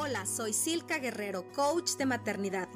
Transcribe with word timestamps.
Hola, 0.00 0.26
soy 0.26 0.52
Silka 0.52 1.00
Guerrero, 1.00 1.44
coach 1.56 1.96
de 1.96 2.06
maternidad, 2.06 2.68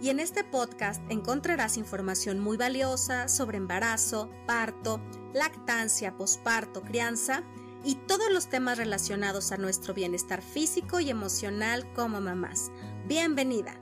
y 0.00 0.08
en 0.08 0.18
este 0.18 0.44
podcast 0.44 1.02
encontrarás 1.10 1.76
información 1.76 2.40
muy 2.40 2.56
valiosa 2.56 3.28
sobre 3.28 3.58
embarazo, 3.58 4.30
parto, 4.46 4.98
lactancia, 5.34 6.16
posparto, 6.16 6.80
crianza 6.80 7.42
y 7.84 7.96
todos 7.96 8.30
los 8.32 8.48
temas 8.48 8.78
relacionados 8.78 9.52
a 9.52 9.58
nuestro 9.58 9.92
bienestar 9.92 10.40
físico 10.40 11.00
y 11.00 11.10
emocional 11.10 11.86
como 11.92 12.18
mamás. 12.22 12.72
Bienvenida. 13.06 13.78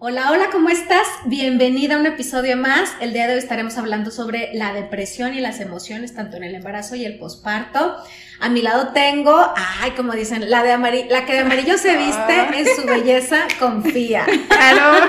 Hola, 0.00 0.30
hola, 0.30 0.50
¿cómo 0.52 0.68
estás? 0.68 1.08
Bienvenida 1.24 1.96
a 1.96 1.98
un 1.98 2.06
episodio 2.06 2.56
más. 2.56 2.92
El 3.00 3.12
día 3.12 3.26
de 3.26 3.32
hoy 3.32 3.40
estaremos 3.40 3.78
hablando 3.78 4.12
sobre 4.12 4.50
la 4.54 4.72
depresión 4.72 5.34
y 5.34 5.40
las 5.40 5.58
emociones, 5.58 6.14
tanto 6.14 6.36
en 6.36 6.44
el 6.44 6.54
embarazo 6.54 6.94
y 6.94 7.04
el 7.04 7.18
posparto. 7.18 7.96
A 8.38 8.48
mi 8.48 8.62
lado 8.62 8.92
tengo, 8.92 9.36
ay, 9.56 9.90
como 9.96 10.12
dicen, 10.12 10.48
la, 10.48 10.62
de 10.62 10.70
amarillo, 10.70 11.08
la 11.10 11.26
que 11.26 11.32
de 11.32 11.40
amarillo 11.40 11.76
se 11.78 11.96
viste 11.96 12.32
en 12.32 12.66
su 12.76 12.86
belleza 12.86 13.48
confía. 13.58 14.24
Claro. 14.48 15.08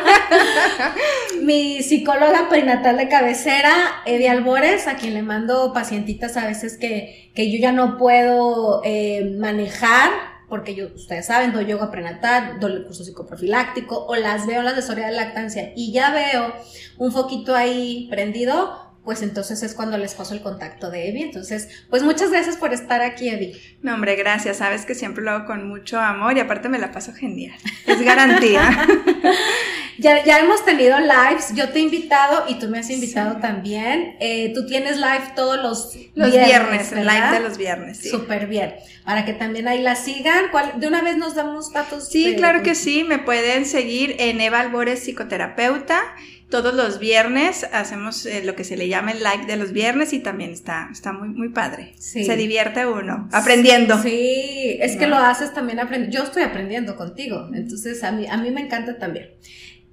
mi 1.44 1.84
psicóloga 1.84 2.50
perinatal 2.50 2.98
de 2.98 3.10
cabecera, 3.10 4.02
Evi 4.08 4.26
Albores, 4.26 4.88
a 4.88 4.96
quien 4.96 5.14
le 5.14 5.22
mando 5.22 5.72
pacientitas 5.72 6.36
a 6.36 6.48
veces 6.48 6.78
que, 6.78 7.32
que 7.36 7.52
yo 7.52 7.60
ya 7.60 7.72
no 7.72 7.98
puedo 8.00 8.82
eh, 8.84 9.36
manejar 9.38 10.39
porque 10.50 10.76
yo, 10.76 10.88
ustedes 10.94 11.28
saben, 11.28 11.54
doy 11.54 11.66
yoga 11.66 11.92
prenatal, 11.92 12.60
doy 12.60 12.74
el 12.74 12.86
curso 12.86 13.04
psicoprofiláctico, 13.04 14.06
o 14.06 14.16
las 14.16 14.48
veo 14.48 14.62
las 14.62 14.76
de 14.76 14.82
historia 14.82 15.08
de 15.08 15.14
lactancia 15.14 15.72
y 15.76 15.92
ya 15.92 16.12
veo 16.12 16.54
un 16.98 17.12
foquito 17.12 17.56
ahí 17.56 18.08
prendido, 18.10 18.90
pues 19.04 19.22
entonces 19.22 19.64
es 19.64 19.74
cuando 19.74 19.98
les 19.98 20.14
paso 20.14 20.34
el 20.34 20.42
contacto 20.42 20.92
de 20.92 21.10
Evi. 21.10 21.24
Entonces, 21.24 21.70
pues 21.90 22.04
muchas 22.04 22.32
gracias 22.32 22.58
por 22.58 22.74
estar 22.74 23.02
aquí, 23.02 23.30
Evi. 23.30 23.54
No, 23.82 23.96
hombre, 23.96 24.16
gracias. 24.16 24.58
Sabes 24.58 24.86
que 24.86 24.94
siempre 24.94 25.24
lo 25.24 25.32
hago 25.32 25.46
con 25.46 25.68
mucho 25.68 26.00
amor 26.00 26.38
y 26.38 26.42
aparte 26.42 26.70
me 26.70 26.80
la 26.80 26.92
paso 26.92 27.14
genial. 27.14 27.56
Es 27.88 28.02
garantía. 28.02 28.86
ya, 30.00 30.24
ya 30.24 30.40
hemos 30.40 30.64
tenido 30.66 30.98
lives. 31.00 31.54
Yo 31.56 31.70
te 31.70 31.80
he 31.80 31.82
invitado 31.82 32.46
y 32.48 32.56
tú 32.60 32.68
me 32.68 32.80
has 32.80 32.90
invitado 32.90 33.38
también. 33.40 34.16
Eh, 34.20 34.52
tú 34.54 34.66
tienes 34.66 34.98
live 34.98 35.34
todos 35.36 35.58
los, 35.58 35.96
los 36.16 36.32
viernes. 36.32 36.92
el 36.92 37.06
live 37.06 37.32
de 37.32 37.40
los 37.40 37.58
viernes. 37.58 37.98
Sí. 37.98 38.10
Súper 38.10 38.48
bien. 38.48 38.76
Para 39.06 39.26
que 39.26 39.34
también 39.34 39.68
ahí 39.68 39.82
la 39.82 39.96
sigan. 39.96 40.46
¿De 40.78 40.88
una 40.88 41.02
vez 41.02 41.18
nos 41.18 41.36
damos 41.36 41.72
datos? 41.72 42.10
Sí, 42.10 42.36
claro 42.36 42.64
que 42.64 42.76
sí. 42.76 43.04
Me 43.04 43.20
pueden 43.20 43.66
seguir 43.66 44.16
en 44.20 44.42
Eva 44.42 44.60
Albores 44.60 45.04
Psicoterapeuta 45.04 46.02
todos 46.50 46.74
los 46.74 47.00
viernes 47.00 47.66
hacemos 47.72 48.26
eh, 48.26 48.44
lo 48.44 48.56
que 48.56 48.64
se 48.64 48.76
le 48.76 48.88
llama 48.88 49.12
el 49.12 49.22
like 49.22 49.46
de 49.46 49.56
los 49.56 49.72
viernes 49.72 50.14
y 50.14 50.20
también 50.20 50.50
está, 50.52 50.90
está 50.92 51.14
muy, 51.14 51.30
muy 51.30 51.50
padre. 51.50 51.94
Se 51.98 52.36
divierte 52.36 52.86
uno 52.88 53.30
aprendiendo. 53.32 54.02
Sí, 54.02 54.78
es 54.82 54.98
que 54.98 55.08
lo 55.08 55.18
haces 55.18 55.54
también 55.54 55.80
aprendiendo. 55.80 56.18
Yo 56.18 56.24
estoy 56.24 56.44
aprendiendo 56.44 56.96
contigo, 56.96 57.50
entonces 57.54 58.04
a 58.04 58.12
mí, 58.12 58.26
a 58.28 58.38
mí 58.38 58.50
me 58.52 58.62
encanta 58.62 58.98
también. 58.98 59.30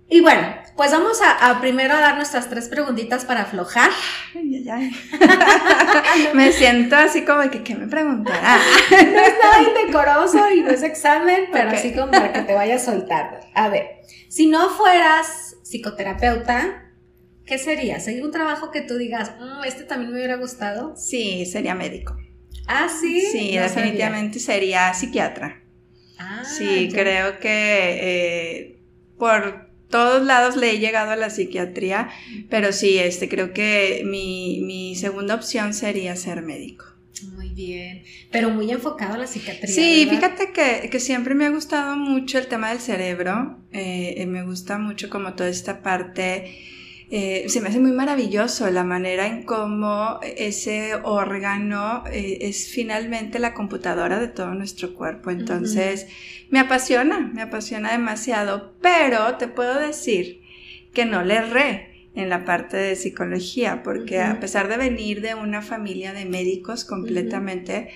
Y 0.09 0.21
bueno, 0.21 0.55
pues 0.77 0.93
vamos 0.93 1.21
a, 1.23 1.61
primero 1.61 1.95
a 1.95 2.01
dar 2.01 2.17
nuestras 2.17 2.49
tres 2.49 2.69
preguntitas 2.69 3.25
para 3.25 3.43
aflojar. 3.43 3.91
me 6.35 6.53
siento 6.53 6.97
así 6.97 7.25
como 7.25 7.51
que, 7.51 7.65
¿qué 7.65 7.75
me 7.75 7.89
preguntará? 7.89 8.59
no 8.91 8.97
es 8.97 9.35
nada 9.43 9.63
indecoroso 9.63 10.51
y 10.51 10.61
no 10.61 10.71
es 10.71 10.83
examen, 10.83 11.49
pero 11.51 11.71
así 11.71 11.93
como 11.93 12.13
para 12.13 12.33
que 12.33 12.43
te 12.43 12.55
vayas 12.55 12.85
soltando. 12.85 13.39
A 13.55 13.69
ver, 13.69 14.03
si 14.29 14.47
no 14.47 14.71
fueras 14.71 15.57
psicoterapeuta, 15.65 16.93
¿qué 17.45 17.59
sería? 17.59 17.99
¿Sería 17.99 18.25
un 18.25 18.31
trabajo 18.31 18.71
que 18.71 18.83
tú 18.83 18.97
digas, 18.97 19.33
mm, 19.41 19.65
este 19.65 19.85
también 19.85 20.13
me 20.13 20.19
hubiera 20.19 20.37
gustado? 20.37 20.95
Sí, 20.97 21.47
sería 21.47 21.75
médico. 21.75 22.17
Ah, 22.69 22.89
sí. 22.89 23.23
Sí, 23.23 23.57
definitivamente 23.57 24.39
sería 24.39 24.93
psiquiatra. 24.95 25.63
Ah, 26.19 26.45
sí, 26.45 26.89
creo 26.93 27.39
que 27.39 27.49
eh, 27.49 28.83
por 29.19 29.66
todos 29.91 30.25
lados 30.25 30.57
le 30.57 30.71
he 30.71 30.79
llegado 30.79 31.11
a 31.11 31.17
la 31.17 31.31
psiquiatría, 31.31 32.11
pero 32.51 32.73
sí, 32.73 32.99
este, 32.99 33.29
creo 33.29 33.53
que 33.53 34.03
mi, 34.05 34.61
mi 34.63 34.95
segunda 34.97 35.35
opción 35.35 35.75
sería 35.75 36.17
ser 36.17 36.43
médico 36.43 36.97
bien, 37.57 38.05
pero 38.31 38.51
muy 38.51 38.71
enfocado 38.71 39.15
a 39.15 39.19
la 39.19 39.27
psiquiatría. 39.27 39.75
Sí, 39.75 40.07
fíjate 40.09 40.53
que, 40.53 40.89
que, 40.91 41.01
siempre 41.01 41.35
me 41.35 41.47
ha 41.47 41.51
gustado 41.51 41.97
mucho 41.97 42.39
el 42.39 42.47
tema 42.47 42.69
del 42.69 42.81
cerebro, 42.81 43.59
eh, 43.73 44.15
eh, 44.19 44.27
me 44.27 44.45
gusta 44.45 44.79
mucho 44.79 45.09
como 45.09 45.35
toda 45.35 45.49
esta 45.49 45.83
parte, 45.83 46.59
eh, 47.11 47.45
se 47.49 47.61
me 47.61 47.69
hace 47.69 47.79
muy 47.79 47.93
maravilloso 47.93 48.69
la 48.71 48.85
manera 48.85 49.27
en 49.27 49.45
cómo 49.45 50.19
ese 50.23 50.95
órgano 51.03 52.05
es 52.13 52.69
finalmente 52.69 53.39
la 53.39 53.55
computadora 53.55 54.19
de 54.19 54.29
todo 54.29 54.55
nuestro 54.55 54.95
cuerpo, 54.95 55.31
entonces 55.31 56.09
me 56.51 56.59
apasiona, 56.59 57.21
me 57.21 57.43
apasiona 57.43 57.93
demasiado, 57.93 58.75
pero 58.81 59.37
te 59.37 59.49
puedo 59.49 59.79
decir 59.79 60.43
que 60.93 61.05
no 61.05 61.23
le 61.23 61.35
erré 61.35 61.97
en 62.17 62.31
la 62.31 62.45
parte 62.45 62.77
de 62.79 62.97
psicología, 62.97 63.83
porque 63.85 64.21
a 64.21 64.41
pesar 64.41 64.69
de 64.69 64.79
venir 64.79 65.21
de 65.21 65.35
una 65.35 65.61
familia 65.61 66.15
de 66.15 66.25
médicos 66.25 66.85
completamente, 66.85 67.91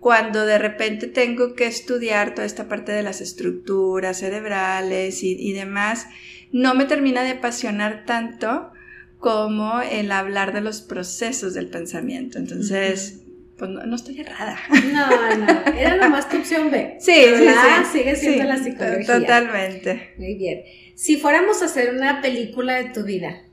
cuando 0.00 0.46
de 0.46 0.58
repente 0.58 1.06
tengo 1.06 1.54
que 1.54 1.66
estudiar 1.66 2.34
toda 2.34 2.46
esta 2.46 2.68
parte 2.68 2.92
de 2.92 3.02
las 3.02 3.20
estructuras 3.20 4.18
cerebrales 4.18 5.22
y, 5.22 5.52
demás, 5.52 6.06
no 6.52 6.74
me 6.74 6.84
termina 6.84 7.22
de 7.22 7.30
apasionar 7.32 8.04
tanto 8.06 8.72
como 9.18 9.80
el 9.80 10.12
hablar 10.12 10.52
de 10.52 10.60
los 10.60 10.80
procesos 10.80 11.54
del 11.54 11.68
pensamiento. 11.68 12.38
Entonces, 12.38 13.22
pues 13.58 13.70
no, 13.70 13.94
estoy 13.94 14.20
errada. 14.20 14.58
No, 14.92 15.36
no, 15.36 15.66
era 15.78 15.96
nomás 15.96 16.28
tu 16.28 16.36
opción 16.36 16.70
B. 16.70 16.96
Sí, 17.00 17.12
sí, 17.12 17.46
sí. 17.46 17.98
Sigue 17.98 18.16
siendo 18.16 18.44
la 18.44 18.58
psicología. 18.58 19.20
Totalmente. 19.20 20.14
Muy 20.18 20.34
bien. 20.34 20.62
Si 20.94 21.16
fuéramos 21.16 21.62
a 21.62 21.66
hacer 21.66 21.94
una 21.94 22.20
película 22.20 22.74
de 22.76 22.90
tu 22.90 23.02
vida, 23.02 23.46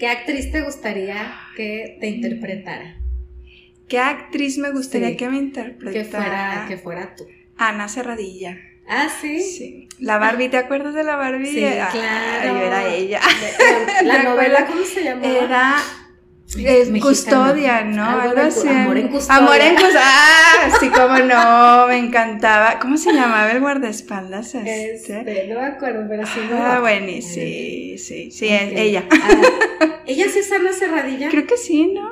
¿Qué 0.00 0.08
actriz 0.08 0.50
te 0.50 0.62
gustaría 0.62 1.30
que 1.56 1.98
te 2.00 2.08
interpretara? 2.08 2.96
¿Qué 3.86 3.98
actriz 3.98 4.56
me 4.56 4.70
gustaría 4.70 5.14
que 5.14 5.28
me 5.28 5.36
interpretara? 5.36 5.92
Que 5.92 6.04
fuera, 6.06 6.64
que 6.68 6.76
fuera 6.78 7.14
tú. 7.14 7.24
Ana 7.58 7.86
Serradilla. 7.86 8.56
Ah, 8.92 9.08
sí. 9.08 9.40
Sí. 9.40 9.88
La 10.00 10.18
Barbie, 10.18 10.48
¿te 10.48 10.56
acuerdas 10.56 10.94
de 10.94 11.04
la 11.04 11.14
Barbie? 11.14 11.46
Sí, 11.46 11.60
claro. 11.60 11.92
yo 12.44 12.60
era 12.60 12.88
ella. 12.88 13.20
La, 14.02 14.22
novela, 14.24 14.66
¿cómo 14.66 14.84
se 14.84 15.04
llamaba? 15.04 15.28
Era 15.28 15.76
es 16.58 16.90
custodia, 17.00 17.82
¿no? 17.84 18.04
Algo, 18.04 18.40
así. 18.40 18.66
Amor 18.66 18.98
en 18.98 19.08
custodia. 19.08 19.36
Amor 19.38 19.60
en 19.60 19.74
custodia. 19.74 20.00
Ah, 20.02 20.70
sí, 20.80 20.88
como 20.88 21.18
no, 21.18 21.86
me 21.86 21.98
encantaba. 21.98 22.80
¿Cómo 22.80 22.96
se 22.96 23.12
llamaba 23.12 23.52
el 23.52 23.60
guardaespaldas? 23.60 24.56
Este? 24.56 24.94
este 24.94 25.46
no 25.46 25.60
me 25.60 25.66
acuerdo, 25.66 26.06
pero 26.08 26.26
sí. 26.26 26.40
Ah, 26.52 26.78
bueno, 26.80 27.06
sí, 27.22 27.96
sí, 27.98 28.32
sí, 28.32 28.48
es 28.48 28.72
ella. 28.72 29.04
Ah, 29.08 30.00
¿Ella 30.06 30.26
sí 30.28 30.40
es 30.40 30.50
Ana 30.50 30.72
Cerradilla? 30.72 31.28
Creo 31.28 31.46
que 31.46 31.56
sí, 31.56 31.92
¿no? 31.92 32.10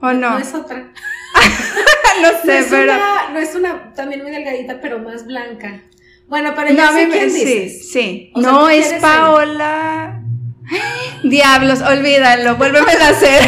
¿O 0.00 0.12
no? 0.12 0.30
No 0.30 0.38
es 0.38 0.52
otra. 0.52 0.92
no 2.22 2.28
sé, 2.42 2.60
no 2.62 2.66
pero. 2.70 2.92
Una, 2.92 3.30
no 3.32 3.38
es 3.38 3.54
una, 3.54 3.92
también 3.94 4.22
muy 4.22 4.32
delgadita, 4.32 4.80
pero 4.80 4.98
más 4.98 5.24
blanca. 5.24 5.82
Bueno, 6.28 6.52
pero 6.56 6.72
ya 6.72 6.90
no, 6.90 6.98
sé 6.98 7.08
quién 7.08 7.30
sí, 7.30 7.44
dices. 7.44 7.90
Sí, 7.92 8.32
no, 8.34 8.68
es 8.68 8.94
Paola. 8.94 10.22
Diablos, 11.22 11.80
olvídalo, 11.82 12.56
vuélveme 12.56 12.92
a 12.92 13.08
hacer. 13.08 13.42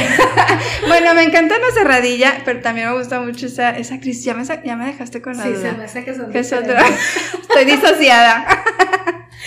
bueno, 0.89 1.15
me 1.15 1.25
encanta 1.25 1.59
la 1.59 1.73
cerradilla, 1.73 2.43
pero 2.45 2.61
también 2.61 2.89
me 2.89 2.97
gusta 2.97 3.21
mucho 3.21 3.47
esa, 3.47 3.71
esa 3.71 3.97
actriz. 3.97 4.23
Ya 4.25 4.35
me, 4.35 4.45
ya 4.45 4.77
me 4.77 4.87
dejaste 4.87 5.21
con 5.21 5.37
la 5.37 5.43
sí, 5.43 5.51
duda. 5.51 5.71
se 5.71 5.77
me 5.77 5.85
hace 5.85 6.05
que 6.05 6.15
son 6.15 6.31
que 6.31 6.39
es 6.39 6.53
otra. 6.53 6.85
Estoy 7.41 7.65
disociada. 7.65 8.47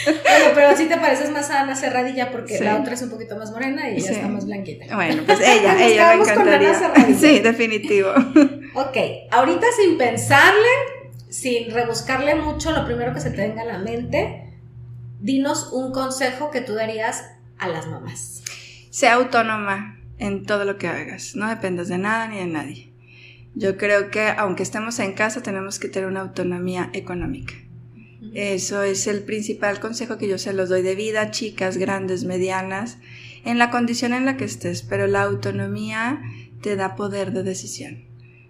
bueno, 0.06 0.46
pero 0.54 0.76
sí 0.76 0.86
te 0.86 0.98
pareces 0.98 1.30
más 1.32 1.50
a 1.50 1.62
Ana 1.62 1.76
Cerradilla 1.76 2.32
porque 2.32 2.60
la 2.60 2.78
otra 2.78 2.94
es 2.94 3.02
un 3.02 3.10
poquito 3.10 3.38
más 3.38 3.52
morena 3.52 3.90
y 3.90 3.98
ella 3.98 4.12
está 4.12 4.28
más 4.28 4.46
blanquita. 4.46 4.94
Bueno, 4.96 5.24
pues 5.26 5.40
ella, 5.40 5.76
ella 5.82 6.16
me 6.16 6.24
encantaría. 6.24 6.74
sí, 7.20 7.40
definitivo. 7.40 8.10
ok, 8.74 8.98
ahorita 9.32 9.68
sin 9.78 9.98
pensarle, 9.98 10.70
sin 11.32 11.72
rebuscarle 11.72 12.36
mucho, 12.36 12.72
lo 12.72 12.86
primero 12.86 13.14
que 13.14 13.22
se 13.22 13.32
te 13.32 13.48
venga 13.48 13.62
a 13.62 13.66
la 13.66 13.80
mente, 13.80 14.54
dinos 15.22 15.72
un 15.72 15.94
consejo 15.94 16.52
que 16.52 16.60
tú 16.60 16.74
darías 16.74 17.24
a 17.58 17.70
las 17.70 17.88
mamás? 17.88 18.44
Sea 18.90 19.14
autónoma 19.14 19.98
en 20.18 20.46
todo 20.46 20.66
lo 20.66 20.78
que 20.78 20.90
hagas, 20.90 21.36
no 21.36 21.48
dependas 21.48 21.88
de 21.88 21.98
nada 21.98 22.28
ni 22.28 22.38
de 22.38 22.48
nadie. 22.48 22.94
Yo 23.56 23.78
creo 23.78 24.12
que 24.12 24.28
aunque 24.28 24.64
estemos 24.64 25.00
en 25.00 25.14
casa 25.14 25.42
tenemos 25.42 25.80
que 25.80 25.88
tener 25.88 26.10
una 26.10 26.20
autonomía 26.20 26.90
económica. 26.94 27.54
Eso 28.34 28.84
es 28.84 29.08
el 29.08 29.24
principal 29.24 29.80
consejo 29.80 30.18
que 30.18 30.28
yo 30.28 30.38
se 30.38 30.54
los 30.54 30.70
doy 30.70 30.82
de 30.82 30.96
vida, 30.96 31.32
chicas, 31.32 31.78
grandes, 31.78 32.26
medianas, 32.26 32.98
en 33.46 33.58
la 33.58 33.72
condición 33.72 34.14
en 34.14 34.26
la 34.26 34.36
que 34.38 34.46
estés, 34.46 34.84
pero 34.84 35.08
la 35.08 35.24
autonomía 35.24 36.22
te 36.62 36.76
da 36.76 36.96
poder 36.96 37.32
de 37.32 37.44
decisión, 37.44 38.06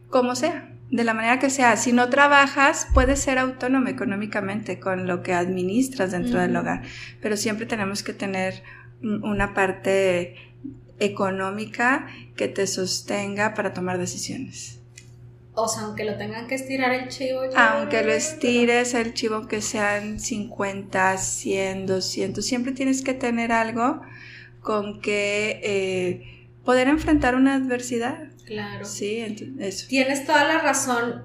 como 0.09 0.35
sea, 0.35 0.70
de 0.91 1.03
la 1.03 1.13
manera 1.13 1.39
que 1.39 1.49
sea. 1.49 1.77
Si 1.77 1.93
no 1.93 2.09
trabajas, 2.09 2.87
puedes 2.93 3.19
ser 3.19 3.39
autónomo 3.39 3.87
económicamente 3.87 4.79
con 4.79 5.07
lo 5.07 5.23
que 5.23 5.33
administras 5.33 6.11
dentro 6.11 6.39
del 6.39 6.55
hogar, 6.55 6.83
pero 7.21 7.37
siempre 7.37 7.65
tenemos 7.65 8.03
que 8.03 8.13
tener 8.13 8.61
una 9.01 9.53
parte 9.53 10.35
económica 10.99 12.07
que 12.35 12.47
te 12.47 12.67
sostenga 12.67 13.53
para 13.55 13.73
tomar 13.73 13.97
decisiones. 13.97 14.81
O 15.53 15.67
sea, 15.67 15.83
aunque 15.83 16.05
lo 16.05 16.17
tengan 16.17 16.47
que 16.47 16.55
estirar 16.55 16.93
el 16.93 17.09
chivo. 17.09 17.41
Aunque 17.55 18.03
lo 18.03 18.11
estires 18.11 18.93
el 18.93 19.13
chivo, 19.13 19.47
que 19.47 19.61
sean 19.61 20.19
50, 20.19 21.17
100, 21.17 21.85
200, 21.87 22.45
siempre 22.45 22.71
tienes 22.71 23.01
que 23.01 23.13
tener 23.13 23.51
algo 23.51 24.01
con 24.61 25.01
que 25.01 25.59
eh, 25.63 26.47
poder 26.63 26.87
enfrentar 26.87 27.35
una 27.35 27.55
adversidad. 27.55 28.30
Claro. 28.51 28.83
Sí, 28.83 29.55
eso. 29.59 29.87
Tienes 29.87 30.25
toda 30.25 30.45
la 30.45 30.59
razón, 30.59 31.23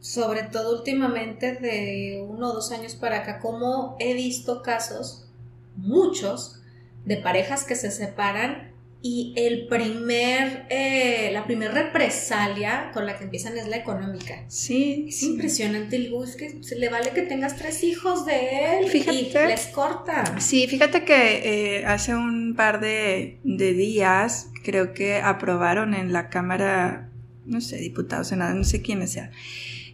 sobre 0.00 0.42
todo 0.42 0.76
últimamente 0.76 1.52
de 1.52 2.26
uno 2.28 2.50
o 2.50 2.54
dos 2.54 2.72
años 2.72 2.96
para 2.96 3.18
acá, 3.18 3.38
como 3.38 3.94
he 4.00 4.14
visto 4.14 4.62
casos, 4.62 5.28
muchos, 5.76 6.60
de 7.04 7.18
parejas 7.18 7.62
que 7.62 7.76
se 7.76 7.92
separan 7.92 8.65
y 9.08 9.32
el 9.36 9.68
primer, 9.68 10.66
eh, 10.68 11.30
la 11.32 11.44
primera 11.44 11.70
represalia 11.70 12.90
con 12.92 13.06
la 13.06 13.16
que 13.16 13.22
empiezan 13.22 13.56
es 13.56 13.68
la 13.68 13.76
económica. 13.76 14.44
Sí. 14.48 15.06
Es 15.08 15.22
impresionante. 15.22 15.94
El 15.94 16.12
es 16.24 16.34
que 16.34 16.60
se 16.64 16.76
le 16.76 16.88
vale 16.88 17.10
que 17.10 17.22
tengas 17.22 17.54
tres 17.54 17.84
hijos 17.84 18.26
de 18.26 18.80
él 18.80 18.88
fíjate, 18.88 19.16
y 19.16 19.32
les 19.32 19.66
corta. 19.68 20.40
Sí, 20.40 20.66
fíjate 20.66 21.04
que 21.04 21.76
eh, 21.78 21.86
hace 21.86 22.16
un 22.16 22.54
par 22.56 22.80
de, 22.80 23.38
de, 23.44 23.74
días 23.74 24.50
creo 24.64 24.92
que 24.92 25.18
aprobaron 25.18 25.94
en 25.94 26.12
la 26.12 26.28
Cámara, 26.28 27.08
no 27.44 27.60
sé, 27.60 27.76
diputados, 27.76 28.26
senadores, 28.26 28.58
no 28.58 28.64
sé 28.64 28.82
quiénes 28.82 29.12
sean 29.12 29.30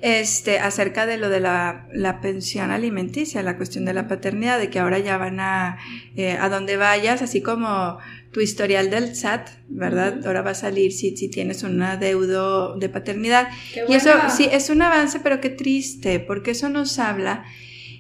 este, 0.03 0.59
acerca 0.59 1.07
de 1.07 1.17
lo 1.17 1.29
de 1.29 1.39
la, 1.39 1.87
la, 1.93 2.21
pensión 2.21 2.73
alimenticia, 2.73 3.41
la 3.45 3.57
cuestión 3.57 3.85
de 3.85 3.95
la 3.95 4.09
paternidad, 4.09 4.59
de 4.59 4.69
que 4.69 4.81
ahora 4.81 4.99
ya 4.99 5.17
van 5.17 5.39
a, 5.39 5.79
eh, 6.17 6.33
a 6.33 6.49
donde 6.49 6.77
vayas, 6.77 7.23
así 7.23 7.41
como 7.41 7.99
tu 8.33 8.41
historial 8.41 8.91
del 8.91 9.15
SAT, 9.15 9.49
¿verdad? 9.69 10.27
Ahora 10.27 10.43
va 10.43 10.51
a 10.51 10.55
salir 10.55 10.93
si, 10.93 11.17
si 11.17 11.29
tienes 11.29 11.63
un 11.63 11.81
adeudo 11.81 12.77
de 12.77 12.89
paternidad. 12.89 13.49
y 13.89 13.95
eso 13.95 14.11
sí, 14.37 14.49
es 14.51 14.71
un 14.71 14.83
avance, 14.83 15.21
pero 15.21 15.41
qué 15.41 15.51
triste, 15.51 16.19
porque 16.19 16.51
eso 16.51 16.69
nos 16.69 16.99
habla 16.99 17.45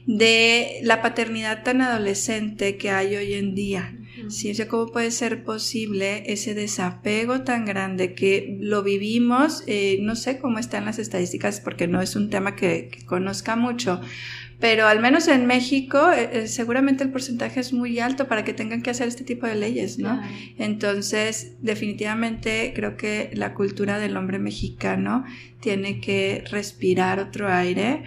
de 0.06 0.80
la 0.82 1.02
paternidad 1.02 1.62
tan 1.62 1.82
adolescente 1.82 2.78
que 2.78 2.90
hay 2.90 3.14
hoy 3.14 3.34
en 3.34 3.54
día. 3.54 3.96
Sí, 4.28 4.50
o 4.50 4.54
sea, 4.54 4.68
¿cómo 4.68 4.92
puede 4.92 5.10
ser 5.10 5.42
posible 5.42 6.30
ese 6.30 6.54
desapego 6.54 7.42
tan 7.42 7.64
grande 7.64 8.14
que 8.14 8.58
lo 8.60 8.82
vivimos? 8.82 9.64
Eh, 9.66 9.98
no 10.02 10.16
sé 10.16 10.38
cómo 10.38 10.58
están 10.58 10.84
las 10.84 10.98
estadísticas 10.98 11.60
porque 11.60 11.88
no 11.88 12.00
es 12.02 12.14
un 12.14 12.28
tema 12.28 12.54
que, 12.54 12.90
conozca 13.06 13.56
mucho, 13.56 14.00
pero 14.60 14.86
al 14.86 15.00
menos 15.00 15.28
en 15.28 15.46
México 15.46 16.10
eh, 16.12 16.30
eh, 16.32 16.46
seguramente 16.46 17.04
el 17.04 17.10
porcentaje 17.10 17.60
es 17.60 17.72
muy 17.72 17.98
alto 18.00 18.28
para 18.28 18.44
que 18.44 18.52
tengan 18.52 18.82
que 18.82 18.90
hacer 18.90 19.08
este 19.08 19.24
tipo 19.24 19.46
de 19.46 19.54
leyes, 19.54 19.98
¿no? 19.98 20.20
Entonces, 20.58 21.54
definitivamente 21.60 22.72
creo 22.74 22.96
que 22.96 23.30
la 23.32 23.54
cultura 23.54 23.98
del 23.98 24.16
hombre 24.16 24.38
mexicano 24.38 25.24
tiene 25.60 26.00
que 26.00 26.44
respirar 26.50 27.18
otro 27.18 27.50
aire 27.50 28.02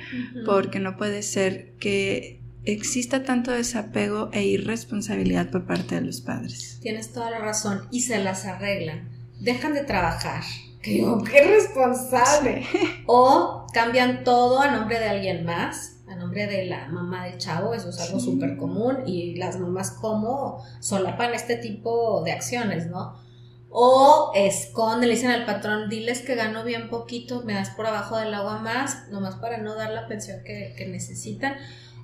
porque 0.46 0.80
no 0.80 0.98
puede 0.98 1.24
ser 1.24 1.74
que 1.80 2.45
exista 2.66 3.24
tanto 3.24 3.52
desapego 3.52 4.30
e 4.34 4.44
irresponsabilidad 4.44 5.50
por 5.50 5.66
parte 5.66 5.96
de 5.96 6.02
los 6.02 6.22
padres. 6.22 6.80
Tienes 6.82 7.14
toda 7.14 7.30
la 7.30 7.40
razón 7.40 7.88
y 7.92 8.02
se 8.02 8.24
las 8.24 8.46
arreglan. 8.46 9.10
Dejan 9.40 9.74
de 9.74 9.84
trabajar. 9.84 10.44
¡Qué, 10.82 11.06
qué 11.32 11.42
responsable! 11.42 12.66
O 13.08 13.68
cambian 13.74 14.24
todo 14.24 14.62
a 14.62 14.72
nombre 14.72 15.00
de 15.00 15.10
alguien 15.10 15.46
más, 15.46 15.98
a 16.08 16.16
nombre 16.16 16.48
de 16.48 16.66
la 16.66 16.88
mamá 16.88 17.26
del 17.26 17.38
chavo, 17.38 17.74
eso 17.74 17.90
es 17.90 18.00
algo 18.00 18.20
súper 18.20 18.58
común 18.58 19.00
y 19.06 19.36
las 19.36 19.60
mamás 19.60 19.92
como 19.92 20.64
solapan 20.80 21.34
este 21.34 21.56
tipo 21.56 22.24
de 22.24 22.32
acciones, 22.32 22.88
¿no? 22.88 23.16
O 23.70 24.32
esconden, 24.36 25.10
le 25.10 25.16
dicen 25.16 25.32
al 25.32 25.46
patrón, 25.46 25.90
diles 25.90 26.22
que 26.22 26.36
gano 26.36 26.64
bien 26.64 26.90
poquito, 26.90 27.44
me 27.44 27.54
das 27.54 27.72
por 27.72 27.86
abajo 27.86 28.18
del 28.18 28.34
agua 28.34 28.60
más, 28.60 29.10
nomás 29.10 29.36
para 29.36 29.58
no 29.58 29.76
dar 29.76 29.92
la 29.92 30.08
pensión 30.08 30.44
que, 30.46 30.74
que 30.78 30.88
necesitan 30.88 31.56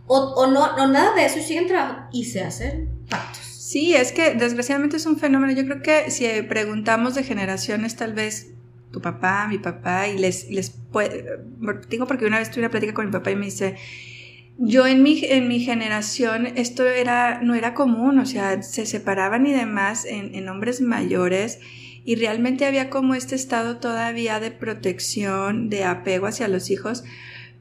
o, 0.07 0.47
no, 0.47 0.75
no, 0.75 0.87
nada 0.87 1.15
de 1.15 1.25
eso 1.25 1.39
y 1.39 1.43
siguen 1.43 1.67
trabajando 1.67 2.09
y 2.11 2.25
se 2.25 2.41
hacen 2.41 2.89
pactos. 3.09 3.41
Sí, 3.43 3.93
es 3.93 4.11
que 4.11 4.35
desgraciadamente 4.35 4.97
es 4.97 5.05
un 5.05 5.17
fenómeno. 5.17 5.53
Yo 5.53 5.63
creo 5.65 5.81
que 5.81 6.11
si 6.11 6.27
preguntamos 6.41 7.15
de 7.15 7.23
generaciones, 7.23 7.95
tal 7.95 8.13
vez 8.13 8.51
tu 8.91 9.01
papá, 9.01 9.47
mi 9.47 9.57
papá, 9.57 10.09
y 10.09 10.17
les, 10.17 10.49
les 10.49 10.69
puede, 10.69 11.39
digo 11.89 12.05
porque 12.05 12.25
una 12.25 12.39
vez 12.39 12.51
tuve 12.51 12.61
una 12.61 12.69
plática 12.69 12.93
con 12.93 13.05
mi 13.05 13.11
papá 13.11 13.31
y 13.31 13.37
me 13.37 13.45
dice, 13.45 13.77
yo 14.57 14.85
en 14.85 15.01
mi, 15.01 15.23
en 15.23 15.47
mi 15.47 15.61
generación 15.61 16.47
esto 16.55 16.85
era, 16.85 17.41
no 17.41 17.55
era 17.55 17.73
común, 17.73 18.19
o 18.19 18.25
sea, 18.25 18.61
se 18.61 18.85
separaban 18.85 19.45
y 19.47 19.53
demás 19.53 20.05
en, 20.05 20.35
en 20.35 20.49
hombres 20.49 20.81
mayores 20.81 21.59
y 22.03 22.15
realmente 22.15 22.65
había 22.65 22.89
como 22.89 23.15
este 23.15 23.35
estado 23.35 23.77
todavía 23.77 24.39
de 24.39 24.51
protección, 24.51 25.69
de 25.69 25.85
apego 25.85 26.27
hacia 26.27 26.47
los 26.47 26.69
hijos, 26.69 27.03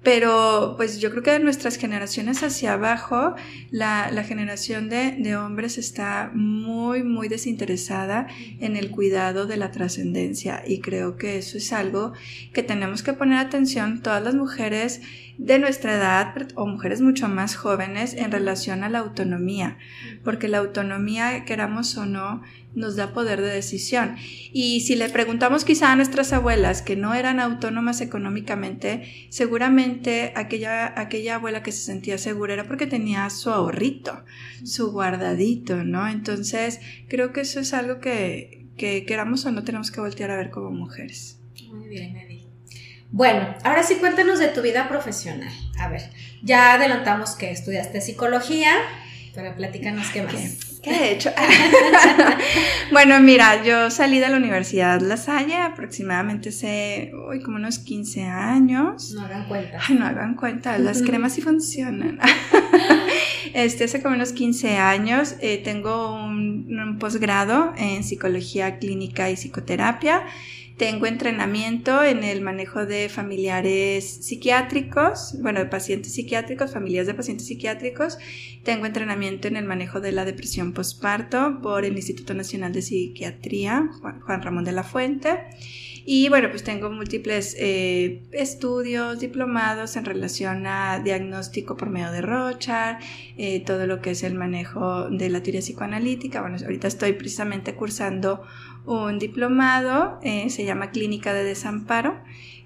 pero 0.02 0.74
pues 0.76 0.98
yo 0.98 1.10
creo 1.10 1.22
que 1.22 1.32
de 1.32 1.40
nuestras 1.40 1.76
generaciones 1.76 2.42
hacia 2.42 2.72
abajo, 2.72 3.34
la, 3.70 4.10
la 4.10 4.24
generación 4.24 4.88
de, 4.88 5.12
de, 5.12 5.36
hombres 5.36 5.76
está 5.76 6.30
muy, 6.34 7.02
muy 7.02 7.28
desinteresada 7.28 8.26
en 8.60 8.76
el 8.76 8.90
cuidado 8.90 9.46
de 9.46 9.58
la 9.58 9.70
trascendencia. 9.72 10.62
Y 10.66 10.80
creo 10.80 11.16
que 11.16 11.36
eso 11.36 11.58
es 11.58 11.72
algo 11.74 12.14
que 12.54 12.62
tenemos 12.62 13.02
que 13.02 13.12
poner 13.12 13.38
atención 13.38 14.00
todas 14.00 14.22
las 14.22 14.34
mujeres 14.34 15.02
de 15.38 15.58
nuestra 15.58 15.94
edad 15.94 16.48
o 16.54 16.66
mujeres 16.66 17.00
mucho 17.00 17.28
más 17.28 17.56
jóvenes 17.56 18.14
en 18.14 18.30
relación 18.30 18.84
a 18.84 18.88
la 18.88 18.98
autonomía, 18.98 19.78
porque 20.24 20.48
la 20.48 20.58
autonomía, 20.58 21.44
queramos 21.44 21.96
o 21.96 22.06
no, 22.06 22.42
nos 22.74 22.96
da 22.96 23.12
poder 23.12 23.40
de 23.40 23.48
decisión. 23.48 24.16
Y 24.52 24.80
si 24.80 24.96
le 24.96 25.08
preguntamos 25.08 25.64
quizá 25.64 25.92
a 25.92 25.96
nuestras 25.96 26.32
abuelas 26.32 26.82
que 26.82 26.96
no 26.96 27.14
eran 27.14 27.40
autónomas 27.40 28.00
económicamente, 28.00 29.28
seguramente 29.30 30.32
aquella, 30.36 30.98
aquella 31.00 31.36
abuela 31.36 31.62
que 31.62 31.72
se 31.72 31.82
sentía 31.82 32.18
segura 32.18 32.54
era 32.54 32.64
porque 32.64 32.86
tenía 32.86 33.28
su 33.30 33.50
ahorrito, 33.50 34.24
su 34.64 34.92
guardadito, 34.92 35.84
¿no? 35.84 36.08
Entonces, 36.08 36.80
creo 37.08 37.32
que 37.32 37.40
eso 37.40 37.60
es 37.60 37.74
algo 37.74 37.98
que, 38.00 38.66
que 38.76 39.04
queramos 39.04 39.44
o 39.46 39.52
no 39.52 39.64
tenemos 39.64 39.90
que 39.90 40.00
voltear 40.00 40.30
a 40.30 40.36
ver 40.36 40.50
como 40.50 40.70
mujeres. 40.70 41.40
Muy 41.72 41.88
bien, 41.88 42.16
Edith. 42.16 42.39
Bueno, 43.12 43.54
ahora 43.64 43.82
sí 43.82 43.96
cuéntanos 43.96 44.38
de 44.38 44.48
tu 44.48 44.62
vida 44.62 44.88
profesional. 44.88 45.52
A 45.80 45.88
ver, 45.88 46.02
ya 46.42 46.74
adelantamos 46.74 47.32
que 47.32 47.50
estudiaste 47.50 48.00
psicología, 48.00 48.72
pero 49.34 49.54
platícanos 49.56 50.08
qué 50.10 50.22
más. 50.22 50.80
¿Qué, 50.80 50.90
he 50.90 51.12
hecho? 51.12 51.30
bueno, 52.92 53.20
mira, 53.20 53.62
yo 53.64 53.90
salí 53.90 54.18
de 54.18 54.28
la 54.28 54.36
Universidad 54.36 55.00
La 55.00 55.16
Salle 55.16 55.56
aproximadamente 55.56 56.48
hace, 56.50 57.10
uy, 57.28 57.42
como 57.42 57.56
unos 57.56 57.80
15 57.80 58.22
años. 58.22 59.12
No 59.12 59.22
hagan 59.22 59.46
cuenta. 59.46 59.78
Ay, 59.86 59.96
no 59.96 60.06
hagan 60.06 60.36
cuenta, 60.36 60.78
las 60.78 61.02
cremas 61.06 61.34
sí 61.34 61.42
funcionan. 61.42 62.18
este, 63.54 63.84
hace 63.84 64.00
como 64.00 64.14
unos 64.14 64.32
15 64.32 64.76
años 64.76 65.34
eh, 65.40 65.60
tengo 65.62 66.14
un, 66.14 66.78
un 66.78 66.98
posgrado 66.98 67.74
en 67.76 68.04
psicología 68.04 68.78
clínica 68.78 69.28
y 69.30 69.34
psicoterapia. 69.34 70.24
Tengo 70.80 71.04
entrenamiento 71.04 72.02
en 72.02 72.24
el 72.24 72.40
manejo 72.40 72.86
de 72.86 73.10
familiares 73.10 74.24
psiquiátricos, 74.24 75.36
bueno, 75.42 75.60
de 75.60 75.66
pacientes 75.66 76.14
psiquiátricos, 76.14 76.72
familias 76.72 77.06
de 77.06 77.12
pacientes 77.12 77.48
psiquiátricos. 77.48 78.16
Tengo 78.64 78.86
entrenamiento 78.86 79.46
en 79.46 79.56
el 79.56 79.66
manejo 79.66 80.00
de 80.00 80.12
la 80.12 80.24
depresión 80.24 80.72
postparto 80.72 81.60
por 81.60 81.84
el 81.84 81.96
Instituto 81.96 82.32
Nacional 82.32 82.72
de 82.72 82.80
Psiquiatría, 82.80 83.90
Juan 84.00 84.40
Ramón 84.40 84.64
de 84.64 84.72
la 84.72 84.82
Fuente. 84.82 85.40
Y 86.06 86.30
bueno, 86.30 86.48
pues 86.48 86.64
tengo 86.64 86.90
múltiples 86.90 87.54
eh, 87.58 88.22
estudios, 88.32 89.20
diplomados 89.20 89.96
en 89.96 90.06
relación 90.06 90.66
a 90.66 90.98
diagnóstico 91.00 91.76
por 91.76 91.90
medio 91.90 92.10
de 92.10 92.22
Rochard, 92.22 93.02
eh, 93.36 93.60
todo 93.60 93.86
lo 93.86 94.00
que 94.00 94.12
es 94.12 94.22
el 94.22 94.34
manejo 94.34 95.10
de 95.10 95.28
la 95.28 95.42
teoría 95.42 95.60
psicoanalítica. 95.60 96.40
Bueno, 96.40 96.56
ahorita 96.56 96.88
estoy 96.88 97.12
precisamente 97.12 97.74
cursando 97.74 98.42
un 98.86 99.18
diplomado, 99.18 100.18
eh, 100.22 100.50
se 100.50 100.64
llama 100.64 100.90
Clínica 100.90 101.34
de 101.34 101.44
Desamparo, 101.44 102.20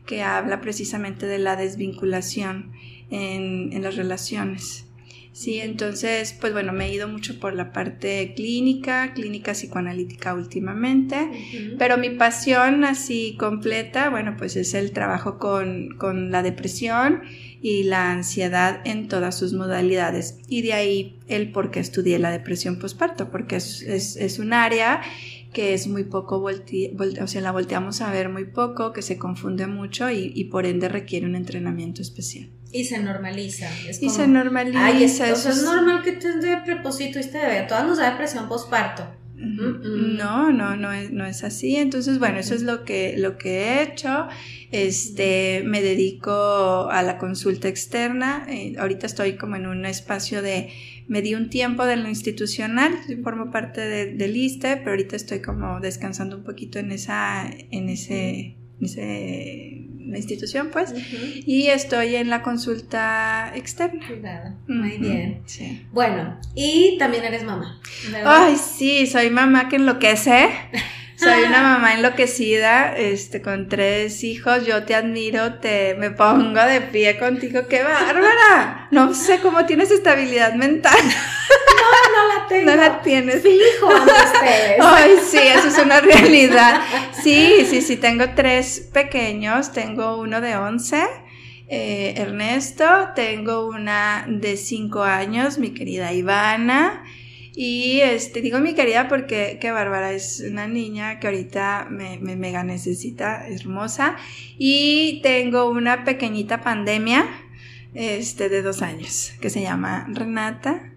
que 0.06 0.23
habla 0.23 0.61
precisamente 0.61 1.26
de 1.26 1.38
la 1.38 1.56
desvinculación 1.56 2.73
en, 3.11 3.73
en 3.73 3.83
las 3.83 3.97
relaciones. 3.97 4.87
Sí, 5.35 5.59
entonces, 5.59 6.33
pues 6.40 6.52
bueno, 6.52 6.73
me 6.73 6.87
he 6.87 6.94
ido 6.94 7.09
mucho 7.09 7.40
por 7.40 7.54
la 7.54 7.73
parte 7.73 8.35
clínica, 8.37 9.14
clínica 9.14 9.50
psicoanalítica 9.50 10.33
últimamente, 10.33 11.28
pero 11.76 11.99
mi 11.99 12.11
pasión 12.11 12.85
así 12.85 13.35
completa, 13.37 14.11
bueno, 14.11 14.37
pues 14.38 14.54
es 14.54 14.75
el 14.75 14.92
trabajo 14.92 15.40
con, 15.40 15.97
con, 15.99 16.30
la 16.30 16.44
depresión 16.44 17.23
y 17.61 17.83
la 17.83 18.12
ansiedad 18.12 18.80
en 18.85 19.09
todas 19.09 19.37
sus 19.37 19.54
modalidades. 19.54 20.38
Y 20.47 20.62
de 20.62 20.73
ahí 20.73 21.18
el 21.26 21.50
por 21.50 21.73
qué 21.73 21.80
estudié 21.80 22.21
la 22.21 22.30
depresión 22.30 22.78
postparto, 22.78 23.33
porque 23.33 23.56
es, 23.56 23.83
es, 23.83 24.14
es 24.14 24.38
un 24.38 24.52
área 24.52 25.02
que 25.54 25.73
es 25.73 25.87
muy 25.87 26.04
poco, 26.04 26.44
o 26.44 27.26
sea, 27.26 27.40
la 27.40 27.52
volteamos 27.52 28.02
a 28.02 28.11
ver 28.11 28.28
muy 28.28 28.44
poco, 28.44 28.92
que 28.92 29.00
se 29.00 29.16
confunde 29.16 29.66
mucho 29.66 30.11
y, 30.11 30.44
por 30.44 30.66
ende 30.66 30.90
requiere 30.90 31.25
un 31.25 31.37
entrenamiento 31.37 32.02
especial. 32.02 32.50
Y 32.70 32.84
se 32.84 32.99
normaliza. 32.99 33.70
y 34.00 34.11
se 34.11 34.26
normaliza. 34.26 34.84
Ay, 34.84 35.04
es, 35.04 35.20
es 35.20 35.62
normal 35.62 36.02
que 36.02 36.12
te 36.12 36.37
dé 36.38 36.58
preposito 36.58 37.18
y 37.18 37.23
te 37.23 37.64
Todas 37.66 37.87
nos 37.87 37.96
da 37.96 38.11
depresión 38.11 38.49
postparto. 38.49 39.24
No, 39.45 40.53
no, 40.53 40.77
no 40.77 40.93
es, 40.93 41.13
no 41.13 41.27
es 41.27 41.45
así. 41.45 41.77
Entonces, 41.77 42.19
bueno, 42.19 42.39
eso 42.39 42.55
es 42.55 42.63
lo 42.63 42.85
que, 42.85 43.17
lo 43.19 43.37
que 43.39 43.59
he 43.59 43.83
hecho. 43.83 44.29
Este, 44.71 45.63
me 45.65 45.83
dedico 45.83 46.89
a 46.91 47.03
la 47.03 47.19
consulta 47.19 47.69
externa. 47.69 48.47
Eh, 48.49 48.75
ahorita 48.79 49.07
estoy 49.07 49.37
como 49.37 49.57
en 49.57 49.67
un 49.67 49.87
espacio 49.87 50.43
de, 50.43 50.71
me 51.07 51.23
di 51.23 51.35
un 51.35 51.51
tiempo 51.51 51.87
de 51.87 51.97
lo 51.97 52.09
institucional, 52.09 52.93
formo 53.23 53.51
parte 53.51 53.81
de, 53.81 54.15
del 54.15 54.37
ISTE, 54.37 54.79
pero 54.79 54.91
ahorita 54.91 55.17
estoy 55.17 55.41
como 55.41 55.81
descansando 55.81 56.37
un 56.37 56.45
poquito 56.45 56.79
en 56.79 56.93
esa, 56.93 57.49
en 57.71 57.89
ese, 57.89 58.57
en 58.81 58.85
ese 58.85 59.94
la 60.06 60.18
institución, 60.18 60.70
pues, 60.73 60.94
y 61.46 61.68
estoy 61.68 62.16
en 62.16 62.30
la 62.30 62.42
consulta 62.42 63.52
externa. 63.54 64.06
Cuidado. 64.06 64.54
Muy 64.68 64.99
bien. 64.99 65.42
Bueno, 65.92 66.38
y 66.54 66.96
también 66.99 67.25
eres 67.25 67.44
mamá. 67.44 67.80
Ay, 68.25 68.56
sí, 68.56 69.06
soy 69.06 69.30
mamá 69.30 69.68
que 69.68 69.76
enloquece. 69.76 70.49
Soy 71.16 71.44
una 71.44 71.62
mamá 71.75 71.94
enloquecida, 71.94 72.97
este, 72.97 73.40
con 73.42 73.68
tres 73.68 74.25
hijos. 74.25 74.66
Yo 74.66 74.85
te 74.85 74.94
admiro, 74.94 75.54
te 75.54 75.94
me 75.94 76.11
pongo 76.11 76.62
de 76.64 76.80
pie 76.80 77.18
contigo. 77.18 77.66
¡Qué 77.68 77.83
bárbara! 77.83 78.88
No 78.90 79.14
sé 79.14 79.40
cómo 79.40 79.64
tienes 79.66 79.90
estabilidad 79.90 80.54
mental. 80.54 80.99
No, 81.85 82.16
no 82.16 82.35
la 82.35 82.49
tengo. 82.49 82.71
No 82.71 82.76
la 82.76 83.02
tienes. 83.02 83.42
Fijo 83.42 83.88
ustedes. 83.88 84.80
Ay, 84.80 85.16
sí, 85.28 85.38
eso 85.38 85.68
es 85.68 85.78
una 85.78 86.00
realidad. 86.00 86.80
Sí, 87.23 87.66
sí, 87.68 87.83
sí, 87.83 87.97
tengo 87.97 88.30
tres 88.35 88.88
pequeños. 88.92 89.73
Tengo 89.73 90.16
uno 90.18 90.40
de 90.40 90.56
11. 90.56 91.02
Eh, 91.66 92.14
Ernesto, 92.18 92.85
tengo 93.14 93.66
una 93.66 94.26
de 94.28 94.56
5 94.56 95.02
años, 95.02 95.59
mi 95.59 95.73
querida 95.73 96.12
Ivana, 96.12 97.02
y 97.56 98.00
este, 98.00 98.40
digo 98.40 98.58
mi 98.58 98.75
querida 98.75 99.08
porque 99.08 99.58
qué 99.61 99.70
bárbara, 99.70 100.12
es 100.12 100.44
una 100.49 100.66
niña 100.66 101.20
que 101.20 101.28
ahorita 101.28 101.87
me, 101.88 102.18
me 102.18 102.34
mega 102.34 102.64
necesita, 102.64 103.46
hermosa. 103.46 104.16
Y 104.58 105.20
tengo 105.23 105.70
una 105.70 106.04
pequeñita 106.04 106.62
pandemia, 106.62 107.26
este, 107.94 108.49
de 108.49 108.62
dos 108.62 108.82
años, 108.82 109.32
que 109.40 109.50
se 109.50 109.62
llama 109.62 110.06
Renata. 110.11 110.92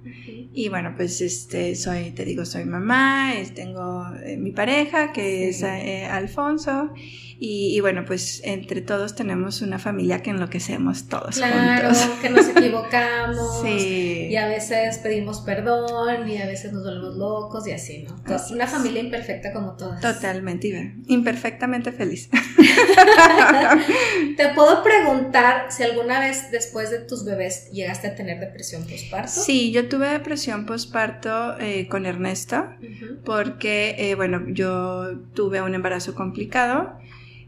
Y 0.54 0.70
bueno, 0.70 0.94
pues 0.96 1.22
este, 1.22 1.76
soy, 1.76 2.12
te 2.12 2.26
digo, 2.26 2.46
soy 2.46 2.66
mamá, 2.66 3.34
tengo 3.54 4.08
eh, 4.24 4.38
mi 4.38 4.52
pareja, 4.52 5.12
que 5.12 5.50
es 5.50 5.62
eh, 5.62 6.06
Alfonso. 6.06 6.92
Y, 7.40 7.80
bueno, 7.82 8.04
pues 8.04 8.42
entre 8.44 8.82
todos 8.82 9.14
tenemos 9.14 9.62
una 9.62 9.78
familia 9.78 10.24
que 10.24 10.32
enloquecemos 10.32 11.08
todos 11.08 11.36
claro, 11.36 11.92
que 12.20 12.32
nos 12.32 12.48
equivocamos. 12.48 13.58
sí. 13.64 14.30
Y 14.32 14.36
a 14.38 14.48
veces 14.48 14.98
pedimos 14.98 15.42
perdón 15.42 16.28
y 16.28 16.42
a 16.42 16.48
veces 16.48 16.74
nos 16.74 16.84
volvemos 16.84 17.16
locos 17.16 17.68
y 17.68 17.74
así, 17.74 18.08
¿no? 18.08 18.16
una 18.52 18.66
familia 18.66 19.04
imperfecta 19.04 19.54
como 19.54 19.76
todas. 19.76 20.02
Totalmente, 20.02 20.96
imperfectamente 21.06 21.92
feliz. 21.92 22.28
¿Te 24.38 24.50
puedo 24.56 24.82
preguntar 24.82 25.72
si 25.72 25.84
alguna 25.84 26.20
vez 26.20 26.50
después 26.50 26.90
de 26.90 27.02
tus 27.02 27.24
bebés 27.24 27.70
llegaste 27.72 28.08
a 28.08 28.16
tener 28.16 28.40
depresión 28.40 28.84
postparto? 28.88 29.30
Sí, 29.30 29.72
yo 29.72 29.88
tuve 29.88 30.08
depresión 30.08 30.37
postparto 30.66 31.58
eh, 31.60 31.88
con 31.88 32.06
Ernesto 32.06 32.66
porque, 33.26 33.96
eh, 33.98 34.16
bueno, 34.16 34.44
yo 34.50 35.20
tuve 35.34 35.62
un 35.62 35.76
embarazo 35.76 36.16
complicado. 36.16 36.98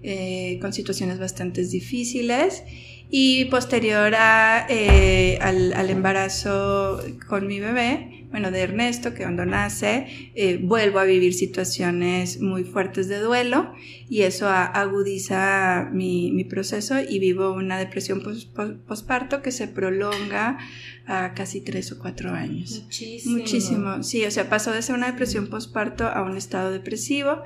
Eh, 0.01 0.59
con 0.61 0.71
situaciones 0.71 1.19
bastante 1.19 1.61
difíciles 1.65 2.63
y 3.09 3.45
posterior 3.45 4.13
a, 4.15 4.65
eh, 4.69 5.37
al, 5.41 5.89
embarazo 5.89 7.01
con 7.27 7.47
mi 7.47 7.59
bebé, 7.59 8.18
bueno, 8.31 8.51
de 8.51 8.61
Ernesto, 8.61 9.13
que 9.13 9.23
cuando 9.23 9.45
nace, 9.45 10.31
eh, 10.35 10.59
vuelvo 10.61 10.99
a 10.99 11.03
vivir 11.03 11.33
situaciones 11.33 12.39
muy 12.39 12.63
fuertes 12.63 13.07
de 13.07 13.19
duelo 13.19 13.73
y 14.07 14.21
eso 14.21 14.47
agudiza 14.47 15.89
mi, 15.91 16.31
mi, 16.31 16.43
proceso 16.43 16.95
y 16.99 17.19
vivo 17.19 17.51
una 17.51 17.79
depresión 17.79 18.21
posparto 18.87 19.41
que 19.41 19.51
se 19.51 19.67
prolonga 19.67 20.59
a 21.07 21.33
casi 21.33 21.61
tres 21.61 21.91
o 21.91 21.97
cuatro 21.97 22.31
años. 22.31 22.83
Muchísimo. 22.83 23.37
Muchísimo, 23.37 24.03
sí, 24.03 24.23
o 24.25 24.31
sea, 24.31 24.47
pasó 24.47 24.71
de 24.71 24.83
ser 24.83 24.95
una 24.95 25.07
depresión 25.07 25.47
posparto 25.47 26.07
a 26.07 26.21
un 26.21 26.37
estado 26.37 26.71
depresivo 26.71 27.41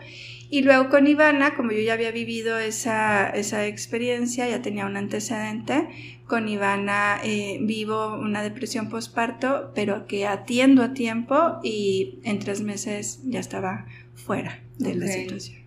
y 0.54 0.62
luego 0.62 0.88
con 0.88 1.08
Ivana, 1.08 1.56
como 1.56 1.72
yo 1.72 1.80
ya 1.80 1.94
había 1.94 2.12
vivido 2.12 2.60
esa, 2.60 3.28
esa 3.32 3.66
experiencia, 3.66 4.48
ya 4.48 4.62
tenía 4.62 4.86
un 4.86 4.98
antecedente, 4.98 5.90
con 6.28 6.48
Ivana 6.48 7.20
eh, 7.24 7.58
vivo 7.62 8.14
una 8.20 8.44
depresión 8.44 8.88
postparto, 8.88 9.72
pero 9.74 10.06
que 10.06 10.28
atiendo 10.28 10.84
a 10.84 10.94
tiempo 10.94 11.60
y 11.64 12.20
en 12.24 12.38
tres 12.38 12.62
meses 12.62 13.22
ya 13.24 13.40
estaba 13.40 13.88
fuera 14.14 14.62
de 14.78 14.94
la 14.94 15.08
situación. 15.08 15.58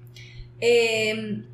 Em, 0.61 1.47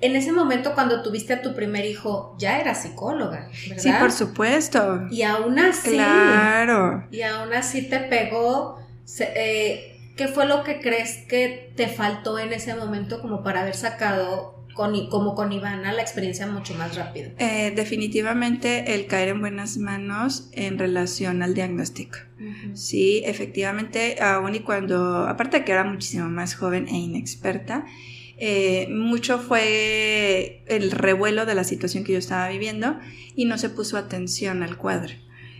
en 0.00 0.14
ese 0.14 0.30
momento 0.30 0.74
cuando 0.74 1.02
tuviste 1.02 1.32
a 1.32 1.42
tu 1.42 1.56
primer 1.56 1.84
hijo, 1.84 2.36
ya 2.38 2.60
era 2.60 2.76
psicóloga, 2.76 3.50
¿verdad? 3.68 3.82
Sí, 3.82 3.90
por 3.98 4.12
supuesto. 4.12 5.08
Y 5.10 5.22
aún 5.22 5.58
así. 5.58 5.94
Claro. 5.94 7.08
Y 7.10 7.22
aún 7.22 7.52
así 7.52 7.88
te 7.88 7.98
pegó. 7.98 8.78
Eh, 9.18 9.97
¿Qué 10.18 10.26
fue 10.26 10.46
lo 10.46 10.64
que 10.64 10.80
crees 10.80 11.18
que 11.28 11.72
te 11.76 11.86
faltó 11.86 12.40
en 12.40 12.52
ese 12.52 12.74
momento 12.74 13.22
como 13.22 13.44
para 13.44 13.62
haber 13.62 13.76
sacado 13.76 14.66
con, 14.74 15.08
como 15.10 15.36
con 15.36 15.52
Ivana 15.52 15.92
la 15.92 16.02
experiencia 16.02 16.44
mucho 16.48 16.74
más 16.74 16.96
rápido? 16.96 17.30
Eh, 17.38 17.72
definitivamente 17.76 18.96
el 18.96 19.06
caer 19.06 19.28
en 19.28 19.40
buenas 19.40 19.78
manos 19.78 20.50
en 20.52 20.76
relación 20.76 21.40
al 21.44 21.54
diagnóstico. 21.54 22.18
Sí, 22.74 23.22
efectivamente, 23.24 24.20
aún 24.20 24.56
y 24.56 24.60
cuando, 24.60 25.28
aparte 25.28 25.60
de 25.60 25.64
que 25.64 25.70
era 25.70 25.84
muchísimo 25.84 26.28
más 26.28 26.56
joven 26.56 26.88
e 26.88 26.96
inexperta, 26.96 27.86
eh, 28.38 28.88
mucho 28.90 29.38
fue 29.38 30.64
el 30.66 30.90
revuelo 30.90 31.46
de 31.46 31.54
la 31.54 31.62
situación 31.62 32.02
que 32.02 32.14
yo 32.14 32.18
estaba 32.18 32.48
viviendo 32.48 32.98
y 33.36 33.44
no 33.44 33.56
se 33.56 33.70
puso 33.70 33.96
atención 33.96 34.64
al 34.64 34.78
cuadro. 34.78 35.14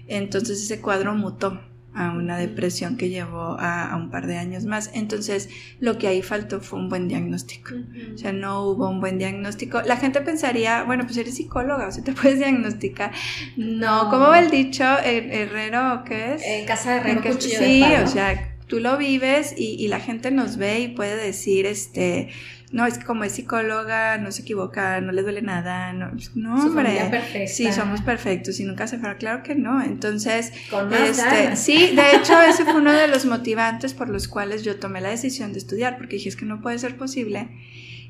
Entonces 0.09 0.61
ese 0.61 0.81
cuadro 0.81 1.15
mutó 1.15 1.61
a 1.95 2.11
una 2.11 2.39
depresión 2.39 2.97
que 2.97 3.09
llevó 3.09 3.57
a, 3.59 3.97
un 3.97 4.11
par 4.11 4.27
de 4.27 4.37
años 4.37 4.65
más. 4.65 4.91
Entonces, 4.95 5.49
lo 5.81 5.99
que 5.99 6.07
ahí 6.07 6.23
faltó 6.23 6.61
fue 6.61 6.79
un 6.79 6.89
buen 6.89 7.09
diagnóstico. 7.09 7.75
O 8.15 8.19
sea, 8.19 8.33
no 8.33 8.65
hubo 8.65 8.89
un 8.89 9.01
buen 9.01 9.19
diagnóstico. 9.19 9.81
La 9.83 9.97
gente 9.97 10.21
pensaría, 10.21 10.85
bueno, 10.85 11.05
pues 11.05 11.17
eres 11.17 11.35
psicóloga, 11.35 11.89
o 11.89 11.93
sea, 11.93 12.05
te 12.05 12.13
puedes 12.21 12.39
diagnosticar. 12.39 13.13
No, 13.57 14.11
¿cómo 14.11 14.29
va 14.29 14.41
el 14.41 14.51
dicho? 14.51 14.85
¿Herrero 14.85 16.05
qué 16.05 16.35
es? 16.35 16.43
En 16.45 16.67
casa 16.67 16.93
de 16.93 17.11
herrero, 17.11 17.41
Sí, 17.41 17.83
o 17.83 18.07
sea, 18.07 18.57
tú 18.67 18.81
lo 18.81 18.97
vives 18.97 19.55
y, 19.57 19.75
y 19.83 19.89
la 19.89 20.01
gente 20.01 20.31
nos 20.31 20.57
ve 20.57 20.81
y 20.81 20.89
puede 20.89 21.17
decir, 21.17 21.67
este 21.67 22.29
no, 22.71 22.87
es 22.87 22.99
que 22.99 23.05
como 23.05 23.25
es 23.25 23.33
psicóloga, 23.33 24.19
no 24.19 24.31
se 24.31 24.43
equivoca, 24.43 25.01
no 25.01 25.13
le 25.13 25.23
duele 25.23 25.43
nada, 25.43 25.93
no, 25.93 26.11
pues, 26.11 26.37
no 26.37 26.63
hombre. 26.67 27.47
Sí, 27.49 27.73
somos 27.73 28.03
perfectos 28.03 28.61
y 28.61 28.65
nunca 28.65 28.87
se 28.87 28.99
fuera, 28.99 29.17
claro 29.17 29.43
que 29.43 29.55
no. 29.55 29.83
Entonces, 29.83 30.53
este, 30.93 31.57
sí, 31.57 31.95
de 31.97 32.17
hecho, 32.17 32.41
ese 32.43 32.65
fue 32.65 32.77
uno 32.77 32.93
de 32.93 33.09
los 33.09 33.25
motivantes 33.25 33.95
por 33.95 34.09
los 34.09 34.29
cuales 34.29 34.65
yo 34.65 34.77
tomé 34.77 35.01
la 35.01 35.11
decisión 35.11 35.53
de 35.53 35.59
estudiar, 35.59 35.97
porque 35.97 36.17
dije, 36.17 36.29
es 36.29 36.37
que 36.37 36.45
no 36.45 36.61
puede 36.61 36.79
ser 36.79 36.97
posible 36.97 37.49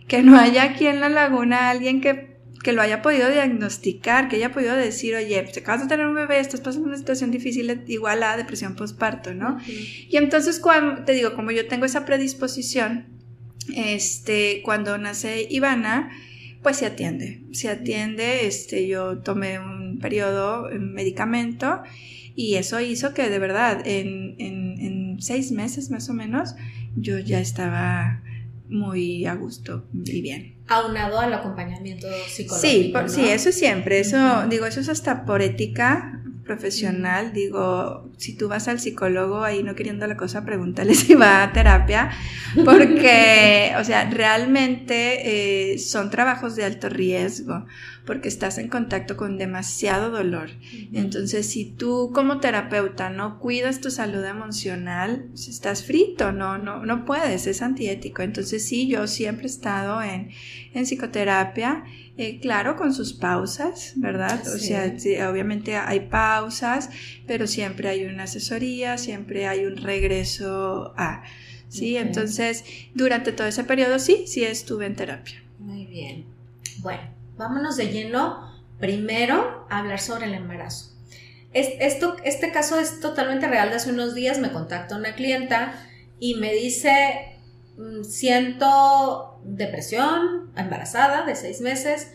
que 0.08 0.22
no 0.22 0.38
haya 0.38 0.62
aquí 0.64 0.86
en 0.86 1.00
la 1.00 1.10
laguna 1.10 1.68
alguien 1.70 2.00
que 2.00 2.38
que 2.62 2.72
lo 2.72 2.82
haya 2.82 3.02
podido 3.02 3.30
diagnosticar, 3.30 4.28
que 4.28 4.36
haya 4.36 4.52
podido 4.52 4.74
decir, 4.74 5.14
oye, 5.14 5.42
te 5.42 5.60
acabas 5.60 5.82
de 5.82 5.88
tener 5.88 6.06
un 6.06 6.14
bebé, 6.14 6.40
estás 6.40 6.60
pasando 6.60 6.88
una 6.88 6.96
situación 6.96 7.30
difícil 7.30 7.84
igual 7.86 8.22
a 8.22 8.36
depresión 8.36 8.74
postparto, 8.74 9.32
¿no? 9.32 9.58
Y 9.66 10.16
entonces, 10.16 10.58
cuando, 10.58 11.04
te 11.04 11.12
digo, 11.12 11.34
como 11.34 11.50
yo 11.50 11.68
tengo 11.68 11.84
esa 11.84 12.04
predisposición, 12.04 13.17
este, 13.74 14.62
cuando 14.64 14.98
nace 14.98 15.46
Ivana, 15.50 16.10
pues 16.62 16.78
se 16.78 16.86
atiende, 16.86 17.42
se 17.52 17.68
atiende, 17.68 18.46
este, 18.46 18.86
yo 18.86 19.18
tomé 19.18 19.58
un 19.58 19.98
periodo, 20.00 20.70
en 20.70 20.92
medicamento, 20.92 21.82
y 22.34 22.54
eso 22.54 22.80
hizo 22.80 23.14
que 23.14 23.30
de 23.30 23.38
verdad 23.38 23.82
en, 23.84 24.36
en, 24.38 25.16
seis 25.20 25.50
meses 25.50 25.90
más 25.90 26.08
o 26.08 26.14
menos 26.14 26.54
yo 26.94 27.18
ya 27.18 27.40
estaba 27.40 28.22
muy 28.68 29.26
a 29.26 29.34
gusto 29.34 29.84
y 30.04 30.20
bien. 30.20 30.54
Aunado 30.68 31.18
al 31.18 31.34
acompañamiento 31.34 32.06
psicológico. 32.28 33.08
Sí, 33.08 33.14
sí, 33.14 33.28
eso 33.28 33.50
siempre, 33.50 33.98
eso, 33.98 34.46
digo, 34.48 34.66
eso 34.66 34.78
es 34.78 34.88
hasta 34.88 35.24
por 35.24 35.42
ética, 35.42 36.22
profesional, 36.48 37.32
digo, 37.32 38.10
si 38.16 38.36
tú 38.36 38.48
vas 38.48 38.66
al 38.66 38.80
psicólogo 38.80 39.44
ahí 39.44 39.62
no 39.62 39.76
queriendo 39.76 40.06
la 40.08 40.16
cosa, 40.16 40.44
pregúntale 40.44 40.94
si 40.96 41.14
va 41.14 41.44
a 41.44 41.52
terapia, 41.52 42.10
porque, 42.64 43.74
o 43.78 43.84
sea, 43.84 44.10
realmente 44.10 45.74
eh, 45.74 45.78
son 45.78 46.10
trabajos 46.10 46.56
de 46.56 46.64
alto 46.64 46.88
riesgo, 46.88 47.66
porque 48.08 48.30
estás 48.30 48.56
en 48.56 48.68
contacto 48.68 49.18
con 49.18 49.36
demasiado 49.36 50.10
dolor. 50.10 50.48
Entonces, 50.94 51.44
si 51.44 51.66
tú 51.66 52.10
como 52.14 52.40
terapeuta 52.40 53.10
no 53.10 53.38
cuidas 53.38 53.82
tu 53.82 53.90
salud 53.90 54.24
emocional, 54.24 55.26
pues, 55.28 55.46
estás 55.48 55.84
frito, 55.84 56.32
no, 56.32 56.56
no, 56.56 56.86
no 56.86 57.04
puedes, 57.04 57.46
es 57.46 57.60
antiético. 57.60 58.22
Entonces, 58.22 58.66
sí, 58.66 58.88
yo 58.88 59.06
siempre 59.06 59.44
he 59.44 59.50
estado 59.50 60.02
en, 60.02 60.30
en 60.72 60.86
psicoterapia 60.86 61.84
eh, 62.16 62.40
claro, 62.40 62.76
con 62.76 62.94
sus 62.94 63.12
pausas, 63.12 63.92
¿verdad? 63.96 64.40
O 64.54 64.58
sea, 64.58 64.90
obviamente 65.30 65.76
hay 65.76 66.00
pausas, 66.08 66.88
pero 67.26 67.46
siempre 67.46 67.90
hay 67.90 68.06
una 68.06 68.22
asesoría, 68.22 68.96
siempre 68.96 69.46
hay 69.46 69.66
un 69.66 69.76
regreso 69.76 70.94
a... 70.96 71.24
¿sí? 71.68 71.98
Entonces, 71.98 72.64
durante 72.94 73.32
todo 73.32 73.46
ese 73.46 73.64
periodo 73.64 73.98
sí, 73.98 74.24
sí 74.26 74.44
estuve 74.44 74.86
en 74.86 74.96
terapia. 74.96 75.42
Muy 75.58 75.84
bien. 75.84 76.24
Bueno, 76.78 77.17
vámonos 77.38 77.76
de 77.76 77.88
lleno 77.88 78.52
primero 78.78 79.66
a 79.70 79.78
hablar 79.78 80.00
sobre 80.00 80.26
el 80.26 80.34
embarazo. 80.34 80.92
Esto, 81.52 82.16
este 82.24 82.52
caso 82.52 82.78
es 82.78 83.00
totalmente 83.00 83.48
real. 83.48 83.70
De 83.70 83.76
hace 83.76 83.90
unos 83.90 84.14
días 84.14 84.38
me 84.38 84.52
contacta 84.52 84.96
una 84.96 85.14
clienta 85.14 85.72
y 86.20 86.34
me 86.34 86.52
dice, 86.52 87.38
mm, 87.78 88.04
siento 88.04 89.40
depresión, 89.44 90.52
embarazada 90.56 91.24
de 91.24 91.34
seis 91.36 91.60
meses, 91.60 92.12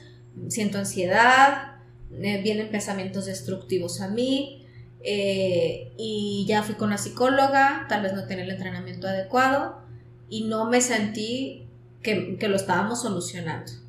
siento 0.49 0.77
ansiedad, 0.77 1.77
vienen 2.09 2.69
pensamientos 2.69 3.25
destructivos 3.25 4.01
a 4.01 4.07
mí 4.07 4.67
eh, 5.03 5.93
y 5.97 6.45
ya 6.47 6.61
fui 6.61 6.75
con 6.75 6.89
una 6.89 6.99
psicóloga, 6.99 7.87
tal 7.89 8.03
vez 8.03 8.13
no 8.13 8.27
tenía 8.27 8.43
el 8.43 8.51
entrenamiento 8.51 9.07
adecuado 9.07 9.81
y 10.29 10.43
no 10.43 10.69
me 10.69 10.79
sentí 10.79 11.67
que 12.03 12.47
lo 12.47 12.55
estábamos 12.55 13.01
solucionando. 13.01 13.82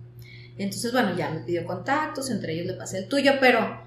Entonces, 0.56 0.92
bueno, 0.92 1.16
ya 1.16 1.30
me 1.30 1.40
pidió 1.40 1.64
contactos, 1.64 2.30
entre 2.30 2.54
ellos 2.54 2.66
le 2.66 2.74
pasé 2.74 2.98
el 2.98 3.08
tuyo, 3.08 3.32
pero 3.40 3.82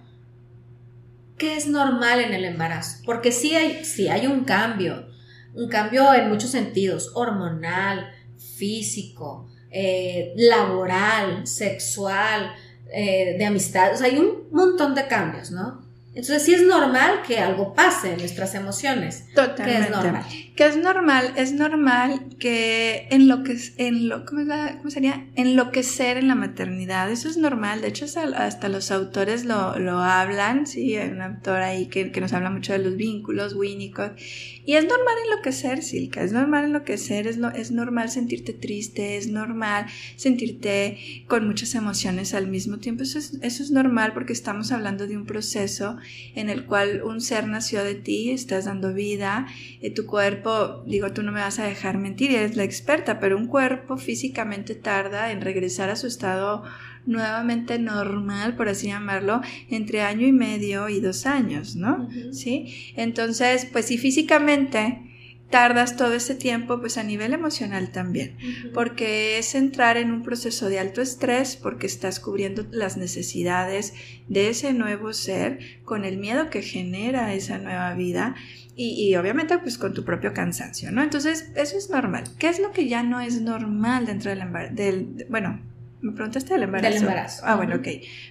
¿qué 1.38 1.56
es 1.56 1.68
normal 1.68 2.20
en 2.20 2.34
el 2.34 2.46
embarazo? 2.46 3.00
Porque 3.06 3.32
sí 3.32 3.56
hay, 3.56 3.86
sí 3.86 4.10
hay 4.10 4.28
un 4.28 4.44
cambio, 4.44 5.08
un 5.54 5.70
cambio 5.70 6.14
en 6.14 6.30
muchos 6.30 6.52
sentidos, 6.52 7.12
hormonal, 7.14 8.12
físico, 8.58 9.50
eh, 9.72 10.34
laboral, 10.36 11.48
sexual, 11.48 12.52
eh, 12.92 13.36
de 13.38 13.46
amistad, 13.46 13.94
o 13.94 13.98
sea, 13.98 14.08
hay 14.08 14.18
un 14.18 14.48
montón 14.52 14.96
de 14.96 15.08
cambios, 15.08 15.52
¿no? 15.52 15.86
Entonces 16.10 16.44
sí 16.44 16.54
es 16.54 16.64
normal 16.64 17.22
que 17.28 17.40
algo 17.40 17.76
pase 17.76 18.14
en 18.14 18.18
nuestras 18.18 18.56
emociones. 18.56 19.26
Totalmente. 19.36 19.64
Que 19.64 19.78
es 19.78 19.90
normal. 19.92 20.26
Que 20.58 20.66
es 20.66 20.76
normal, 20.76 21.36
es 21.38 21.54
normal 21.54 22.36
que 22.40 23.08
en 23.12 23.28
lo 23.28 23.44
que 23.44 23.56
en 23.78 24.10
lo 24.10 24.26
¿cómo, 24.26 24.42
¿cómo, 24.80 24.90
sería? 24.90 25.28
Enloquecer 25.36 26.18
en 26.18 26.28
la 26.28 26.34
maternidad. 26.34 27.12
Eso 27.12 27.30
es 27.30 27.38
normal. 27.38 27.82
De 27.82 27.90
hecho, 27.90 28.06
hasta, 28.06 28.68
los 28.68 28.90
autores 28.90 29.46
lo, 29.46 29.78
lo, 29.78 30.00
hablan. 30.00 30.66
Sí, 30.66 30.96
hay 30.96 31.10
un 31.12 31.22
autor 31.22 31.62
ahí 31.62 31.86
que, 31.86 32.12
que, 32.12 32.22
nos 32.22 32.34
habla 32.34 32.50
mucho 32.50 32.74
de 32.74 32.80
los 32.80 32.98
vínculos, 32.98 33.54
Winnicott. 33.54 34.18
Y 34.66 34.74
es 34.74 34.84
normal 34.86 35.14
enloquecer, 35.26 35.84
Silka. 35.84 36.24
Es 36.24 36.32
normal 36.32 36.66
enloquecer, 36.66 37.28
es, 37.28 37.38
lo, 37.38 37.50
es 37.50 37.70
normal 37.70 38.10
sentirte 38.10 38.52
triste, 38.52 39.16
es 39.18 39.28
normal 39.28 39.86
sentirte 40.16 40.98
con 41.28 41.46
muchas 41.46 41.76
emociones 41.76 42.34
al 42.34 42.48
mismo 42.48 42.80
tiempo. 42.80 43.04
Eso 43.04 43.20
es, 43.20 43.38
eso 43.44 43.62
es 43.62 43.70
normal 43.70 44.14
porque 44.14 44.34
estamos 44.34 44.72
hablando 44.72 45.06
de 45.06 45.18
un 45.18 45.28
proceso 45.28 45.98
en 46.34 46.50
el 46.50 46.66
cual 46.66 47.04
un 47.04 47.22
ser 47.22 47.48
nació 47.48 47.84
de 47.84 47.94
ti, 47.94 48.32
estás 48.32 48.66
dando 48.66 48.92
vida, 48.94 49.46
eh, 49.82 49.92
tu 49.92 50.08
cuerpo, 50.08 50.47
digo, 50.86 51.12
tú 51.12 51.24
no 51.24 51.32
me 51.32 51.42
vas 51.42 51.60
a 51.60 51.66
dejar 51.66 51.98
mentir, 51.98 52.32
eres 52.32 52.56
la 52.56 52.64
experta, 52.64 53.20
pero 53.20 53.38
un 53.38 53.48
cuerpo 53.48 53.98
físicamente 53.98 54.76
tarda 54.76 55.32
en 55.32 55.42
regresar 55.42 55.90
a 55.90 55.96
su 55.96 56.08
estado 56.08 56.64
nuevamente 57.06 57.80
normal, 57.80 58.56
por 58.56 58.68
así 58.70 58.88
llamarlo, 58.88 59.42
entre 59.70 60.02
año 60.02 60.28
y 60.28 60.34
medio 60.34 60.90
y 60.90 61.00
dos 61.00 61.26
años, 61.26 61.76
¿no? 61.76 62.10
Sí. 62.32 62.94
Entonces, 62.96 63.66
pues 63.72 63.86
si 63.86 63.98
físicamente 63.98 65.04
tardas 65.50 65.96
todo 65.96 66.14
ese 66.14 66.36
tiempo, 66.36 66.80
pues 66.80 66.98
a 66.98 67.04
nivel 67.04 67.34
emocional 67.34 67.92
también, 67.92 68.36
porque 68.74 69.38
es 69.38 69.56
entrar 69.56 69.96
en 69.96 70.12
un 70.12 70.22
proceso 70.22 70.68
de 70.68 70.80
alto 70.80 71.02
estrés, 71.02 71.56
porque 71.56 71.88
estás 71.88 72.20
cubriendo 72.20 72.66
las 72.72 72.98
necesidades 72.98 73.94
de 74.28 74.50
ese 74.50 74.74
nuevo 74.74 75.14
ser 75.14 75.60
con 75.86 76.04
el 76.04 76.18
miedo 76.18 76.50
que 76.50 76.62
genera 76.62 77.34
esa 77.34 77.58
nueva 77.60 77.94
vida 77.94 78.36
y, 78.80 79.16
obviamente 79.16 79.58
pues 79.58 79.78
con 79.78 79.94
tu 79.94 80.06
propio 80.06 80.34
cansancio, 80.34 80.92
¿no? 80.92 81.02
Entonces, 81.02 81.52
eso 81.56 81.78
es 81.78 81.90
normal. 81.90 82.26
¿Qué 82.38 82.48
es 82.48 82.60
lo 82.60 82.72
que 82.72 82.88
ya 82.88 83.02
no 83.02 83.20
es 83.20 83.42
normal 83.42 84.06
dentro 84.06 84.30
del, 84.30 84.76
del 84.76 85.26
bueno, 85.30 85.60
me 86.02 86.12
preguntaste 86.12 86.54
del 86.54 86.64
embarazo. 86.64 86.94
Del 86.94 87.04
embarazo. 87.04 87.44
Ah, 87.46 87.56
bueno, 87.56 87.76
ok. 87.76 87.88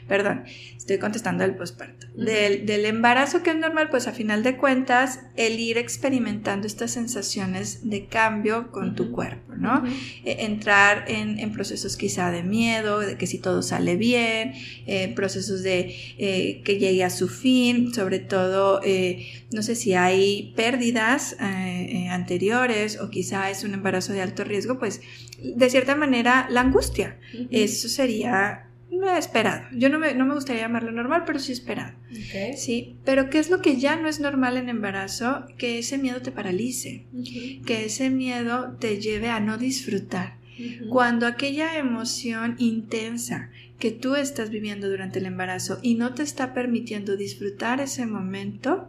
Perdón. 0.07 0.45
Estoy 0.87 0.99
contestando 0.99 1.43
del 1.43 1.57
posparto. 1.57 2.07
del, 2.15 2.65
del, 2.65 2.85
embarazo 2.85 3.43
que 3.43 3.51
es 3.51 3.57
normal, 3.57 3.89
pues 3.91 4.07
a 4.07 4.13
final 4.13 4.45
de 4.45 4.57
cuentas, 4.57 5.19
el 5.35 5.59
ir 5.59 5.79
experimentando 5.79 6.69
estas 6.69 6.93
sensaciones 6.93 7.91
de 7.91 8.07
cambio 8.07 8.71
con 8.71 8.95
tu 8.95 9.11
cuerpo, 9.11 9.57
¿no? 9.57 9.83
E, 10.25 10.45
entrar 10.45 11.07
en, 11.09 11.41
en, 11.41 11.51
procesos 11.51 11.97
quizá 11.97 12.31
de 12.31 12.45
miedo, 12.45 13.01
de 13.01 13.19
que 13.19 13.27
si 13.27 13.39
todo 13.39 13.63
sale 13.63 13.97
bien, 13.97 14.53
eh, 14.87 15.13
procesos 15.17 15.65
de 15.65 15.93
eh, 16.19 16.63
que 16.65 16.79
llegue 16.79 17.03
a 17.03 17.11
su 17.11 17.27
fin, 17.27 17.93
sobre 17.93 18.21
todo, 18.21 18.81
eh, 18.85 19.27
no 19.53 19.65
sé 19.65 19.75
si 19.75 19.95
hay 19.95 20.53
pérdidas 20.55 21.37
anteriores 22.11 23.01
o 23.01 23.11
quizá 23.11 23.51
es 23.51 23.65
un 23.65 23.75
embarazo 23.75 24.13
de 24.13 24.23
alto 24.23 24.45
riesgo, 24.45 24.79
pues 24.79 25.01
de 25.43 25.69
cierta 25.69 25.97
manera 25.97 26.47
la 26.51 26.61
angustia. 26.61 27.19
Eso 27.63 27.89
sería 27.89 28.67
esperado. 29.19 29.67
Yo 29.73 29.89
no 29.89 29.99
me, 29.99 30.15
no 30.15 30.25
me, 30.25 30.35
gustaría 30.35 30.63
llamarlo 30.63 30.93
normal, 30.93 31.25
pero 31.27 31.39
sí 31.39 31.53
esperado. 31.53 31.93
Sí, 32.57 32.97
pero 33.05 33.31
¿qué 33.31 33.39
es 33.39 33.51
lo 33.51 33.61
que 33.61 33.77
ya 33.77 33.97
no 33.97 34.09
es 34.09 34.21
normal 34.21 34.57
en 34.57 34.69
embarazo? 34.69 35.47
Que 35.59 35.79
ese 35.79 35.99
miedo 35.99 36.23
te 36.23 36.33
paralice, 36.33 37.07
que 37.67 37.85
ese 37.85 38.11
miedo 38.11 38.77
te 38.81 39.01
lleve 39.01 39.29
a 39.29 39.41
no 39.41 39.59
disfrutar. 39.59 40.37
Cuando 40.89 41.27
aquella 41.27 41.77
emoción 41.79 42.57
intensa 42.59 43.51
que 43.79 43.91
tú 43.91 44.15
estás 44.15 44.49
viviendo 44.49 44.89
durante 44.89 45.19
el 45.19 45.27
embarazo 45.27 45.79
y 45.83 45.97
no 45.97 46.15
te 46.15 46.23
está 46.23 46.55
permitiendo 46.55 47.17
disfrutar 47.17 47.81
ese 47.81 48.07
momento, 48.07 48.89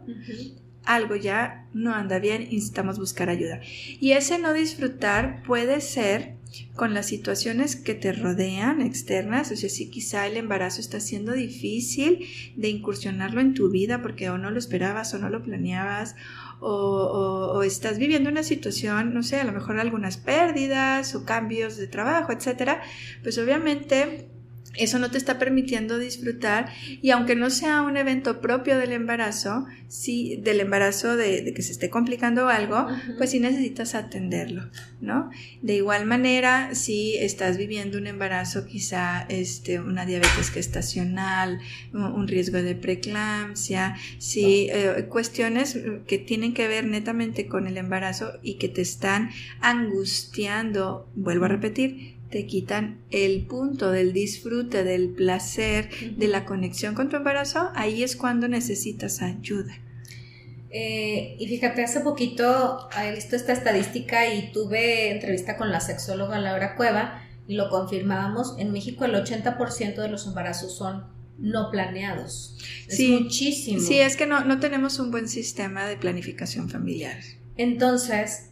algo 0.84 1.14
ya 1.14 1.66
no 1.74 1.94
anda 1.94 2.18
bien 2.18 2.42
y 2.42 2.54
necesitamos 2.54 2.98
buscar 2.98 3.28
ayuda. 3.28 3.60
Y 4.00 4.12
ese 4.12 4.38
no 4.38 4.54
disfrutar 4.54 5.42
puede 5.42 5.82
ser 5.82 6.37
con 6.74 6.94
las 6.94 7.06
situaciones 7.06 7.76
que 7.76 7.94
te 7.94 8.12
rodean 8.12 8.80
externas, 8.80 9.50
o 9.50 9.56
sea, 9.56 9.68
si 9.68 9.90
quizá 9.90 10.26
el 10.26 10.36
embarazo 10.36 10.80
está 10.80 11.00
siendo 11.00 11.32
difícil 11.32 12.26
de 12.56 12.68
incursionarlo 12.68 13.40
en 13.40 13.54
tu 13.54 13.70
vida 13.70 14.00
porque 14.02 14.30
o 14.30 14.38
no 14.38 14.50
lo 14.50 14.58
esperabas 14.58 15.12
o 15.14 15.18
no 15.18 15.28
lo 15.28 15.42
planeabas, 15.42 16.16
o, 16.60 17.52
o, 17.54 17.62
estás 17.62 17.98
viviendo 17.98 18.30
una 18.30 18.42
situación, 18.42 19.14
no 19.14 19.22
sé, 19.22 19.40
a 19.40 19.44
lo 19.44 19.52
mejor 19.52 19.78
algunas 19.78 20.16
pérdidas 20.16 21.14
o 21.14 21.24
cambios 21.24 21.76
de 21.76 21.86
trabajo, 21.86 22.32
etcétera, 22.32 22.82
pues 23.22 23.38
obviamente 23.38 24.28
eso 24.78 24.98
no 24.98 25.10
te 25.10 25.18
está 25.18 25.38
permitiendo 25.38 25.98
disfrutar 25.98 26.72
y 27.02 27.10
aunque 27.10 27.34
no 27.34 27.50
sea 27.50 27.82
un 27.82 27.96
evento 27.96 28.40
propio 28.40 28.78
del 28.78 28.92
embarazo, 28.92 29.66
sí, 29.88 30.40
del 30.42 30.60
embarazo 30.60 31.16
de, 31.16 31.52
que 31.54 31.62
se 31.62 31.72
esté 31.72 31.90
complicando 31.90 32.48
algo, 32.48 32.86
pues 33.16 33.30
sí 33.30 33.40
necesitas 33.40 33.94
atenderlo, 33.94 34.70
¿no? 35.00 35.30
De 35.62 35.74
igual 35.74 36.06
manera, 36.06 36.74
si 36.74 37.16
estás 37.16 37.56
viviendo 37.56 37.98
un 37.98 38.06
embarazo, 38.06 38.66
quizá 38.66 39.26
este, 39.28 39.80
una 39.80 40.06
diabetes 40.06 40.50
gestacional, 40.50 41.60
un 41.92 42.28
riesgo 42.28 42.62
de 42.62 42.74
preeclampsia, 42.74 43.96
sí, 44.18 44.68
eh, 44.70 45.06
cuestiones 45.08 45.78
que 46.06 46.18
tienen 46.18 46.54
que 46.54 46.68
ver 46.68 46.84
netamente 46.86 47.46
con 47.46 47.66
el 47.66 47.76
embarazo 47.76 48.32
y 48.42 48.54
que 48.54 48.68
te 48.68 48.82
están 48.82 49.30
angustiando, 49.60 51.10
vuelvo 51.14 51.46
a 51.46 51.48
repetir, 51.48 52.17
te 52.30 52.46
quitan 52.46 53.00
el 53.10 53.46
punto 53.46 53.90
del 53.90 54.12
disfrute, 54.12 54.84
del 54.84 55.10
placer, 55.10 55.88
de 56.16 56.28
la 56.28 56.44
conexión 56.44 56.94
con 56.94 57.08
tu 57.08 57.16
embarazo, 57.16 57.70
ahí 57.74 58.02
es 58.02 58.16
cuando 58.16 58.48
necesitas 58.48 59.22
ayuda. 59.22 59.78
Eh, 60.70 61.36
y 61.38 61.46
fíjate, 61.48 61.82
hace 61.82 62.00
poquito 62.00 62.88
he 63.02 63.14
visto 63.14 63.36
esta 63.36 63.52
estadística 63.52 64.32
y 64.32 64.52
tuve 64.52 65.10
entrevista 65.10 65.56
con 65.56 65.70
la 65.70 65.80
sexóloga 65.80 66.38
Laura 66.38 66.76
Cueva 66.76 67.22
y 67.46 67.54
lo 67.54 67.70
confirmábamos. 67.70 68.56
En 68.58 68.72
México 68.72 69.06
el 69.06 69.14
80% 69.14 69.96
de 69.96 70.08
los 70.08 70.26
embarazos 70.26 70.76
son 70.76 71.06
no 71.38 71.70
planeados. 71.70 72.58
Es 72.88 73.00
muchísimo. 73.00 73.80
Sí, 73.80 74.00
es 74.00 74.16
que 74.16 74.26
no, 74.26 74.44
no 74.44 74.60
tenemos 74.60 74.98
un 74.98 75.10
buen 75.10 75.28
sistema 75.28 75.86
de 75.86 75.96
planificación 75.96 76.68
familiar. 76.68 77.18
Entonces, 77.56 78.47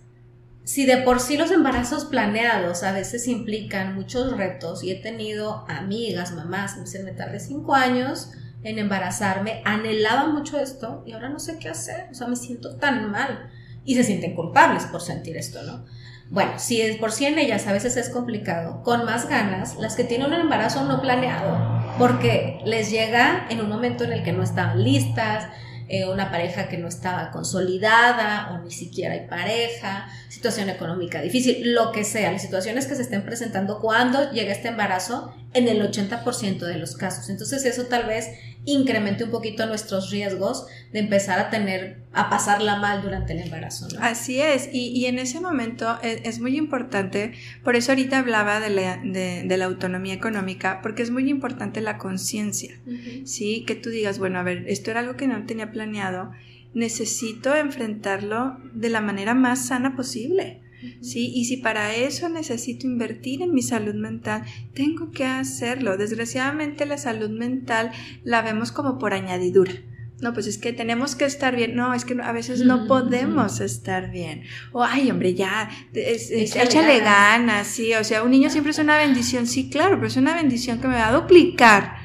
si 0.66 0.84
de 0.84 0.96
por 0.96 1.20
sí 1.20 1.36
los 1.36 1.52
embarazos 1.52 2.06
planeados 2.06 2.82
a 2.82 2.90
veces 2.90 3.28
implican 3.28 3.94
muchos 3.94 4.36
retos 4.36 4.82
y 4.82 4.90
he 4.90 4.96
tenido 4.96 5.64
amigas, 5.68 6.32
mamás, 6.32 6.76
me 6.76 7.12
tardé 7.12 7.38
cinco 7.38 7.76
años 7.76 8.32
en 8.64 8.80
embarazarme, 8.80 9.62
anhelaba 9.64 10.26
mucho 10.26 10.58
esto 10.58 11.04
y 11.06 11.12
ahora 11.12 11.28
no 11.28 11.38
sé 11.38 11.60
qué 11.60 11.68
hacer, 11.68 12.08
o 12.10 12.14
sea, 12.14 12.26
me 12.26 12.34
siento 12.34 12.74
tan 12.78 13.12
mal 13.12 13.48
y 13.84 13.94
se 13.94 14.02
sienten 14.02 14.34
culpables 14.34 14.86
por 14.86 15.02
sentir 15.02 15.36
esto, 15.36 15.62
¿no? 15.62 15.84
Bueno, 16.30 16.54
si 16.56 16.82
de 16.82 16.96
por 16.96 17.12
sí 17.12 17.26
en 17.26 17.38
ellas 17.38 17.68
a 17.68 17.72
veces 17.72 17.96
es 17.96 18.10
complicado, 18.10 18.82
con 18.82 19.04
más 19.04 19.28
ganas 19.28 19.76
las 19.76 19.94
que 19.94 20.02
tienen 20.02 20.32
un 20.32 20.40
embarazo 20.40 20.84
no 20.84 21.00
planeado, 21.00 21.60
porque 21.96 22.60
les 22.64 22.90
llega 22.90 23.46
en 23.50 23.60
un 23.60 23.68
momento 23.68 24.02
en 24.02 24.12
el 24.12 24.24
que 24.24 24.32
no 24.32 24.42
estaban 24.42 24.82
listas, 24.82 25.46
eh, 25.88 26.06
una 26.08 26.30
pareja 26.30 26.68
que 26.68 26.78
no 26.78 26.88
estaba 26.88 27.30
consolidada 27.30 28.50
o 28.52 28.64
ni 28.64 28.70
siquiera 28.70 29.14
hay 29.14 29.26
pareja, 29.28 30.08
situación 30.28 30.68
económica 30.68 31.20
difícil, 31.22 31.74
lo 31.74 31.92
que 31.92 32.04
sea, 32.04 32.32
las 32.32 32.42
situaciones 32.42 32.86
que 32.86 32.94
se 32.94 33.02
estén 33.02 33.24
presentando 33.24 33.80
cuando 33.80 34.30
llega 34.32 34.52
este 34.52 34.68
embarazo 34.68 35.32
en 35.54 35.68
el 35.68 35.80
80% 35.80 36.58
de 36.58 36.78
los 36.78 36.96
casos. 36.96 37.30
Entonces 37.30 37.64
eso 37.64 37.84
tal 37.84 38.06
vez 38.06 38.28
incremente 38.66 39.24
un 39.24 39.30
poquito 39.30 39.64
nuestros 39.64 40.10
riesgos 40.10 40.66
de 40.92 40.98
empezar 40.98 41.38
a 41.38 41.50
tener, 41.50 41.98
a 42.12 42.28
pasarla 42.28 42.76
mal 42.76 43.00
durante 43.00 43.32
el 43.32 43.40
embarazo. 43.40 43.86
Así 44.00 44.40
es, 44.40 44.68
y, 44.72 45.06
en 45.06 45.18
ese 45.18 45.40
momento 45.40 45.98
e, 46.02 46.22
es, 46.24 46.40
muy 46.40 46.56
importante, 46.58 47.32
por 47.64 47.76
eso 47.76 47.92
ahorita 47.92 48.18
hablaba 48.18 48.60
de 48.60 48.70
la, 48.70 48.96
de, 48.98 49.56
la 49.56 49.64
autonomía 49.64 50.14
económica, 50.14 50.80
porque 50.82 51.02
es 51.02 51.10
muy 51.10 51.30
importante 51.30 51.80
la 51.80 51.96
conciencia, 51.96 52.78
¿sí? 53.24 53.64
Que 53.66 53.76
tú 53.76 53.88
digas, 53.90 54.18
bueno, 54.18 54.40
a 54.40 54.42
ver, 54.42 54.64
esto 54.66 54.90
era 54.90 55.00
algo 55.00 55.16
que 55.16 55.28
no 55.28 55.46
tenía 55.46 55.70
planeado, 55.70 56.32
necesito 56.74 57.54
enfrentarlo 57.54 58.58
de 58.74 58.90
la 58.90 59.00
manera 59.00 59.34
más 59.34 59.66
sana 59.66 59.96
posible. 59.96 60.60
¿Sí? 61.00 61.32
Y 61.34 61.44
si 61.46 61.58
para 61.58 61.94
eso 61.94 62.28
necesito 62.28 62.86
invertir 62.86 63.42
en 63.42 63.52
mi 63.52 63.62
salud 63.62 63.94
mental, 63.94 64.42
tengo 64.74 65.10
que 65.10 65.24
hacerlo. 65.24 65.96
Desgraciadamente 65.96 66.86
la 66.86 66.98
salud 66.98 67.30
mental 67.30 67.92
la 68.24 68.42
vemos 68.42 68.72
como 68.72 68.98
por 68.98 69.14
añadidura. 69.14 69.72
No, 70.20 70.32
pues 70.32 70.46
es 70.46 70.56
que 70.56 70.72
tenemos 70.72 71.14
que 71.14 71.26
estar 71.26 71.54
bien. 71.54 71.76
No, 71.76 71.92
es 71.92 72.06
que 72.06 72.16
a 72.22 72.32
veces 72.32 72.60
no 72.60 72.86
podemos 72.86 73.60
estar 73.60 74.10
bien. 74.10 74.44
O, 74.72 74.82
ay, 74.82 75.10
hombre, 75.10 75.34
ya, 75.34 75.68
échale, 75.92 77.00
ganas. 77.00 77.66
sí. 77.66 77.92
O 77.94 78.02
sea, 78.02 78.22
un 78.22 78.30
niño 78.30 78.48
siempre 78.48 78.70
es 78.70 78.78
una 78.78 78.96
bendición, 78.96 79.46
sí, 79.46 79.68
claro, 79.68 79.96
pero 79.96 80.06
es 80.06 80.16
una 80.16 80.34
bendición 80.34 80.80
que 80.80 80.88
me 80.88 80.94
va 80.94 81.08
a 81.08 81.12
duplicar 81.12 81.96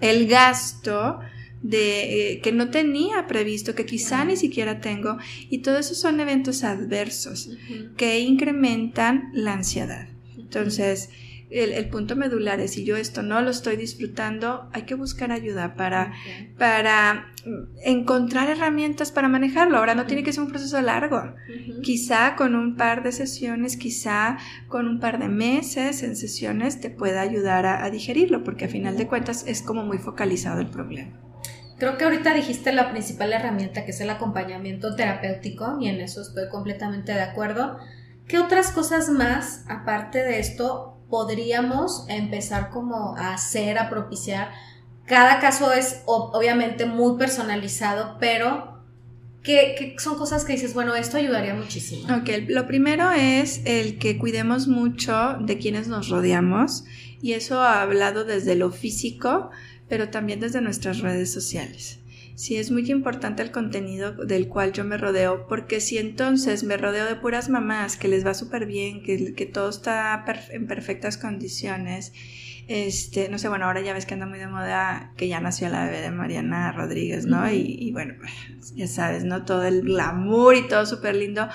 el 0.00 0.26
gasto 0.26 1.20
de, 1.62 2.32
eh, 2.32 2.40
que 2.40 2.52
no 2.52 2.70
tenía 2.70 3.26
previsto, 3.26 3.74
que 3.74 3.86
quizá 3.86 4.24
ni 4.24 4.36
siquiera 4.36 4.80
tengo, 4.80 5.18
y 5.48 5.58
todo 5.58 5.78
eso 5.78 5.94
son 5.94 6.20
eventos 6.20 6.64
adversos 6.64 7.50
que 7.96 8.20
incrementan 8.20 9.30
la 9.32 9.54
ansiedad. 9.54 10.08
Entonces, 10.36 11.10
el, 11.52 11.88
punto 11.88 12.16
medular 12.16 12.60
es 12.60 12.72
si 12.72 12.84
yo 12.84 12.96
esto 12.96 13.22
no 13.22 13.40
lo 13.42 13.50
estoy 13.50 13.76
disfrutando, 13.76 14.68
hay 14.72 14.82
que 14.82 14.94
buscar 14.94 15.32
ayuda 15.32 15.74
para, 15.74 16.12
para 16.58 17.32
encontrar 17.84 18.48
herramientas 18.48 19.12
para 19.12 19.28
manejarlo. 19.28 19.76
Ahora 19.76 19.94
no 19.94 20.06
tiene 20.06 20.22
que 20.22 20.32
ser 20.32 20.44
un 20.44 20.50
proceso 20.50 20.80
largo. 20.80 21.34
Quizá 21.82 22.36
con 22.36 22.54
un 22.54 22.76
par 22.76 23.02
de 23.02 23.12
sesiones, 23.12 23.76
quizá 23.76 24.38
con 24.68 24.88
un 24.88 24.98
par 24.98 25.18
de 25.18 25.28
meses 25.28 26.02
en 26.02 26.16
sesiones 26.16 26.80
te 26.80 26.88
pueda 26.88 27.20
ayudar 27.20 27.66
a, 27.66 27.84
a 27.84 27.90
digerirlo, 27.90 28.44
porque 28.44 28.64
a 28.64 28.68
final 28.68 28.96
de 28.96 29.06
cuentas 29.06 29.44
es 29.46 29.60
como 29.62 29.84
muy 29.84 29.98
focalizado 29.98 30.60
el 30.60 30.68
problema. 30.68 31.31
Creo 31.82 31.98
que 31.98 32.04
ahorita 32.04 32.32
dijiste 32.32 32.72
la 32.72 32.92
principal 32.92 33.32
herramienta 33.32 33.84
que 33.84 33.90
es 33.90 34.00
el 34.00 34.08
acompañamiento 34.08 34.94
terapéutico 34.94 35.78
y 35.80 35.88
en 35.88 36.00
eso 36.00 36.22
estoy 36.22 36.48
completamente 36.48 37.10
de 37.10 37.22
acuerdo. 37.22 37.76
¿Qué 38.28 38.38
otras 38.38 38.70
cosas 38.70 39.08
más, 39.08 39.64
aparte 39.68 40.22
de 40.22 40.38
esto, 40.38 40.96
podríamos 41.10 42.06
empezar 42.08 42.70
como 42.70 43.16
a 43.16 43.34
hacer, 43.34 43.80
a 43.80 43.90
propiciar? 43.90 44.52
Cada 45.06 45.40
caso 45.40 45.72
es 45.72 46.02
obviamente 46.06 46.86
muy 46.86 47.18
personalizado, 47.18 48.16
pero 48.20 48.80
¿qué, 49.42 49.96
son 49.98 50.16
cosas 50.16 50.44
que 50.44 50.52
dices, 50.52 50.74
bueno, 50.74 50.94
esto 50.94 51.16
ayudaría 51.16 51.54
muchísimo? 51.54 52.14
Ok, 52.14 52.30
lo 52.46 52.68
primero 52.68 53.10
es 53.10 53.60
el 53.64 53.98
que 53.98 54.18
cuidemos 54.18 54.68
mucho 54.68 55.36
de 55.40 55.58
quienes 55.58 55.88
nos 55.88 56.10
rodeamos 56.10 56.84
y 57.20 57.32
eso 57.32 57.60
ha 57.60 57.82
hablado 57.82 58.24
desde 58.24 58.54
lo 58.54 58.70
físico, 58.70 59.50
pero 59.92 60.08
también 60.08 60.40
desde 60.40 60.62
nuestras 60.62 61.00
redes 61.00 61.30
sociales. 61.30 61.98
Sí, 62.34 62.56
es 62.56 62.70
muy 62.70 62.90
importante 62.90 63.42
el 63.42 63.50
contenido 63.50 64.12
del 64.12 64.48
cual 64.48 64.72
yo 64.72 64.84
me 64.84 64.96
rodeo, 64.96 65.46
porque 65.46 65.82
si 65.82 65.98
entonces 65.98 66.64
me 66.64 66.78
rodeo 66.78 67.04
de 67.04 67.14
puras 67.16 67.50
mamás, 67.50 67.98
que 67.98 68.08
les 68.08 68.24
va 68.26 68.32
súper 68.32 68.64
bien, 68.64 69.02
que, 69.02 69.34
que, 69.34 69.44
todo 69.44 69.68
está 69.68 70.24
en 70.48 70.66
perfectas 70.66 71.18
condiciones, 71.18 72.14
este, 72.68 73.28
no 73.28 73.36
sé, 73.36 73.50
bueno, 73.50 73.66
ahora 73.66 73.82
ya 73.82 73.92
ves 73.92 74.06
que 74.06 74.14
anda 74.14 74.24
muy 74.24 74.38
de 74.38 74.46
moda 74.46 75.12
que 75.18 75.28
ya 75.28 75.40
nació 75.40 75.68
la 75.68 75.84
bebé 75.84 76.00
de 76.00 76.10
Mariana 76.10 76.72
Rodríguez, 76.72 77.26
¿no? 77.26 77.52
y, 77.52 77.92
bueno, 77.92 78.14
ya 78.74 78.86
sabes, 78.86 79.24
¿no? 79.24 79.44
Todo 79.44 79.64
el 79.64 79.82
glamour 79.82 80.54
y 80.54 80.68
todo 80.68 80.86
súper 80.86 81.16
lindo. 81.16 81.50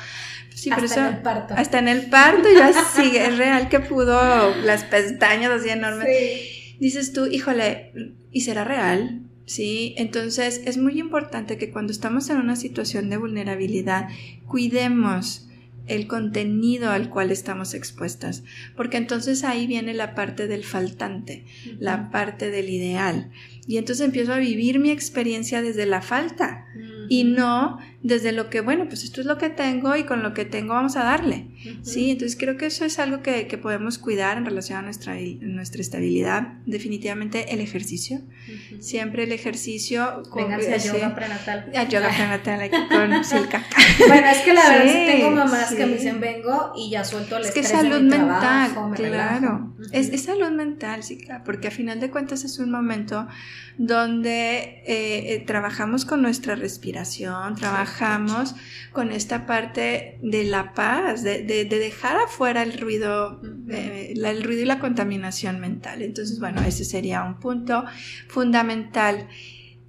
Sí, 0.53 0.69
hasta 0.69 0.95
pero 0.95 1.07
en 1.07 1.15
el 1.15 1.21
parto. 1.23 1.53
Hasta 1.57 1.79
en 1.79 1.87
el 1.87 2.05
parto 2.11 2.49
ya 2.55 2.71
sí, 2.95 3.17
es 3.17 3.35
real 3.35 3.67
que 3.67 3.79
pudo 3.79 4.55
las 4.57 4.83
pestañas 4.83 5.49
así 5.49 5.69
enormes. 5.69 6.07
Sí 6.07 6.56
dices 6.79 7.13
tú, 7.13 7.27
híjole, 7.27 8.13
¿y 8.31 8.41
será 8.41 8.63
real? 8.63 9.21
¿Sí? 9.45 9.93
Entonces 9.97 10.61
es 10.65 10.77
muy 10.77 10.99
importante 10.99 11.57
que 11.57 11.71
cuando 11.71 11.91
estamos 11.91 12.29
en 12.29 12.37
una 12.37 12.55
situación 12.55 13.09
de 13.09 13.17
vulnerabilidad, 13.17 14.09
cuidemos 14.45 15.47
el 15.87 16.07
contenido 16.07 16.91
al 16.91 17.09
cual 17.09 17.31
estamos 17.31 17.73
expuestas, 17.73 18.43
porque 18.75 18.97
entonces 18.97 19.43
ahí 19.43 19.67
viene 19.67 19.93
la 19.93 20.15
parte 20.15 20.47
del 20.47 20.63
faltante, 20.63 21.45
la 21.79 22.11
parte 22.11 22.51
del 22.51 22.69
ideal. 22.69 23.31
Y 23.65 23.77
entonces 23.77 24.05
empiezo 24.05 24.33
a 24.33 24.37
vivir 24.37 24.79
mi 24.79 24.91
experiencia 24.91 25.61
desde 25.61 25.85
la 25.85 26.01
falta 26.01 26.65
y 27.09 27.23
no 27.23 27.79
desde 28.03 28.31
lo 28.31 28.49
que, 28.49 28.61
bueno, 28.61 28.85
pues 28.87 29.03
esto 29.03 29.21
es 29.21 29.27
lo 29.27 29.37
que 29.37 29.49
tengo 29.49 29.95
y 29.95 30.03
con 30.03 30.23
lo 30.23 30.33
que 30.33 30.45
tengo 30.45 30.73
vamos 30.73 30.95
a 30.97 31.03
darle. 31.03 31.47
Sí, 31.83 32.11
entonces 32.11 32.37
creo 32.37 32.57
que 32.57 32.67
eso 32.67 32.85
es 32.85 32.99
algo 32.99 33.21
que, 33.21 33.45
podemos 33.61 33.97
cuidar 33.97 34.37
en 34.37 34.45
relación 34.45 34.79
a 34.79 34.81
nuestra, 34.81 35.15
nuestra 35.41 35.81
estabilidad. 35.81 36.53
Definitivamente 36.65 37.53
el 37.53 37.61
ejercicio. 37.61 38.21
Siempre 38.79 39.23
el 39.23 39.31
ejercicio. 39.31 40.23
Con, 40.29 40.51
a 40.51 40.77
yoga 40.77 41.15
prenatal. 41.15 41.71
A 41.75 41.83
yoga 41.87 42.09
prenatal 42.09 42.61
aquí 42.61 42.77
con 42.89 43.23
Silka. 43.23 43.65
bueno, 44.07 44.27
es 44.27 44.37
que 44.39 44.53
la 44.53 44.69
verdad 44.69 44.93
sí 44.93 45.05
tengo 45.05 45.31
mamás 45.31 45.73
que 45.73 45.85
me 45.85 45.93
dicen 45.93 46.19
vengo 46.19 46.73
y 46.75 46.91
ya 46.91 47.03
suelto 47.03 47.37
el 47.37 47.45
Es 47.45 47.51
que 47.51 47.63
salud 47.63 48.01
mental, 48.01 48.71
claro. 48.95 49.73
es, 49.91 50.09
es, 50.09 50.23
salud 50.23 50.51
mental, 50.51 51.03
sí, 51.03 51.19
porque 51.45 51.67
a 51.67 51.71
final 51.71 51.99
de 51.99 52.09
cuentas 52.09 52.43
es 52.43 52.59
un 52.59 52.71
momento 52.71 53.27
donde 53.77 54.81
eh, 54.87 55.33
eh, 55.33 55.43
trabajamos 55.45 56.03
con 56.05 56.21
nuestra 56.21 56.55
respiración, 56.55 57.55
trabajamos 57.55 58.55
con 58.91 59.11
esta 59.11 59.45
parte 59.45 60.17
de 60.21 60.43
la 60.45 60.73
paz, 60.73 61.23
de, 61.23 61.56
dejar 61.65 62.17
afuera 62.17 62.63
el 62.63 62.77
ruido, 62.77 63.41
eh, 63.69 64.13
el 64.15 64.43
ruido 64.43 64.61
y 64.61 64.65
la 64.65 64.79
contaminación 64.79 65.59
mental. 65.59 66.01
Entonces, 66.01 66.39
bueno, 66.39 66.61
ese 66.61 66.85
sería 66.85 67.23
un 67.23 67.39
punto 67.39 67.85
fundamental. 68.27 69.27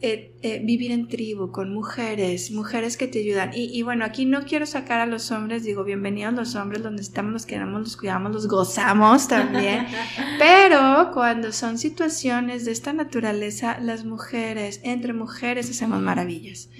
Eh, 0.01 0.37
eh, 0.41 0.61
vivir 0.65 0.93
en 0.93 1.09
tribu 1.09 1.51
con 1.51 1.75
mujeres, 1.75 2.53
mujeres 2.53 2.97
que 2.97 3.09
te 3.09 3.19
ayudan. 3.19 3.51
Y, 3.53 3.83
bueno, 3.83 4.05
aquí 4.05 4.25
no 4.25 4.45
quiero 4.45 4.67
sacar 4.67 5.01
a 5.01 5.07
los 5.07 5.33
hombres, 5.33 5.65
digo, 5.65 5.83
bienvenidos 5.83 6.33
los 6.33 6.55
hombres, 6.55 6.81
donde 6.81 7.03
estamos, 7.03 7.33
los 7.33 7.45
queremos, 7.45 7.81
los 7.81 7.97
cuidamos, 7.97 8.31
los 8.31 8.47
gozamos 8.47 9.27
también. 9.27 9.89
Pero 10.39 11.11
cuando 11.13 11.51
son 11.51 11.77
situaciones 11.77 12.65
de 12.65 12.71
esta 12.71 12.93
naturaleza, 12.93 13.81
las 13.81 14.05
mujeres, 14.05 14.81
entre 14.85 15.13
mujeres, 15.13 15.71
hacemos 15.71 16.01
maravillas. 16.01 16.71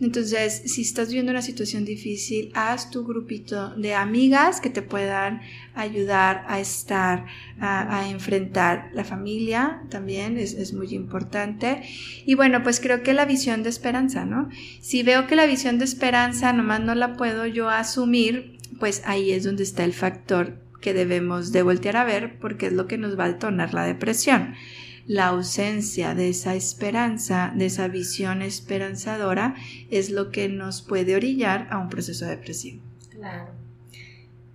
Entonces, 0.00 0.62
si 0.64 0.80
estás 0.80 1.12
viendo 1.12 1.32
una 1.32 1.42
situación 1.42 1.84
difícil, 1.84 2.50
haz 2.54 2.90
tu 2.90 3.04
grupito 3.04 3.74
de 3.76 3.94
amigas 3.94 4.58
que 4.62 4.70
te 4.70 4.80
puedan 4.80 5.42
ayudar 5.74 6.44
a 6.48 6.60
estar, 6.60 7.26
a, 7.60 8.08
enfrentar 8.08 8.90
la 8.94 9.04
familia 9.04 9.82
también, 9.90 10.38
es, 10.38 10.54
es 10.54 10.72
muy 10.72 10.94
importante. 10.94 11.82
Y 12.24 12.36
bueno, 12.36 12.62
pues 12.62 12.80
creo 12.80 13.01
que 13.02 13.12
la 13.12 13.24
visión 13.24 13.62
de 13.62 13.70
esperanza, 13.70 14.24
¿no? 14.24 14.48
Si 14.80 15.02
veo 15.02 15.26
que 15.26 15.36
la 15.36 15.46
visión 15.46 15.78
de 15.78 15.84
esperanza 15.84 16.52
nomás 16.52 16.80
no 16.80 16.94
la 16.94 17.14
puedo 17.14 17.46
yo 17.46 17.68
asumir, 17.68 18.58
pues 18.78 19.02
ahí 19.04 19.32
es 19.32 19.44
donde 19.44 19.62
está 19.62 19.84
el 19.84 19.92
factor 19.92 20.58
que 20.80 20.92
debemos 20.92 21.52
de 21.52 21.62
voltear 21.62 21.96
a 21.96 22.04
ver 22.04 22.38
porque 22.38 22.66
es 22.66 22.72
lo 22.72 22.86
que 22.86 22.98
nos 22.98 23.18
va 23.18 23.24
a 23.24 23.28
detonar 23.28 23.72
la 23.72 23.84
depresión. 23.84 24.54
La 25.06 25.28
ausencia 25.28 26.14
de 26.14 26.28
esa 26.28 26.54
esperanza, 26.54 27.52
de 27.54 27.66
esa 27.66 27.88
visión 27.88 28.42
esperanzadora, 28.42 29.54
es 29.90 30.10
lo 30.10 30.30
que 30.30 30.48
nos 30.48 30.82
puede 30.82 31.16
orillar 31.16 31.68
a 31.70 31.78
un 31.78 31.88
proceso 31.88 32.26
depresivo. 32.26 32.82
Claro. 33.10 33.50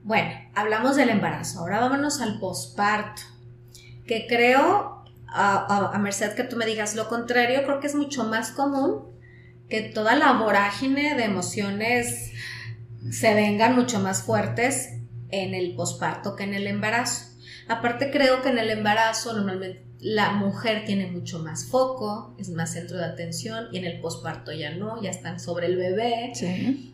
Bueno, 0.04 0.32
hablamos 0.56 0.96
del 0.96 1.10
embarazo, 1.10 1.60
ahora 1.60 1.82
vámonos 1.82 2.22
al 2.22 2.40
posparto, 2.40 3.24
que 4.06 4.26
creo 4.26 4.97
a, 5.28 5.98
merced 6.00 6.34
que 6.36 6.44
tú 6.44 6.56
me 6.56 6.66
digas 6.66 6.96
lo 6.96 7.08
contrario, 7.08 7.64
creo 7.64 7.80
que 7.80 7.88
es 7.88 7.96
mucho 7.96 8.24
más 8.24 8.52
común 8.52 9.18
que 9.70 9.82
toda 9.82 10.16
la 10.16 10.34
vorágine 10.34 11.16
de 11.16 11.26
emociones 11.26 12.32
se 13.12 13.34
vengan 13.34 13.76
mucho 13.76 14.00
más 14.00 14.24
fuertes 14.24 14.90
en 15.30 15.54
el 15.54 15.76
posparto 15.76 16.36
que 16.36 16.44
en 16.44 16.54
el 16.54 16.68
embarazo. 16.68 17.26
Aparte 17.68 18.12
creo 18.12 18.42
que 18.42 18.50
en 18.50 18.60
el 18.60 18.70
embarazo 18.70 19.34
normalmente 19.34 19.87
la 20.00 20.32
mujer 20.34 20.84
tiene 20.86 21.08
mucho 21.08 21.40
más 21.40 21.66
foco, 21.66 22.36
es 22.38 22.50
más 22.50 22.74
centro 22.74 22.98
de 22.98 23.06
atención 23.06 23.66
y 23.72 23.78
en 23.78 23.86
el 23.86 24.00
posparto 24.00 24.52
ya 24.52 24.72
no, 24.76 25.02
ya 25.02 25.10
están 25.10 25.40
sobre 25.40 25.68
el 25.68 25.76
bebé. 25.76 26.34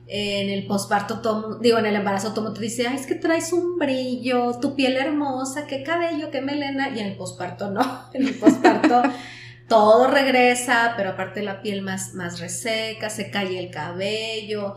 En 0.07 0.49
el 0.49 0.65
posparto, 0.67 1.59
digo, 1.59 1.79
en 1.79 1.85
el 1.85 1.95
embarazo 1.95 2.33
todo 2.33 2.53
te 2.53 2.61
dice, 2.61 2.87
Ay, 2.87 2.95
es 2.95 3.05
que 3.05 3.15
traes 3.15 3.51
un 3.51 3.77
brillo, 3.77 4.57
tu 4.61 4.75
piel 4.75 4.95
hermosa, 4.95 5.67
qué 5.67 5.83
cabello, 5.83 6.31
qué 6.31 6.41
melena, 6.41 6.89
y 6.95 6.99
en 6.99 7.07
el 7.07 7.17
posparto 7.17 7.71
no, 7.71 8.09
en 8.13 8.27
el 8.27 8.35
posparto 8.35 9.01
todo 9.67 10.07
regresa, 10.07 10.93
pero 10.95 11.11
aparte 11.11 11.41
la 11.41 11.61
piel 11.61 11.81
más, 11.81 12.13
más 12.13 12.39
reseca, 12.39 13.09
se 13.09 13.31
cae 13.31 13.59
el 13.59 13.69
cabello, 13.69 14.75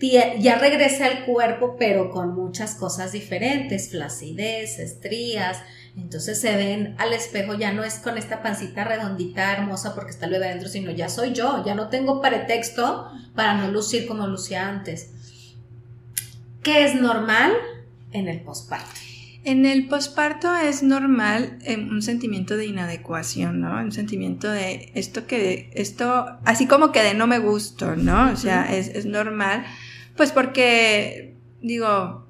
ya 0.00 0.58
regresa 0.58 1.06
al 1.06 1.24
cuerpo, 1.24 1.76
pero 1.78 2.10
con 2.10 2.34
muchas 2.34 2.74
cosas 2.74 3.12
diferentes, 3.12 3.90
flacidez, 3.90 4.78
estrías. 4.78 5.58
Entonces 5.98 6.40
se 6.40 6.56
ven 6.56 6.94
al 6.98 7.12
espejo, 7.12 7.54
ya 7.54 7.72
no 7.72 7.84
es 7.84 7.94
con 7.94 8.16
esta 8.16 8.42
pancita 8.42 8.84
redondita, 8.84 9.52
hermosa, 9.52 9.94
porque 9.94 10.10
está 10.10 10.26
el 10.26 10.32
bebé 10.32 10.46
adentro, 10.46 10.68
sino 10.68 10.90
ya 10.90 11.08
soy 11.08 11.32
yo, 11.32 11.64
ya 11.66 11.74
no 11.74 11.88
tengo 11.88 12.22
pretexto 12.22 13.10
para 13.34 13.54
no 13.54 13.70
lucir 13.70 14.06
como 14.06 14.26
lucía 14.26 14.68
antes. 14.68 15.10
¿Qué 16.62 16.84
es 16.84 16.94
normal 16.94 17.52
en 18.12 18.28
el 18.28 18.40
posparto? 18.40 18.88
En 19.44 19.66
el 19.66 19.88
posparto 19.88 20.54
es 20.54 20.82
normal 20.82 21.58
eh, 21.64 21.76
un 21.76 22.02
sentimiento 22.02 22.56
de 22.56 22.66
inadecuación, 22.66 23.60
¿no? 23.60 23.76
Un 23.78 23.92
sentimiento 23.92 24.50
de 24.50 24.90
esto 24.94 25.26
que, 25.26 25.70
esto, 25.74 26.38
así 26.44 26.66
como 26.66 26.92
que 26.92 27.02
de 27.02 27.14
no 27.14 27.26
me 27.26 27.38
gusto, 27.38 27.96
¿no? 27.96 28.30
O 28.30 28.36
sea, 28.36 28.72
es, 28.74 28.88
es 28.88 29.06
normal 29.06 29.64
pues 30.18 30.32
porque, 30.32 31.36
digo, 31.62 32.27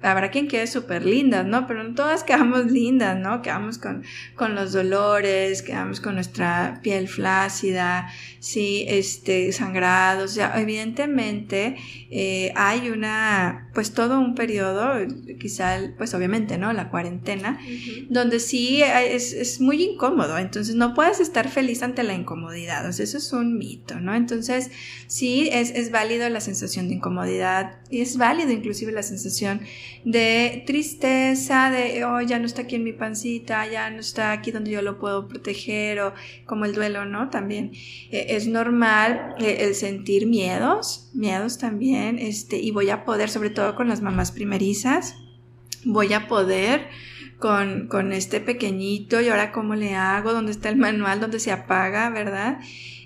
habrá 0.00 0.30
quien 0.30 0.48
quede 0.48 0.66
súper 0.66 1.04
lindas, 1.04 1.44
¿no? 1.44 1.66
Pero 1.66 1.82
no 1.82 1.94
todas 1.94 2.22
quedamos 2.24 2.66
lindas, 2.66 3.18
¿no? 3.18 3.42
Quedamos 3.42 3.78
con, 3.78 4.04
con 4.34 4.54
los 4.54 4.72
dolores, 4.72 5.62
quedamos 5.62 6.00
con 6.00 6.14
nuestra 6.14 6.80
piel 6.82 7.08
flácida, 7.08 8.08
sí, 8.38 8.84
este, 8.88 9.52
sangrados, 9.52 10.32
o 10.32 10.34
sea, 10.34 10.60
evidentemente 10.60 11.76
eh, 12.10 12.52
hay 12.54 12.90
una, 12.90 13.67
pues 13.78 13.92
todo 13.92 14.18
un 14.18 14.34
periodo, 14.34 15.06
quizá, 15.38 15.78
pues 15.96 16.12
obviamente, 16.12 16.58
¿no? 16.58 16.72
La 16.72 16.90
cuarentena, 16.90 17.60
donde 18.08 18.40
sí 18.40 18.82
es, 18.82 19.32
es, 19.32 19.60
muy 19.60 19.80
incómodo, 19.84 20.36
entonces 20.36 20.74
no 20.74 20.94
puedes 20.94 21.20
estar 21.20 21.48
feliz 21.48 21.84
ante 21.84 22.02
la 22.02 22.14
incomodidad, 22.14 22.88
o 22.88 22.92
sea, 22.92 23.04
eso 23.04 23.18
es 23.18 23.32
un 23.32 23.56
mito, 23.56 24.00
¿no? 24.00 24.16
Entonces, 24.16 24.72
sí, 25.06 25.48
es, 25.52 25.70
es 25.70 25.92
válido 25.92 26.28
la 26.28 26.40
sensación 26.40 26.88
de 26.88 26.96
incomodidad 26.96 27.78
y 27.88 28.00
es 28.00 28.16
válido 28.16 28.50
inclusive 28.50 28.90
la 28.90 29.04
sensación 29.04 29.60
de 30.04 30.64
tristeza, 30.66 31.70
de, 31.70 32.04
oh, 32.04 32.20
ya 32.20 32.40
no 32.40 32.46
está 32.46 32.62
aquí 32.62 32.74
en 32.74 32.82
mi 32.82 32.92
pancita, 32.92 33.64
ya 33.70 33.90
no 33.90 34.00
está 34.00 34.32
aquí 34.32 34.50
donde 34.50 34.72
yo 34.72 34.82
lo 34.82 34.98
puedo 34.98 35.28
proteger, 35.28 36.00
o 36.00 36.14
como 36.46 36.64
el 36.64 36.74
duelo, 36.74 37.04
¿no? 37.04 37.30
También 37.30 37.70
eh, 38.10 38.26
es 38.30 38.48
normal 38.48 39.36
eh, 39.38 39.58
el 39.60 39.76
sentir 39.76 40.26
miedos, 40.26 41.07
miedos 41.14 41.58
también, 41.58 42.18
este, 42.18 42.58
y 42.58 42.70
voy 42.70 42.90
a 42.90 43.04
poder, 43.04 43.30
sobre 43.30 43.50
todo 43.50 43.74
con 43.74 43.88
las 43.88 44.02
mamás 44.02 44.32
primerizas, 44.32 45.16
voy 45.84 46.12
a 46.12 46.28
poder 46.28 46.88
con, 47.38 47.86
con 47.88 48.12
este 48.12 48.40
pequeñito 48.40 49.20
y 49.20 49.28
ahora 49.28 49.52
cómo 49.52 49.74
le 49.74 49.94
hago, 49.94 50.32
dónde 50.32 50.52
está 50.52 50.68
el 50.68 50.76
manual, 50.76 51.20
dónde 51.20 51.40
se 51.40 51.52
apaga, 51.52 52.10
¿verdad? 52.10 52.58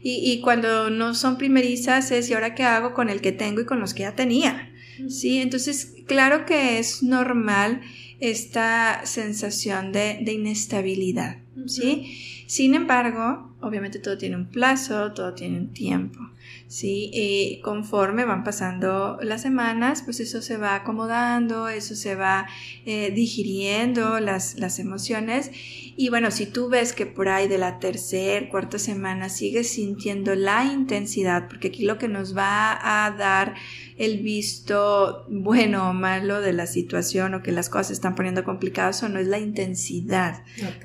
Y, 0.03 0.33
y, 0.33 0.41
cuando 0.41 0.91
no 0.91 1.15
son 1.15 1.39
primerizas 1.39 2.11
es 2.11 2.29
y 2.29 2.35
ahora 2.35 2.55
qué 2.55 2.65
hago 2.65 2.93
con 2.93 3.09
el 3.09 3.21
que 3.21 3.31
tengo 3.31 3.61
y 3.61 3.67
con 3.67 3.79
los 3.79 3.95
que 3.95 4.03
ya 4.03 4.17
tenía. 4.17 4.71
Sí, 5.09 5.39
entonces 5.39 5.95
claro 6.07 6.45
que 6.45 6.79
es 6.79 7.03
normal 7.03 7.83
esta 8.21 9.05
sensación 9.05 9.93
de, 9.93 10.19
de 10.23 10.33
inestabilidad, 10.33 11.39
¿sí? 11.67 12.45
Sin 12.47 12.75
embargo, 12.75 13.55
obviamente 13.61 13.99
todo 13.99 14.19
tiene 14.19 14.37
un 14.37 14.47
plazo, 14.47 15.13
todo 15.13 15.35
tiene 15.35 15.59
un 15.59 15.73
tiempo. 15.73 16.21
¿Sí? 16.69 17.11
Y 17.13 17.61
conforme 17.61 18.25
van 18.25 18.45
pasando 18.45 19.19
las 19.23 19.43
semanas, 19.43 20.03
pues 20.03 20.21
eso 20.21 20.41
se 20.43 20.57
va 20.57 20.75
acomodando, 20.75 21.69
eso 21.69 21.95
se 21.95 22.15
va 22.15 22.47
eh, 22.87 23.11
digiriendo 23.11 24.21
las, 24.21 24.59
las 24.59 24.79
emociones. 24.79 25.51
Y 25.97 26.09
bueno, 26.09 26.31
si 26.31 26.47
tú 26.47 26.69
ves 26.69 26.93
que 26.93 27.07
por 27.07 27.29
ahí 27.29 27.49
de 27.49 27.59
la 27.59 27.79
tercera, 27.79 28.49
cuarta 28.49 28.79
semana 28.79 29.29
sigues 29.29 29.69
sintiendo 29.69 30.35
la 30.35 30.65
intensidad, 30.65 31.49
porque 31.49 31.69
aquí 31.69 31.85
lo 31.85 31.99
que 31.99 32.09
nos 32.09 32.37
va 32.37 33.07
a 33.07 33.11
dar 33.11 33.55
el 33.99 34.19
visto 34.19 35.27
bueno 35.29 35.91
o 35.91 35.93
malo 35.93 36.41
de 36.41 36.53
la 36.53 36.67
situación 36.67 37.35
o 37.35 37.43
que 37.43 37.53
las 37.53 37.69
cosas 37.69 37.89
se 37.89 37.93
están 37.93 38.15
poniendo 38.15 38.43
complicadas 38.43 39.03
o 39.03 39.09
no 39.09 39.19
es 39.21 39.27
la 39.27 39.39
intensidad 39.39 40.43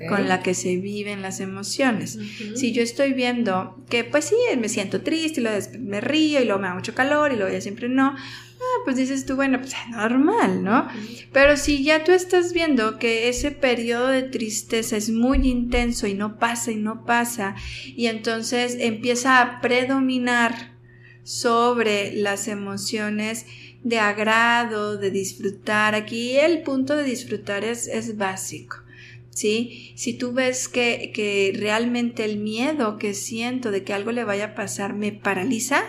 con 0.08 0.28
la 0.28 0.42
que 0.42 0.54
se 0.54 0.76
viven 0.76 1.22
las 1.22 1.40
emociones. 1.40 2.18
Si 2.54 2.72
yo 2.72 2.82
estoy 2.82 3.14
viendo 3.14 3.82
que 3.88 4.04
pues 4.04 4.26
sí, 4.26 4.36
me 4.58 4.68
siento 4.68 5.00
triste 5.00 5.40
y 5.40 5.44
me 5.78 6.00
río 6.00 6.40
y 6.40 6.44
luego 6.44 6.60
me 6.60 6.68
da 6.68 6.74
mucho 6.74 6.94
calor 6.94 7.32
y 7.32 7.36
luego 7.36 7.52
ya 7.52 7.60
siempre 7.60 7.88
no, 7.88 8.14
ah, 8.16 8.80
pues 8.84 8.96
dices 8.96 9.26
tú, 9.26 9.36
bueno, 9.36 9.58
pues 9.58 9.72
es 9.72 9.90
normal, 9.90 10.62
¿no? 10.62 10.88
Pero 11.32 11.56
si 11.56 11.82
ya 11.82 12.04
tú 12.04 12.12
estás 12.12 12.52
viendo 12.52 12.98
que 12.98 13.28
ese 13.28 13.50
periodo 13.50 14.08
de 14.08 14.22
tristeza 14.22 14.96
es 14.96 15.10
muy 15.10 15.48
intenso 15.48 16.06
y 16.06 16.14
no 16.14 16.38
pasa 16.38 16.72
y 16.72 16.76
no 16.76 17.04
pasa, 17.04 17.54
y 17.84 18.06
entonces 18.06 18.76
empieza 18.80 19.40
a 19.40 19.60
predominar 19.60 20.76
sobre 21.22 22.12
las 22.14 22.48
emociones 22.48 23.46
de 23.82 23.98
agrado, 23.98 24.96
de 24.96 25.10
disfrutar. 25.10 25.94
Aquí 25.94 26.36
el 26.36 26.62
punto 26.62 26.96
de 26.96 27.04
disfrutar 27.04 27.64
es, 27.64 27.86
es 27.86 28.16
básico. 28.16 28.76
¿Sí? 29.38 29.92
Si 29.94 30.14
tú 30.14 30.32
ves 30.32 30.66
que, 30.66 31.12
que 31.14 31.52
realmente 31.56 32.24
el 32.24 32.38
miedo 32.38 32.98
que 32.98 33.14
siento 33.14 33.70
de 33.70 33.84
que 33.84 33.94
algo 33.94 34.10
le 34.10 34.24
vaya 34.24 34.46
a 34.46 34.54
pasar 34.56 34.94
me 34.94 35.12
paraliza, 35.12 35.80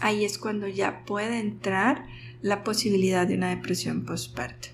ahí 0.00 0.24
es 0.24 0.36
cuando 0.36 0.66
ya 0.66 1.04
puede 1.04 1.38
entrar 1.38 2.06
la 2.40 2.64
posibilidad 2.64 3.24
de 3.24 3.36
una 3.36 3.50
depresión 3.50 4.04
postparto. 4.04 4.70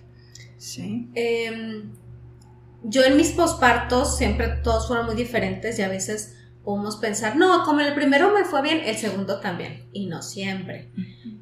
¿Sí? 0.56 1.10
Em, 1.16 1.90
yo 2.82 3.04
en 3.04 3.18
mis 3.18 3.32
postpartos 3.32 4.16
siempre 4.16 4.48
todos 4.64 4.88
fueron 4.88 5.04
muy 5.04 5.14
diferentes 5.14 5.78
y 5.78 5.82
a 5.82 5.88
veces 5.90 6.34
podemos 6.64 6.96
pensar, 6.96 7.36
no, 7.36 7.62
como 7.64 7.80
el 7.80 7.92
primero 7.92 8.32
me 8.32 8.46
fue 8.46 8.62
bien, 8.62 8.80
el 8.86 8.96
segundo 8.96 9.38
también. 9.40 9.86
Y 9.92 10.06
no 10.06 10.22
siempre. 10.22 10.90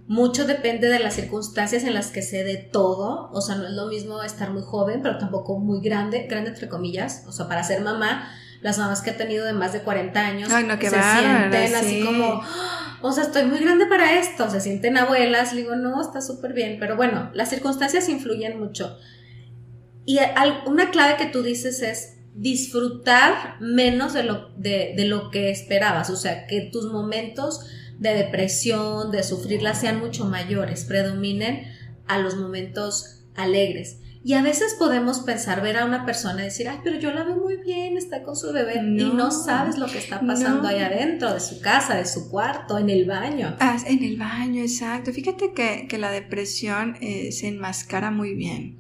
Mucho 0.09 0.47
depende 0.47 0.89
de 0.89 1.01
las 1.01 1.15
circunstancias 1.15 1.83
en 1.85 1.95
las 1.95 2.11
que 2.11 2.23
se 2.23 2.45
dé 2.45 2.57
todo. 2.57 3.31
O 3.33 3.41
sea, 3.41 3.57
no 3.57 3.67
es 3.67 3.73
lo 3.73 3.87
mismo 3.87 4.23
estar 4.23 4.53
muy 4.53 4.63
joven, 4.63 5.03
pero 5.03 5.19
tampoco 5.19 5.59
muy 5.59 5.81
grande, 5.81 6.27
grande 6.29 6.51
entre 6.51 6.69
comillas. 6.69 7.25
O 7.27 7.33
sea, 7.33 7.49
para 7.49 7.65
ser 7.65 7.83
mamá, 7.83 8.29
las 8.61 8.79
mamás 8.79 9.03
que 9.03 9.11
he 9.11 9.15
tenido 9.15 9.45
de 9.45 9.53
más 9.53 9.73
de 9.73 9.81
40 9.81 10.21
años 10.21 10.49
se 10.49 10.91
sienten 10.91 11.75
así 11.75 12.05
como, 12.05 12.41
o 13.03 13.13
sea, 13.13 13.25
estoy 13.25 13.45
muy 13.47 13.59
grande 13.59 13.87
para 13.87 14.19
esto. 14.19 14.49
Se 14.49 14.61
sienten 14.61 14.97
abuelas. 14.97 15.53
Le 15.53 15.63
digo, 15.63 15.75
no, 15.75 16.01
está 16.01 16.21
súper 16.21 16.53
bien. 16.53 16.77
Pero 16.79 16.97
bueno, 16.97 17.31
las 17.35 17.51
circunstancias 17.51 18.09
influyen 18.09 18.61
mucho. 18.61 18.97
Y 20.05 20.21
una 20.67 20.91
clave 20.91 21.17
que 21.17 21.27
tú 21.27 21.43
dices 21.43 21.83
es 21.83 22.17
disfrutar 22.37 23.57
menos 23.61 24.13
de 24.13 24.23
lo, 24.23 24.51
de, 24.57 24.95
lo 25.07 25.31
que 25.31 25.51
esperabas, 25.51 26.11
o 26.11 26.17
sea, 26.17 26.47
que 26.47 26.69
tus 26.71 26.93
momentos 26.93 27.67
de 27.99 28.15
depresión, 28.15 29.11
de 29.11 29.23
sufrirla 29.23 29.75
sean 29.75 30.01
mucho 30.01 30.25
mayores, 30.27 30.85
predominen 30.85 31.65
a 32.07 32.19
los 32.19 32.37
momentos 32.37 33.25
alegres. 33.35 33.99
Y 34.23 34.33
a 34.33 34.43
veces 34.43 34.75
podemos 34.77 35.21
pensar, 35.21 35.63
ver 35.63 35.77
a 35.77 35.85
una 35.85 36.05
persona 36.05 36.41
y 36.41 36.47
decir, 36.47 36.69
ay, 36.69 36.79
pero 36.83 36.99
yo 36.99 37.13
la 37.13 37.23
veo 37.23 37.37
muy 37.37 37.59
bien, 37.59 37.97
está 37.97 38.25
con 38.25 38.35
su 38.35 38.53
bebé, 38.53 38.83
y 38.83 39.05
no 39.15 39.31
sabes 39.31 39.79
lo 39.79 39.87
que 39.87 39.99
está 39.99 40.21
pasando 40.21 40.67
ahí 40.67 40.81
adentro 40.81 41.33
de 41.33 41.39
su 41.39 41.61
casa, 41.61 41.95
de 41.95 42.07
su 42.07 42.29
cuarto, 42.29 42.77
en 42.77 42.91
el 42.91 43.05
baño. 43.05 43.57
Ah, 43.61 43.77
en 43.87 44.03
el 44.03 44.17
baño, 44.17 44.63
exacto. 44.63 45.13
Fíjate 45.13 45.53
que, 45.53 45.99
la 45.99 46.11
depresión 46.11 46.97
eh, 47.01 47.31
se 47.31 47.47
enmascara 47.47 48.11
muy 48.11 48.35
bien. 48.35 48.79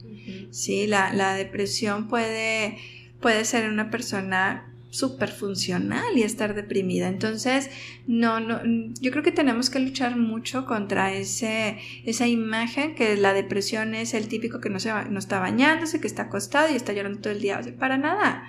Sí, 0.50 0.88
la, 0.88 1.12
la 1.12 1.34
depresión 1.34 2.08
puede 2.08 2.76
puede 3.20 3.44
ser 3.44 3.68
una 3.68 3.90
persona 3.90 4.72
súper 4.90 5.30
funcional 5.30 6.16
y 6.16 6.22
estar 6.22 6.54
deprimida. 6.54 7.08
Entonces, 7.08 7.70
no, 8.06 8.40
no, 8.40 8.60
yo 9.00 9.10
creo 9.10 9.22
que 9.22 9.32
tenemos 9.32 9.70
que 9.70 9.78
luchar 9.78 10.16
mucho 10.16 10.64
contra 10.66 11.12
ese, 11.12 11.78
esa 12.04 12.26
imagen 12.26 12.94
que 12.94 13.16
la 13.16 13.32
depresión 13.32 13.94
es 13.94 14.14
el 14.14 14.28
típico 14.28 14.60
que 14.60 14.70
no, 14.70 14.80
se, 14.80 14.92
no 15.10 15.18
está 15.18 15.38
bañándose, 15.38 16.00
que 16.00 16.06
está 16.06 16.22
acostado 16.22 16.72
y 16.72 16.76
está 16.76 16.92
llorando 16.92 17.20
todo 17.20 17.32
el 17.32 17.40
día. 17.40 17.58
O 17.58 17.62
sea, 17.62 17.76
para 17.76 17.98
nada. 17.98 18.48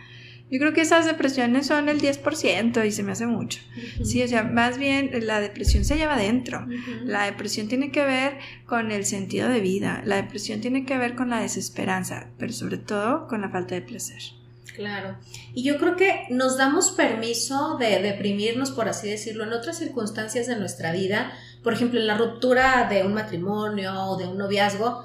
Yo 0.50 0.60
creo 0.60 0.72
que 0.72 0.82
esas 0.82 1.06
depresiones 1.06 1.68
son 1.68 1.90
el 1.90 2.00
10% 2.00 2.88
y 2.88 2.92
se 2.92 3.04
me 3.04 3.12
hace 3.12 3.28
mucho. 3.28 3.60
Sí, 4.04 4.24
o 4.24 4.28
sea, 4.30 4.44
más 4.44 4.78
bien 4.78 5.12
la 5.24 5.42
depresión 5.42 5.84
se 5.84 5.98
lleva 5.98 6.14
adentro. 6.14 6.66
La 7.04 7.26
depresión 7.26 7.68
tiene 7.68 7.92
que 7.92 8.06
ver 8.06 8.38
con 8.66 8.92
el 8.92 9.04
sentido 9.04 9.50
de 9.50 9.60
vida. 9.60 10.02
La 10.06 10.16
depresión 10.16 10.62
tiene 10.62 10.86
que 10.86 10.98
ver 10.98 11.16
con 11.16 11.30
la 11.30 11.42
desesperanza, 11.42 12.30
pero 12.38 12.54
sobre 12.54 12.78
todo 12.78 13.28
con 13.28 13.42
la 13.42 13.50
falta 13.50 13.76
de 13.76 13.82
placer. 13.82 14.37
Claro. 14.78 15.18
Y 15.56 15.64
yo 15.64 15.80
creo 15.80 15.96
que 15.96 16.28
nos 16.30 16.56
damos 16.56 16.92
permiso 16.92 17.78
de 17.80 18.00
deprimirnos, 18.00 18.70
por 18.70 18.88
así 18.88 19.10
decirlo, 19.10 19.44
en 19.44 19.54
otras 19.54 19.80
circunstancias 19.80 20.46
de 20.46 20.56
nuestra 20.56 20.92
vida. 20.92 21.32
Por 21.64 21.74
ejemplo, 21.74 22.00
en 22.00 22.06
la 22.06 22.16
ruptura 22.16 22.88
de 22.88 23.04
un 23.04 23.16
matrimonio 23.16 23.92
o 24.04 24.18
de 24.18 24.28
un 24.28 24.38
noviazgo, 24.38 25.04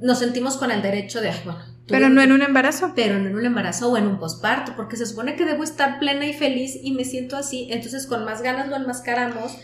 nos 0.00 0.20
sentimos 0.20 0.56
con 0.56 0.70
el 0.70 0.80
derecho 0.80 1.20
de, 1.20 1.32
bueno, 1.44 1.58
pero 1.88 2.08
no 2.08 2.22
en 2.22 2.30
un 2.30 2.42
embarazo. 2.42 2.92
Pero 2.94 3.18
no 3.18 3.28
en 3.28 3.34
un 3.34 3.44
embarazo 3.44 3.90
o 3.90 3.96
en 3.96 4.06
un 4.06 4.20
posparto, 4.20 4.74
porque 4.76 4.96
se 4.96 5.06
supone 5.06 5.34
que 5.34 5.44
debo 5.44 5.64
estar 5.64 5.98
plena 5.98 6.24
y 6.26 6.32
feliz 6.32 6.78
y 6.80 6.92
me 6.92 7.04
siento 7.04 7.36
así, 7.36 7.66
entonces 7.72 8.06
con 8.06 8.24
más 8.24 8.42
ganas 8.42 8.68
lo 8.68 8.76
enmascaramos 8.76 9.56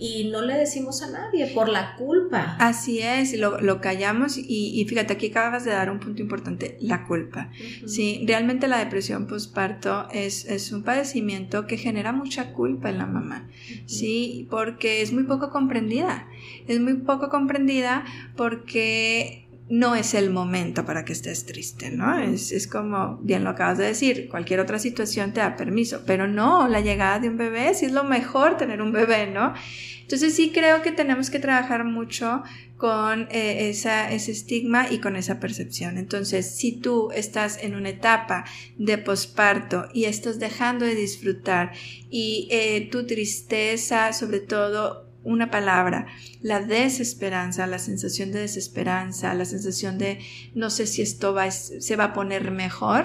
y 0.00 0.30
no 0.30 0.40
le 0.40 0.54
decimos 0.54 1.02
a 1.02 1.10
nadie 1.10 1.48
por 1.48 1.68
la 1.68 1.94
culpa. 1.96 2.56
Así 2.58 3.00
es, 3.00 3.38
lo, 3.38 3.60
lo 3.60 3.82
callamos 3.82 4.38
y, 4.38 4.84
fíjate, 4.88 5.12
aquí 5.12 5.26
acabas 5.28 5.64
de 5.64 5.72
dar 5.72 5.90
un 5.90 6.00
punto 6.00 6.22
importante, 6.22 6.78
la 6.80 7.06
culpa. 7.06 7.50
Sí, 7.86 8.24
realmente 8.26 8.66
la 8.66 8.78
depresión 8.78 9.26
postparto 9.26 10.08
es, 10.10 10.46
es, 10.46 10.72
un 10.72 10.82
padecimiento 10.82 11.66
que 11.66 11.76
genera 11.76 12.12
mucha 12.12 12.52
culpa 12.52 12.88
en 12.88 12.98
la 12.98 13.06
mamá, 13.06 13.48
¿sí? 13.84 14.46
Porque 14.50 15.02
es 15.02 15.12
muy 15.12 15.24
poco 15.24 15.50
comprendida, 15.50 16.26
es 16.66 16.80
muy 16.80 16.94
poco 16.94 17.28
comprendida 17.28 18.04
porque 18.36 19.49
no 19.70 19.94
es 19.94 20.14
el 20.14 20.30
momento 20.30 20.84
para 20.84 21.04
que 21.04 21.12
estés 21.12 21.46
triste, 21.46 21.90
¿no? 21.90 22.18
Es, 22.18 22.50
es, 22.50 22.66
como, 22.66 23.18
bien 23.22 23.44
lo 23.44 23.50
acabas 23.50 23.78
de 23.78 23.84
decir, 23.84 24.28
cualquier 24.28 24.58
otra 24.58 24.80
situación 24.80 25.32
te 25.32 25.40
da 25.40 25.56
permiso, 25.56 26.02
pero 26.04 26.26
no, 26.26 26.66
la 26.66 26.80
llegada 26.80 27.20
de 27.20 27.28
un 27.28 27.36
bebé 27.36 27.72
sí 27.72 27.86
es 27.86 27.92
lo 27.92 28.02
mejor 28.02 28.56
tener 28.56 28.82
un 28.82 28.90
bebé, 28.90 29.28
¿no? 29.28 29.54
Entonces 30.02 30.34
sí 30.34 30.50
creo 30.52 30.82
que 30.82 30.90
tenemos 30.90 31.30
que 31.30 31.38
trabajar 31.38 31.84
mucho 31.84 32.42
con 32.76 33.28
eh, 33.30 33.68
esa, 33.68 34.10
ese 34.10 34.32
estigma 34.32 34.90
y 34.90 34.98
con 34.98 35.14
esa 35.14 35.38
percepción. 35.38 35.98
Entonces, 35.98 36.56
si 36.56 36.72
tú 36.80 37.12
estás 37.12 37.62
en 37.62 37.76
una 37.76 37.90
etapa 37.90 38.44
de 38.76 38.98
posparto 38.98 39.86
y 39.94 40.06
estás 40.06 40.40
dejando 40.40 40.84
de 40.84 40.96
disfrutar 40.96 41.72
y 42.10 42.48
eh, 42.50 42.88
tu 42.90 43.06
tristeza, 43.06 44.12
sobre 44.12 44.40
todo 44.40 45.09
una 45.22 45.50
palabra, 45.50 46.06
la 46.42 46.60
desesperanza, 46.60 47.66
la 47.66 47.78
sensación 47.78 48.32
de 48.32 48.40
desesperanza, 48.40 49.34
la 49.34 49.44
sensación 49.44 49.98
de 49.98 50.20
no 50.54 50.70
sé 50.70 50.86
si 50.86 51.02
esto 51.02 51.34
va, 51.34 51.50
se 51.50 51.96
va 51.96 52.04
a 52.04 52.12
poner 52.12 52.50
mejor, 52.50 53.04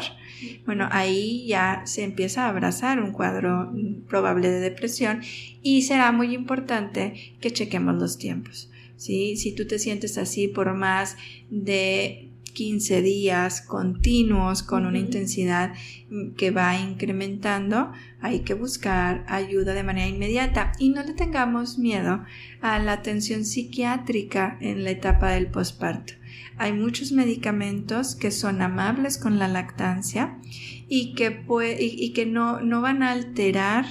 bueno, 0.66 0.88
ahí 0.92 1.46
ya 1.48 1.82
se 1.86 2.04
empieza 2.04 2.46
a 2.46 2.50
abrazar 2.50 3.02
un 3.02 3.12
cuadro 3.12 3.74
probable 4.08 4.50
de 4.50 4.60
depresión 4.60 5.22
y 5.62 5.84
será 5.84 6.12
muy 6.12 6.34
importante 6.34 7.36
que 7.42 7.52
chequemos 7.52 7.96
los 7.96 8.18
tiempos. 8.18 8.70
¿sí? 8.98 9.38
Si 9.38 9.54
tú 9.54 9.66
te 9.68 9.80
sientes 9.80 10.18
así 10.18 10.48
por 10.48 10.74
más 10.74 11.18
de 11.50 12.25
15 12.56 13.02
días 13.04 13.62
continuos 13.62 14.64
con 14.64 14.86
una 14.86 14.98
intensidad 14.98 15.74
que 16.38 16.50
va 16.50 16.80
incrementando, 16.80 17.92
hay 18.22 18.40
que 18.40 18.56
buscar 18.56 19.26
ayuda 19.28 19.74
de 19.74 19.84
manera 19.84 20.08
inmediata 20.08 20.72
y 20.80 20.90
no 20.90 21.04
le 21.04 21.14
tengamos 21.14 21.78
miedo 21.78 22.24
a 22.62 22.80
la 22.80 22.94
atención 22.94 23.46
psiquiátrica 23.46 24.58
en 24.62 24.84
la 24.84 24.92
etapa 24.92 25.32
del 25.32 25.48
posparto. 25.48 26.14
Hay 26.58 26.72
muchos 26.72 27.12
medicamentos 27.12 28.16
que 28.16 28.32
son 28.32 28.62
amables 28.62 29.18
con 29.18 29.38
la 29.38 29.50
lactancia 29.50 30.40
y 30.88 31.14
que, 31.14 31.44
y, 31.78 32.14
que 32.14 32.26
no, 32.26 32.62
no 32.62 32.82
van 32.82 33.04
a 33.04 33.12
alterar 33.12 33.86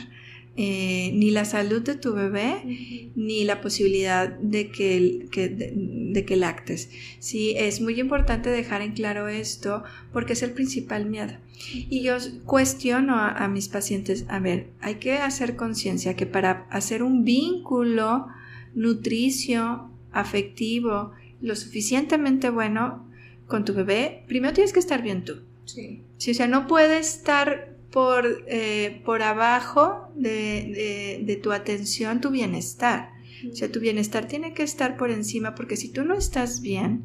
eh, 0.57 1.11
ni 1.15 1.31
la 1.33 1.45
salud 1.45 1.83
de 1.83 1.97
tu 1.97 2.13
bebé, 2.13 3.11
ni 3.17 3.45
la 3.45 3.61
posibilidad 3.61 4.29
de 4.29 4.71
que, 4.71 5.27
de, 5.33 6.25
que 6.25 6.37
lactes. 6.37 6.91
Sí, 7.19 7.55
es 7.57 7.81
muy 7.81 7.99
importante 7.99 8.51
dejar 8.51 8.81
en 8.81 8.93
claro 8.93 9.27
esto 9.27 9.83
porque 10.13 10.35
es 10.35 10.43
el 10.43 10.53
principal 10.53 11.07
miedo. 11.07 11.33
Y 11.73 12.03
yo 12.03 12.17
cuestiono 12.45 13.17
a, 13.17 13.31
a 13.31 13.49
mis 13.49 13.69
pacientes, 13.69 14.27
a 14.29 14.39
ver, 14.39 14.69
hay 14.81 14.97
que 14.97 15.15
hacer 15.15 15.57
conciencia 15.57 16.15
que 16.15 16.27
para 16.27 16.69
hacer 16.71 17.03
un 17.03 17.25
vínculo 17.25 18.29
nutricio, 18.75 19.91
afectivo, 20.13 21.13
lo 21.41 21.57
suficientemente 21.57 22.49
bueno 22.51 23.09
con 23.47 23.65
tu 23.65 23.75
bebé, 23.75 24.25
primero 24.29 24.55
tienes 24.55 24.73
que 24.73 24.79
estar 24.79 25.03
bien 25.03 25.25
tú. 25.25 25.43
Sí. 25.65 26.03
sí 26.17 26.31
o 26.31 26.35
sea, 26.35 26.47
no 26.47 26.67
puedes 26.67 27.17
estar 27.17 27.74
por, 27.95 28.43
eh, 28.49 29.03
por 29.05 29.23
abajo 29.23 30.11
de, 30.17 31.23
de, 31.25 31.37
tu 31.37 31.53
atención 31.53 32.21
tu 32.21 32.31
bienestar. 32.31 33.11
O 33.49 33.55
sea, 33.55 33.71
tu 33.71 33.79
bienestar 33.79 34.27
tiene 34.27 34.53
que 34.53 34.65
estar 34.65 34.97
por 34.97 35.13
encima 35.13 35.55
porque 35.55 35.77
si 35.77 35.93
tú 35.93 36.05
no 36.05 36.15
estás 36.15 36.61
bien, 36.61 37.05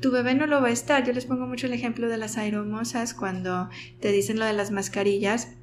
tu 0.00 0.10
bebé 0.10 0.34
no 0.34 0.46
lo 0.46 0.60
va 0.60 0.68
a 0.68 0.72
estar. 0.72 1.02
Yo 1.06 1.14
les 1.14 1.24
pongo 1.24 1.46
mucho 1.46 1.66
el 1.66 1.72
ejemplo 1.72 2.10
de 2.10 2.18
las 2.18 2.36
aeromosas 2.36 3.14
cuando 3.14 3.70
te 4.00 4.12
dicen 4.12 4.38
lo 4.38 4.44
de 4.44 4.52
las 4.52 4.70
mascarillas. 4.70 5.54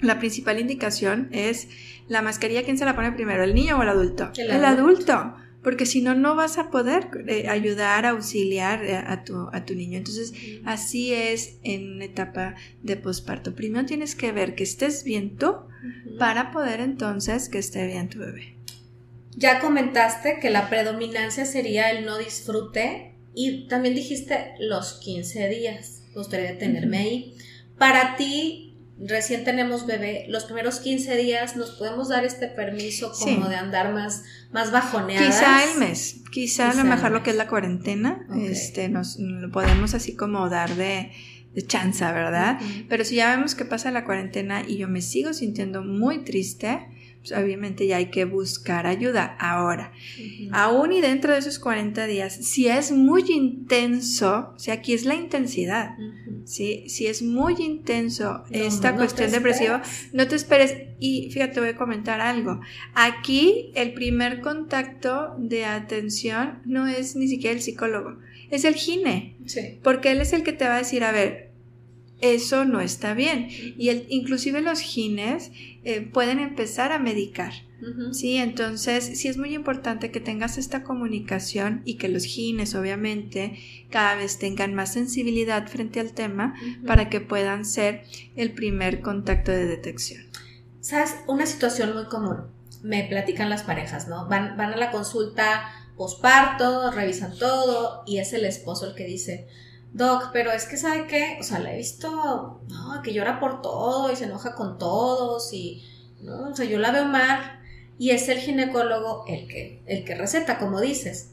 La 0.00 0.18
principal 0.18 0.58
indicación 0.58 1.28
es 1.30 1.68
la 2.08 2.22
mascarilla, 2.22 2.62
¿quién 2.62 2.78
se 2.78 2.86
la 2.86 2.96
pone 2.96 3.12
primero? 3.12 3.44
¿El 3.44 3.54
niño 3.54 3.78
o 3.78 3.82
el 3.82 3.90
adulto? 3.90 4.32
El, 4.38 4.64
adulto 4.64 5.34
porque 5.64 5.86
si 5.86 6.02
no, 6.02 6.14
no 6.14 6.36
vas 6.36 6.58
a 6.58 6.70
poder 6.70 7.08
eh, 7.26 7.48
ayudar, 7.48 8.04
auxiliar 8.04 8.84
eh, 8.84 8.96
a, 8.96 9.24
tu, 9.24 9.48
a 9.50 9.64
tu 9.64 9.74
niño. 9.74 9.96
Entonces, 9.96 10.34
así 10.66 11.12
es 11.14 11.56
en 11.64 11.94
una 11.94 12.04
etapa 12.04 12.54
de 12.82 12.96
posparto. 12.96 13.54
Primero 13.54 13.86
tienes 13.86 14.14
que 14.14 14.30
ver 14.30 14.54
que 14.54 14.62
estés 14.62 15.02
bien 15.02 15.36
tú 15.36 15.56
para 16.18 16.52
poder 16.52 16.80
entonces 16.80 17.48
que 17.48 17.58
esté 17.58 17.86
bien 17.86 18.10
tu 18.10 18.18
bebé. 18.18 18.54
Ya 19.36 19.58
comentaste 19.58 20.38
que 20.40 20.50
la 20.50 20.68
predominancia 20.68 21.46
sería 21.46 21.90
el 21.90 22.04
no 22.04 22.18
disfrute 22.18 23.14
y 23.34 23.66
también 23.66 23.94
dijiste 23.94 24.52
los 24.60 25.00
15 25.00 25.48
días. 25.48 26.02
gustaría 26.14 26.58
tenerme 26.58 26.98
ahí. 26.98 27.34
Para 27.78 28.16
ti, 28.16 28.63
recién 28.98 29.44
tenemos 29.44 29.86
bebé, 29.86 30.26
los 30.28 30.44
primeros 30.44 30.80
15 30.80 31.16
días 31.16 31.56
nos 31.56 31.72
podemos 31.72 32.08
dar 32.08 32.24
este 32.24 32.48
permiso 32.48 33.12
como 33.18 33.48
de 33.48 33.56
andar 33.56 33.92
más, 33.92 34.22
más 34.52 34.70
bajoneadas. 34.70 35.26
Quizá 35.26 35.64
el 35.64 35.78
mes, 35.78 36.22
quizá, 36.30 36.70
a 36.70 36.74
lo 36.74 36.84
mejor 36.84 37.10
lo 37.10 37.22
que 37.22 37.30
es 37.30 37.36
la 37.36 37.48
cuarentena, 37.48 38.26
este, 38.40 38.88
nos 38.88 39.18
lo 39.18 39.50
podemos 39.50 39.94
así 39.94 40.14
como 40.14 40.48
dar 40.48 40.74
de, 40.76 41.10
de 41.54 41.66
chanza, 41.66 42.12
¿verdad? 42.12 42.58
Pero 42.88 43.04
si 43.04 43.16
ya 43.16 43.34
vemos 43.34 43.54
que 43.54 43.64
pasa 43.64 43.90
la 43.90 44.04
cuarentena 44.04 44.62
y 44.66 44.76
yo 44.76 44.88
me 44.88 45.02
sigo 45.02 45.32
sintiendo 45.32 45.82
muy 45.82 46.18
triste, 46.24 46.86
pues, 47.24 47.40
obviamente 47.40 47.86
ya 47.86 47.96
hay 47.96 48.10
que 48.10 48.26
buscar 48.26 48.86
ayuda. 48.86 49.34
Ahora, 49.40 49.92
aún 50.52 50.92
y 50.92 51.00
dentro 51.00 51.32
de 51.32 51.38
esos 51.38 51.58
40 51.58 52.06
días, 52.06 52.34
si 52.34 52.68
es 52.68 52.92
muy 52.92 53.24
intenso, 53.30 54.52
o 54.54 54.58
sea, 54.58 54.74
aquí 54.74 54.92
es 54.92 55.06
la 55.06 55.14
intensidad, 55.14 55.96
¿sí? 56.44 56.84
Si 56.88 57.06
es 57.06 57.22
muy 57.22 57.54
intenso 57.60 58.44
esta 58.50 58.94
cuestión 58.94 59.30
depresiva, 59.30 59.82
no 60.12 60.28
te 60.28 60.36
esperes. 60.36 60.74
Y 60.98 61.30
fíjate, 61.32 61.60
voy 61.60 61.70
a 61.70 61.76
comentar 61.76 62.20
algo. 62.20 62.60
Aquí 62.94 63.72
el 63.74 63.94
primer 63.94 64.42
contacto 64.42 65.34
de 65.38 65.64
atención 65.64 66.60
no 66.66 66.86
es 66.86 67.16
ni 67.16 67.26
siquiera 67.26 67.56
el 67.56 67.62
psicólogo, 67.62 68.18
es 68.50 68.66
el 68.66 68.74
gine. 68.74 69.36
Sí. 69.46 69.78
Porque 69.82 70.12
él 70.12 70.20
es 70.20 70.34
el 70.34 70.42
que 70.42 70.52
te 70.52 70.66
va 70.66 70.74
a 70.74 70.78
decir, 70.78 71.04
a 71.04 71.12
ver, 71.12 71.43
eso 72.32 72.64
no 72.64 72.80
está 72.80 73.14
bien. 73.14 73.48
Y 73.78 73.88
el, 73.90 74.06
inclusive 74.08 74.60
los 74.62 74.80
gines 74.80 75.52
eh, 75.84 76.00
pueden 76.00 76.38
empezar 76.38 76.92
a 76.92 76.98
medicar. 76.98 77.52
Sí, 78.12 78.36
entonces 78.36 79.18
sí 79.18 79.28
es 79.28 79.36
muy 79.36 79.54
importante 79.54 80.10
que 80.10 80.18
tengas 80.18 80.56
esta 80.56 80.84
comunicación 80.84 81.82
y 81.84 81.96
que 81.98 82.08
los 82.08 82.24
gines 82.24 82.74
obviamente 82.74 83.58
cada 83.90 84.14
vez 84.14 84.38
tengan 84.38 84.74
más 84.74 84.94
sensibilidad 84.94 85.66
frente 85.68 86.00
al 86.00 86.14
tema 86.14 86.54
para 86.86 87.10
que 87.10 87.20
puedan 87.20 87.66
ser 87.66 88.04
el 88.36 88.52
primer 88.52 89.02
contacto 89.02 89.52
de 89.52 89.66
detección. 89.66 90.22
¿Sabes? 90.80 91.14
Una 91.26 91.44
situación 91.44 91.92
muy 91.94 92.06
común. 92.06 92.46
Me 92.82 93.04
platican 93.04 93.50
las 93.50 93.64
parejas, 93.64 94.08
¿no? 94.08 94.28
Van, 94.28 94.56
van 94.56 94.72
a 94.72 94.76
la 94.78 94.90
consulta 94.90 95.70
posparto, 95.96 96.90
revisan 96.90 97.36
todo 97.38 98.02
y 98.06 98.18
es 98.18 98.32
el 98.32 98.46
esposo 98.46 98.88
el 98.88 98.94
que 98.94 99.04
dice, 99.04 99.46
Doc, 99.94 100.30
pero 100.32 100.50
es 100.50 100.66
que 100.66 100.76
sabe 100.76 101.06
qué, 101.06 101.38
o 101.40 101.44
sea, 101.44 101.60
la 101.60 101.72
he 101.72 101.76
visto, 101.76 102.60
no, 102.68 103.00
que 103.00 103.12
llora 103.12 103.38
por 103.38 103.62
todo 103.62 104.10
y 104.10 104.16
se 104.16 104.24
enoja 104.24 104.56
con 104.56 104.76
todos 104.76 105.52
y, 105.52 105.84
no, 106.20 106.50
o 106.50 106.54
sea, 106.54 106.64
yo 106.64 106.80
la 106.80 106.90
veo 106.90 107.04
mal 107.04 107.60
y 107.96 108.10
es 108.10 108.28
el 108.28 108.38
ginecólogo 108.38 109.24
el 109.28 109.46
que, 109.46 109.82
el 109.86 110.04
que 110.04 110.16
receta, 110.16 110.58
como 110.58 110.80
dices. 110.80 111.30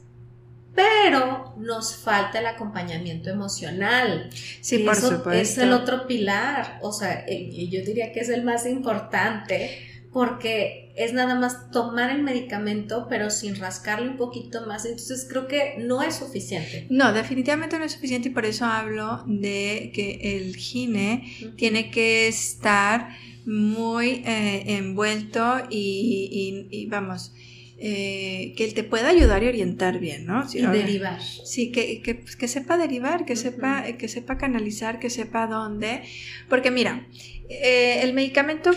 Pero 0.76 1.54
nos 1.58 1.96
falta 1.96 2.38
el 2.38 2.46
acompañamiento 2.46 3.30
emocional. 3.30 4.30
Sí, 4.60 4.78
por 4.78 4.94
supuesto. 4.94 5.32
Es 5.32 5.58
el 5.58 5.72
otro 5.72 6.06
pilar, 6.06 6.78
o 6.82 6.92
sea, 6.92 7.26
y 7.28 7.68
yo 7.68 7.84
diría 7.84 8.12
que 8.12 8.20
es 8.20 8.28
el 8.28 8.44
más 8.44 8.64
importante 8.64 10.06
porque 10.12 10.81
es 10.94 11.12
nada 11.12 11.34
más 11.34 11.70
tomar 11.70 12.10
el 12.10 12.22
medicamento 12.22 13.06
pero 13.08 13.30
sin 13.30 13.56
rascarle 13.56 14.08
un 14.10 14.16
poquito 14.16 14.66
más. 14.66 14.84
Entonces 14.84 15.26
creo 15.28 15.48
que 15.48 15.76
no 15.78 16.02
es 16.02 16.16
suficiente. 16.16 16.86
No, 16.90 17.12
definitivamente 17.12 17.78
no 17.78 17.84
es 17.84 17.92
suficiente 17.92 18.28
y 18.28 18.32
por 18.32 18.44
eso 18.44 18.64
hablo 18.64 19.24
de 19.26 19.90
que 19.94 20.36
el 20.36 20.56
gine 20.56 21.24
tiene 21.56 21.90
que 21.90 22.28
estar 22.28 23.08
muy 23.44 24.22
eh, 24.24 24.64
envuelto 24.66 25.66
y, 25.68 26.86
vamos, 26.88 27.32
eh, 27.78 28.54
que 28.56 28.64
él 28.64 28.74
te 28.74 28.84
pueda 28.84 29.08
ayudar 29.08 29.42
y 29.42 29.48
orientar 29.48 29.98
bien, 29.98 30.26
¿no? 30.26 30.46
y 30.52 30.62
derivar. 30.62 31.20
Sí, 31.20 31.72
que, 31.72 32.00
que, 32.02 32.24
que 32.24 32.48
sepa 32.48 32.76
derivar, 32.76 33.24
que, 33.24 33.34
sepa, 33.34 33.84
que 33.98 34.08
sepa 34.08 34.38
canalizar, 34.38 35.00
que 35.00 35.10
sepa 35.10 35.46
dónde. 35.48 36.02
Porque 36.48 36.70
mira, 36.70 37.08
eh, 37.48 38.00
el 38.02 38.12
medicamento 38.12 38.70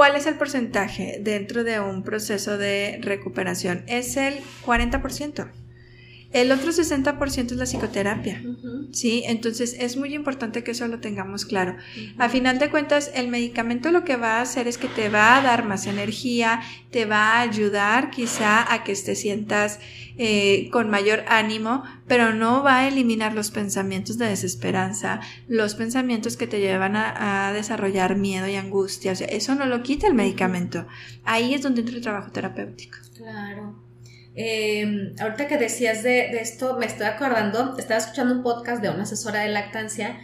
¿Cuál 0.00 0.16
es 0.16 0.24
el 0.24 0.36
porcentaje 0.36 1.18
dentro 1.20 1.62
de 1.62 1.78
un 1.78 2.02
proceso 2.02 2.56
de 2.56 3.00
recuperación? 3.02 3.84
Es 3.86 4.16
el 4.16 4.40
40%. 4.64 5.59
El 6.32 6.52
otro 6.52 6.70
60% 6.70 7.50
es 7.50 7.56
la 7.56 7.66
psicoterapia. 7.66 8.42
Sí, 8.92 9.24
entonces 9.26 9.76
es 9.78 9.96
muy 9.96 10.14
importante 10.14 10.62
que 10.62 10.70
eso 10.70 10.86
lo 10.86 11.00
tengamos 11.00 11.44
claro. 11.44 11.76
A 12.18 12.28
final 12.28 12.60
de 12.60 12.70
cuentas, 12.70 13.10
el 13.14 13.28
medicamento 13.28 13.90
lo 13.90 14.04
que 14.04 14.16
va 14.16 14.38
a 14.38 14.42
hacer 14.42 14.68
es 14.68 14.78
que 14.78 14.86
te 14.86 15.08
va 15.08 15.36
a 15.36 15.42
dar 15.42 15.64
más 15.64 15.86
energía, 15.86 16.60
te 16.90 17.04
va 17.04 17.32
a 17.32 17.40
ayudar 17.40 18.10
quizá 18.10 18.72
a 18.72 18.84
que 18.84 18.94
te 18.94 19.16
sientas 19.16 19.80
eh, 20.18 20.68
con 20.70 20.88
mayor 20.88 21.24
ánimo, 21.26 21.82
pero 22.06 22.32
no 22.32 22.62
va 22.62 22.78
a 22.78 22.88
eliminar 22.88 23.34
los 23.34 23.50
pensamientos 23.50 24.16
de 24.16 24.26
desesperanza, 24.26 25.20
los 25.48 25.74
pensamientos 25.74 26.36
que 26.36 26.46
te 26.46 26.60
llevan 26.60 26.94
a, 26.94 27.48
a 27.48 27.52
desarrollar 27.52 28.16
miedo 28.16 28.46
y 28.46 28.54
angustia. 28.54 29.12
O 29.12 29.16
sea, 29.16 29.26
eso 29.26 29.56
no 29.56 29.66
lo 29.66 29.82
quita 29.82 30.06
el 30.06 30.14
medicamento. 30.14 30.86
Ahí 31.24 31.54
es 31.54 31.62
donde 31.62 31.80
entra 31.80 31.96
el 31.96 32.02
trabajo 32.02 32.30
terapéutico. 32.30 32.98
Claro. 33.16 33.89
Eh, 34.42 35.12
ahorita 35.20 35.48
que 35.48 35.58
decías 35.58 36.02
de, 36.02 36.40
esto, 36.40 36.78
me 36.78 36.86
estoy 36.86 37.04
acordando, 37.04 37.76
estaba 37.76 38.00
escuchando 38.00 38.34
un 38.34 38.42
podcast 38.42 38.80
de 38.80 38.88
una 38.88 39.02
asesora 39.02 39.40
de 39.40 39.48
lactancia 39.48 40.18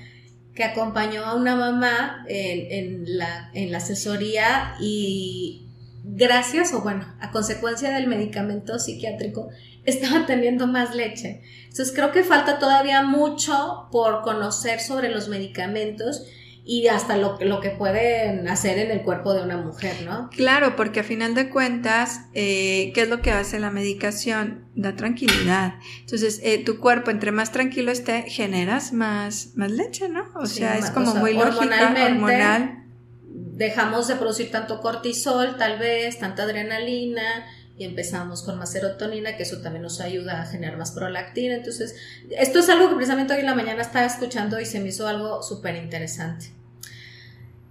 que 0.55 0.65
acompañó 0.65 1.23
a 1.23 1.35
una 1.35 1.55
mamá 1.55 2.25
en, 2.27 3.19
la, 3.19 3.51
en 3.53 3.73
la 3.73 3.77
asesoría 3.77 4.75
y 4.81 5.69
gracias 6.03 6.73
o 6.73 6.81
bueno, 6.81 7.15
a 7.21 7.31
consecuencia 7.31 7.91
del 7.91 8.07
medicamento 8.07 8.79
psiquiátrico, 8.79 9.51
estaba 9.85 10.25
teniendo 10.25 10.67
más 10.67 10.95
leche. 10.95 11.43
Entonces 11.65 11.93
creo 11.95 12.11
que 12.11 12.25
falta 12.25 12.59
todavía 12.59 13.03
mucho 13.03 13.89
por 13.93 14.23
conocer 14.23 14.81
sobre 14.81 15.11
los 15.11 15.29
medicamentos 15.29 16.25
y 16.69 16.89
hasta 16.89 17.17
lo, 17.17 17.39
lo 17.41 17.61
que 17.61 17.71
pueden 17.71 18.49
hacer 18.49 18.79
en 18.79 18.91
el 18.91 19.03
cuerpo 19.03 19.33
de 19.33 19.43
una 19.43 19.57
mujer, 19.57 20.03
¿no? 20.05 20.29
Claro, 20.31 20.75
porque 20.75 21.01
a 21.01 21.05
final 21.05 21.37
de 21.37 21.49
cuentas, 21.49 22.23
eh, 22.35 22.91
¿qué 22.93 23.03
es 23.03 23.09
lo 23.09 23.23
que 23.23 23.31
hace 23.31 23.61
la 23.61 23.71
medicación? 23.71 24.65
Da 24.75 24.97
tranquilidad. 24.97 25.75
Entonces, 26.01 26.41
eh, 26.43 26.65
tu 26.65 26.81
cuerpo, 26.81 27.13
entre 27.13 27.31
más 27.31 27.53
tranquilo 27.53 27.93
esté, 27.93 28.23
generas 28.23 28.93
más, 28.93 29.53
más 29.55 29.71
leche, 29.71 30.09
¿no? 30.09 30.25
O 30.35 30.47
sea, 30.47 30.77
es 30.77 30.91
como 30.91 31.15
muy 31.15 31.35
lógica, 31.35 31.95
hormonal. 32.05 32.83
Dejamos 33.29 34.09
de 34.09 34.17
producir 34.17 34.51
tanto 34.51 34.81
cortisol, 34.81 35.57
tal 35.57 35.79
vez, 35.79 36.19
tanta 36.19 36.43
adrenalina, 36.43 37.47
y 37.79 37.85
empezamos 37.85 38.43
con 38.43 38.59
más 38.59 38.73
serotonina, 38.73 39.37
que 39.37 39.45
eso 39.45 39.59
también 39.59 39.83
nos 39.83 40.01
ayuda 40.01 40.43
a 40.43 40.47
generar 40.47 40.79
más 40.79 40.91
prolactina. 40.91 41.55
Entonces, 41.55 41.95
esto 42.31 42.59
es 42.59 42.69
algo 42.69 42.89
que 42.89 42.97
precisamente 42.97 43.35
hoy 43.35 43.41
en 43.41 43.47
la 43.47 43.55
mañana 43.55 43.83
estaba 43.83 44.05
escuchando 44.05 44.59
y 44.59 44.67
se 44.67 44.81
me 44.81 44.89
hizo 44.89 45.07
algo 45.07 45.45
súper 45.45 45.77
interesante. 45.77 46.56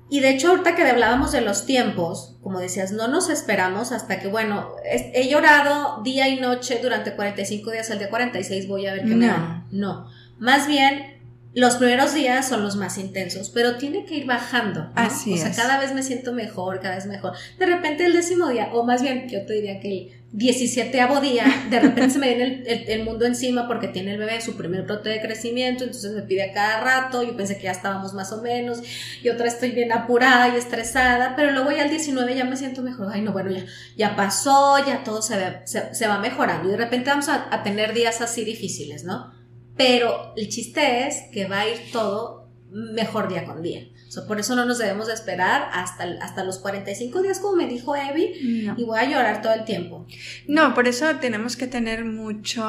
Y 0.09 0.19
de 0.19 0.29
hecho, 0.29 0.49
ahorita 0.49 0.75
que 0.75 0.83
hablábamos 0.83 1.31
de 1.31 1.41
los 1.41 1.65
tiempos, 1.65 2.37
como 2.43 2.59
decías, 2.59 2.91
no 2.91 3.07
nos 3.07 3.29
esperamos 3.29 3.91
hasta 3.91 4.19
que, 4.19 4.27
bueno, 4.27 4.69
he 4.83 5.27
llorado 5.27 6.01
día 6.03 6.27
y 6.27 6.39
noche 6.39 6.79
durante 6.81 7.15
45 7.15 7.71
días, 7.71 7.89
el 7.89 7.99
día 7.99 8.09
46 8.09 8.67
voy 8.67 8.85
a 8.85 8.93
ver 8.93 9.05
qué 9.05 9.15
me 9.15 9.27
da. 9.27 9.65
No, 9.71 10.07
más 10.37 10.67
bien 10.67 11.15
los 11.55 11.77
primeros 11.77 12.13
días 12.13 12.47
son 12.47 12.63
los 12.63 12.75
más 12.75 12.97
intensos, 12.97 13.49
pero 13.49 13.77
tiene 13.77 14.05
que 14.05 14.15
ir 14.15 14.25
bajando. 14.25 14.91
Así 14.93 15.33
o 15.33 15.37
sea, 15.37 15.53
cada 15.53 15.79
vez 15.79 15.93
me 15.93 16.03
siento 16.03 16.33
mejor, 16.33 16.81
cada 16.81 16.95
vez 16.95 17.05
mejor. 17.05 17.31
De 17.57 17.65
repente 17.65 18.05
el 18.05 18.11
décimo 18.11 18.49
día, 18.49 18.69
o 18.73 18.83
más 18.83 19.01
bien 19.01 19.29
yo 19.29 19.45
te 19.45 19.53
diría 19.53 19.79
que 19.79 19.87
el 19.87 20.14
17 20.31 20.99
día, 21.21 21.45
de 21.69 21.79
repente 21.79 22.09
se 22.09 22.19
me 22.19 22.35
viene 22.35 22.63
el, 22.65 23.03
mundo 23.03 23.25
encima 23.25 23.67
porque 23.67 23.87
tiene 23.87 24.13
el 24.13 24.17
bebé 24.17 24.41
su 24.41 24.57
primer 24.57 24.83
brote 24.83 25.09
de 25.09 25.21
crecimiento, 25.21 25.83
entonces 25.83 26.11
me 26.11 26.23
pide 26.23 26.43
a 26.43 26.53
cada 26.53 26.81
rato, 26.81 27.23
yo 27.23 27.37
pensé 27.37 27.57
que 27.57 27.63
ya 27.63 27.71
estábamos 27.71 28.13
más 28.13 28.31
o 28.33 28.41
menos, 28.41 28.81
y 29.23 29.29
otra 29.29 29.47
estoy 29.47 29.71
bien 29.71 29.91
apurada 29.93 30.53
y 30.53 30.57
estresada, 30.57 31.35
pero 31.35 31.51
luego 31.51 31.71
ya 31.71 31.85
el 31.85 31.89
19 31.89 32.35
ya 32.35 32.43
me 32.43 32.57
siento 32.57 32.81
mejor, 32.81 33.07
ay 33.13 33.21
no, 33.21 33.31
bueno, 33.31 33.51
ya, 33.51 33.65
ya 33.95 34.15
pasó, 34.15 34.77
ya 34.85 35.03
todo 35.03 35.21
se, 35.21 35.35
se, 35.65 36.07
va 36.07 36.19
mejorando, 36.19 36.67
y 36.67 36.71
de 36.71 36.77
repente 36.77 37.11
vamos 37.11 37.29
a, 37.29 37.47
a 37.53 37.63
tener 37.63 37.93
días 37.93 38.19
así 38.19 38.43
difíciles, 38.43 39.05
¿no? 39.05 39.35
pero 39.77 40.33
el 40.37 40.49
chiste 40.49 41.07
es 41.07 41.23
que 41.31 41.47
va 41.47 41.61
a 41.61 41.69
ir 41.69 41.91
todo 41.91 42.44
mejor 42.71 43.29
día 43.29 43.45
con 43.45 43.61
día. 43.61 43.87
por 44.27 44.39
eso 44.39 44.55
no 44.55 44.65
nos 44.65 44.77
debemos 44.77 45.07
de 45.07 45.13
esperar 45.13 45.69
hasta, 45.71 46.05
hasta 46.21 46.43
los 46.43 46.59
45 46.59 47.21
días, 47.21 47.39
como 47.39 47.55
me 47.55 47.67
dijo 47.67 47.95
Evi, 47.95 48.73
y 48.77 48.83
voy 48.83 48.99
a 48.99 49.09
llorar 49.09 49.41
todo 49.41 49.53
el 49.53 49.65
tiempo. 49.65 50.05
No, 50.47 50.73
por 50.73 50.87
eso 50.87 51.05
tenemos 51.17 51.55
que 51.55 51.67
tener 51.67 52.05
mucho, 52.05 52.63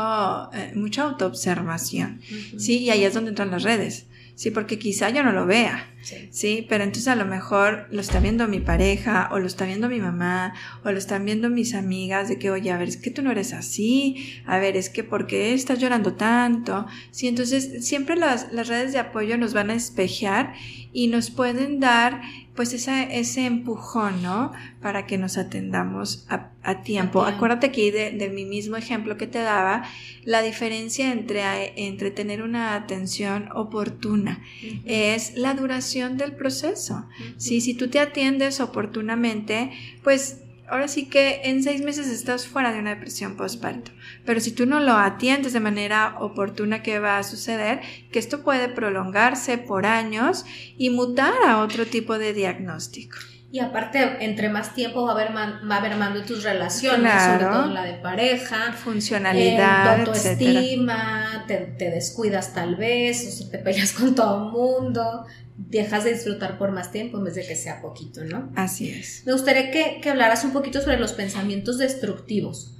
eh, 0.53 0.73
mucha 0.75 1.03
autoobservación, 1.05 2.21
¿sí? 2.59 2.79
Y 2.79 2.91
ahí 2.91 3.05
es 3.05 3.15
donde 3.15 3.31
entran 3.31 3.51
las 3.51 3.63
redes. 3.63 4.07
Sí, 4.37 4.51
porque 4.51 4.79
quizá 4.79 5.09
yo 5.09 5.25
no 5.25 5.33
lo 5.33 5.47
vea. 5.47 5.95
Sí. 6.31 6.67
Pero 6.69 6.85
entonces 6.85 7.09
a 7.09 7.17
lo 7.17 7.25
mejor 7.25 7.89
lo 7.91 8.03
está 8.03 8.21
viendo 8.21 8.47
mi 8.47 8.61
pareja, 8.61 9.31
o 9.33 9.39
lo 9.39 9.47
está 9.47 9.65
viendo 9.65 9.89
mi 9.89 9.99
mamá, 9.99 10.53
o 10.85 10.93
lo 10.93 10.99
están 10.99 11.25
viendo 11.25 11.49
mis 11.49 11.75
amigas, 11.75 12.29
de 12.29 12.39
que, 12.39 12.51
oye, 12.51 12.71
a 12.71 12.77
ver, 12.77 12.89
es 12.89 12.99
que 12.99 13.11
tú 13.11 13.23
no 13.23 13.31
eres 13.31 13.55
así, 13.55 14.43
a 14.45 14.59
ver, 14.59 14.77
es 14.77 14.91
que 14.91 15.03
¿por 15.03 15.27
qué 15.27 15.55
estás 15.55 15.79
llorando 15.79 16.15
tanto? 16.15 16.87
Sí, 17.11 17.29
entonces 17.29 17.87
siempre 17.87 18.15
las, 18.15 18.53
las 18.53 18.69
redes 18.69 18.93
de 18.93 18.99
apoyo 18.99 19.39
nos 19.39 19.55
van 19.55 19.71
a 19.71 19.75
espejear 19.75 20.53
y 20.93 21.09
nos 21.09 21.31
pueden 21.31 21.81
dar 21.81 22.21
pues 22.57 22.73
ese 22.73 23.47
empujón, 23.47 24.23
¿no? 24.23 24.53
Para 24.81 25.07
que 25.07 25.19
nos 25.19 25.39
atendamos 25.39 26.27
a, 26.29 26.53
tiempo. 26.83 27.23
Acuérdate 27.23 27.67
aquí 27.69 27.93
de, 27.93 28.31
mi 28.35 28.45
mismo 28.45 28.77
ejemplo 28.77 29.17
que 29.17 29.29
te 29.29 29.39
daba, 29.39 29.85
la 30.25 30.43
diferencia 30.43 31.13
entre, 31.13 31.73
entre 31.77 32.11
tener 32.11 32.43
una 32.43 32.75
atención 32.75 33.51
oportuna 33.55 34.43
es 34.85 35.37
la 35.37 35.55
duración 35.55 36.17
del 36.17 36.33
proceso. 36.33 37.07
Si 37.37 37.75
tú 37.75 37.89
te 37.89 38.01
atiendes 38.01 38.61
oportunamente, 38.61 39.71
pues 40.03 40.41
ahora 40.69 40.89
sí 40.89 41.07
que 41.07 41.43
en 41.45 41.63
seis 41.63 41.83
meses 41.83 42.09
estás 42.09 42.47
fuera 42.47 42.73
de 42.73 42.81
una 42.81 42.91
depresión 42.91 43.37
postparto. 43.37 43.93
Pero 44.27 44.41
si 44.41 44.51
tú 44.51 44.67
no 44.67 44.81
lo 44.81 44.93
atiendes 44.95 45.53
de 45.53 45.61
manera 45.61 46.17
oportuna, 46.21 46.83
¿qué 46.83 46.99
va 46.99 47.19
a 47.19 47.23
suceder? 47.23 47.81
Que 48.13 48.19
esto 48.19 48.43
puede 48.43 48.69
prolongarse 48.69 49.57
por 49.57 49.87
años 49.87 50.45
y 50.77 50.91
mutar 50.91 51.33
a 51.47 51.63
otro 51.63 51.87
tipo 51.87 52.19
de 52.19 52.35
diagnóstico. 52.35 53.17
Y 53.53 53.61
aparte, 53.61 54.25
entre 54.25 54.49
más 54.49 54.75
tiempo 54.75 55.05
va 55.05 55.13
a 55.13 55.15
haber, 55.15 55.35
va 55.35 55.77
a 55.77 55.79
haber 55.79 55.97
mando 55.97 56.23
tus 56.25 56.43
relaciones, 56.43 57.23
sobre 57.23 57.45
todo 57.47 57.67
la 57.69 57.85
de 57.85 57.95
pareja. 57.95 58.73
Funcionalidad, 58.73 60.01
eh, 60.01 60.05
tu 60.05 60.11
autoestima, 60.11 61.45
te, 61.47 61.57
te, 61.59 61.91
descuidas 61.91 62.53
tal 62.53 62.77
vez, 62.77 63.27
o 63.27 63.31
si 63.31 63.49
te 63.49 63.59
peleas 63.59 63.93
con 63.93 64.15
todo 64.15 64.47
el 64.47 64.53
mundo, 64.53 65.25
dejas 65.57 66.05
de 66.05 66.15
disfrutar 66.15 66.59
por 66.59 66.73
más 66.73 66.91
tiempo 66.91 67.19
en 67.19 67.25
vez 67.25 67.37
de 67.37 67.47
que 67.47 67.57
sea 67.57 67.81
poquito, 67.81 68.25
¿no? 68.25 68.53
Así 68.57 68.91
es. 68.91 69.23
Me 69.25 69.33
gustaría 69.33 69.71
que, 69.71 70.01
que 70.03 70.11
hablaras 70.11 70.45
un 70.45 70.53
poquito 70.53 70.81
sobre 70.81 70.99
los 70.99 71.13
pensamientos 71.13 71.79
destructivos, 71.79 72.76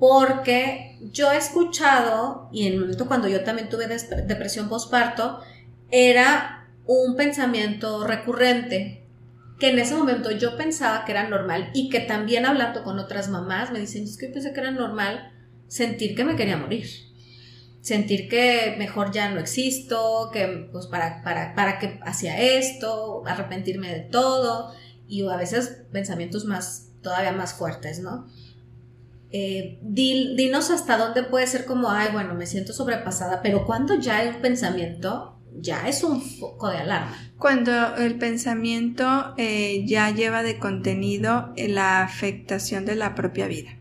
porque 0.00 0.98
yo 1.12 1.30
he 1.30 1.36
escuchado, 1.36 2.48
y 2.52 2.66
en 2.66 2.72
el 2.72 2.80
momento 2.80 3.06
cuando 3.06 3.28
yo 3.28 3.44
también 3.44 3.68
tuve 3.68 3.86
depresión 3.86 4.68
postparto, 4.68 5.40
era 5.92 6.68
un 6.86 7.14
pensamiento 7.14 8.04
recurrente, 8.04 9.06
que 9.60 9.68
en 9.70 9.78
ese 9.78 9.94
momento 9.94 10.32
yo 10.32 10.56
pensaba 10.56 11.04
que 11.04 11.12
era 11.12 11.28
normal 11.28 11.70
y 11.74 11.88
que 11.90 12.00
también 12.00 12.46
hablando 12.46 12.82
con 12.82 12.98
otras 12.98 13.28
mamás 13.28 13.70
me 13.70 13.78
dicen, 13.78 14.02
es 14.02 14.16
que 14.16 14.26
yo 14.26 14.32
pensé 14.32 14.52
que 14.52 14.60
era 14.60 14.72
normal 14.72 15.32
sentir 15.68 16.16
que 16.16 16.24
me 16.24 16.34
quería 16.34 16.56
morir 16.56 16.86
sentir 17.80 18.28
que 18.28 18.74
mejor 18.78 19.10
ya 19.10 19.30
no 19.30 19.40
existo, 19.40 20.30
que 20.32 20.68
pues 20.70 20.86
para, 20.86 21.22
para, 21.22 21.54
para 21.54 21.78
qué 21.78 21.98
hacía 22.02 22.40
esto, 22.40 23.22
arrepentirme 23.26 23.92
de 23.92 24.00
todo 24.00 24.72
y 25.08 25.26
a 25.26 25.36
veces 25.36 25.82
pensamientos 25.90 26.44
más, 26.44 26.90
todavía 27.02 27.32
más 27.32 27.54
fuertes, 27.54 28.00
¿no? 28.00 28.28
Eh, 29.32 29.78
dinos 29.82 30.70
hasta 30.70 30.96
dónde 30.96 31.22
puede 31.22 31.46
ser 31.46 31.64
como, 31.64 31.90
ay, 31.90 32.08
bueno, 32.12 32.34
me 32.34 32.46
siento 32.46 32.72
sobrepasada, 32.72 33.42
pero 33.42 33.64
cuando 33.64 33.94
ya 33.94 34.22
un 34.28 34.42
pensamiento, 34.42 35.36
ya 35.60 35.88
es 35.88 36.02
un 36.02 36.20
foco 36.20 36.68
de 36.68 36.78
alarma. 36.78 37.16
Cuando 37.38 37.96
el 37.96 38.18
pensamiento 38.18 39.34
eh, 39.36 39.84
ya 39.86 40.10
lleva 40.10 40.42
de 40.42 40.58
contenido 40.58 41.52
la 41.56 42.02
afectación 42.02 42.84
de 42.84 42.96
la 42.96 43.14
propia 43.14 43.46
vida. 43.46 43.76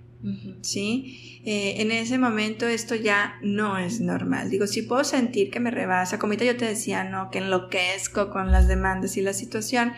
¿sí? 0.62 1.42
Eh, 1.46 1.82
en 1.82 1.92
ese 1.92 2.18
momento 2.18 2.68
esto 2.68 2.96
ya 2.96 3.40
no 3.42 3.78
es 3.78 4.02
normal. 4.02 4.50
Digo, 4.50 4.68
si 4.68 4.82
puedo 4.82 5.04
sentir 5.04 5.50
que 5.50 5.60
me 5.60 5.72
rebasa, 5.72 6.20
como 6.20 6.34
yo 6.34 6.58
te 6.58 6.66
decía, 6.66 7.04
¿no? 7.06 7.30
Que 7.32 7.40
enloquezco 7.40 8.30
con 8.30 8.52
las 8.52 8.68
demandas 8.68 9.16
y 9.18 9.22
la 9.22 9.34
situación. 9.34 9.94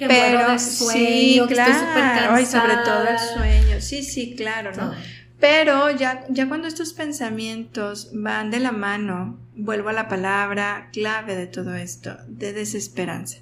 Que 0.00 0.08
pero 0.08 0.58
sueño, 0.58 1.46
sí, 1.46 1.54
claro, 1.54 2.40
y 2.40 2.46
sobre 2.46 2.74
todo 2.86 3.06
el 3.06 3.18
sueño. 3.18 3.80
Sí, 3.82 4.02
sí, 4.02 4.34
claro, 4.34 4.72
¿no? 4.74 4.94
Pero 5.38 5.90
ya, 5.90 6.24
ya 6.30 6.48
cuando 6.48 6.68
estos 6.68 6.94
pensamientos 6.94 8.08
van 8.14 8.50
de 8.50 8.60
la 8.60 8.72
mano, 8.72 9.38
vuelvo 9.54 9.90
a 9.90 9.92
la 9.92 10.08
palabra 10.08 10.88
clave 10.90 11.36
de 11.36 11.46
todo 11.46 11.74
esto, 11.74 12.16
de 12.28 12.54
desesperanza 12.54 13.40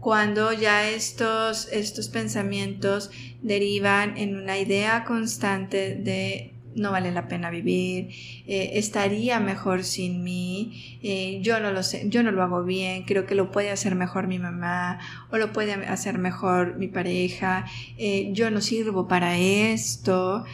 cuando 0.00 0.52
ya 0.52 0.88
estos, 0.88 1.68
estos 1.70 2.08
pensamientos 2.08 3.10
derivan 3.42 4.16
en 4.16 4.36
una 4.36 4.58
idea 4.58 5.04
constante 5.04 5.94
de 5.94 6.49
no 6.74 6.92
vale 6.92 7.10
la 7.10 7.28
pena 7.28 7.50
vivir, 7.50 8.08
eh, 8.46 8.72
estaría 8.74 9.40
mejor 9.40 9.84
sin 9.84 10.22
mí, 10.22 10.98
eh, 11.02 11.40
yo 11.42 11.60
no 11.60 11.72
lo 11.72 11.82
sé, 11.82 12.04
yo 12.08 12.22
no 12.22 12.30
lo 12.30 12.42
hago 12.42 12.64
bien, 12.64 13.04
creo 13.04 13.26
que 13.26 13.34
lo 13.34 13.50
puede 13.50 13.70
hacer 13.70 13.94
mejor 13.94 14.26
mi 14.26 14.38
mamá 14.38 14.98
o 15.30 15.38
lo 15.38 15.52
puede 15.52 15.72
hacer 15.72 16.18
mejor 16.18 16.76
mi 16.76 16.88
pareja, 16.88 17.66
eh, 17.98 18.30
yo 18.32 18.50
no 18.50 18.60
sirvo 18.60 19.08
para 19.08 19.36
esto, 19.36 20.44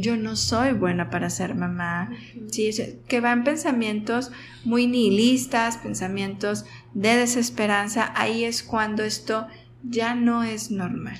yo 0.00 0.16
no 0.16 0.34
soy 0.34 0.72
buena 0.72 1.10
para 1.10 1.30
ser 1.30 1.54
mamá, 1.54 2.10
¿sí? 2.50 2.70
que 3.06 3.20
van 3.20 3.44
pensamientos 3.44 4.32
muy 4.64 4.86
nihilistas, 4.86 5.76
pensamientos 5.76 6.64
de 6.94 7.16
desesperanza, 7.16 8.12
ahí 8.16 8.44
es 8.44 8.62
cuando 8.62 9.04
esto 9.04 9.46
ya 9.82 10.14
no 10.14 10.42
es 10.42 10.70
normal. 10.70 11.18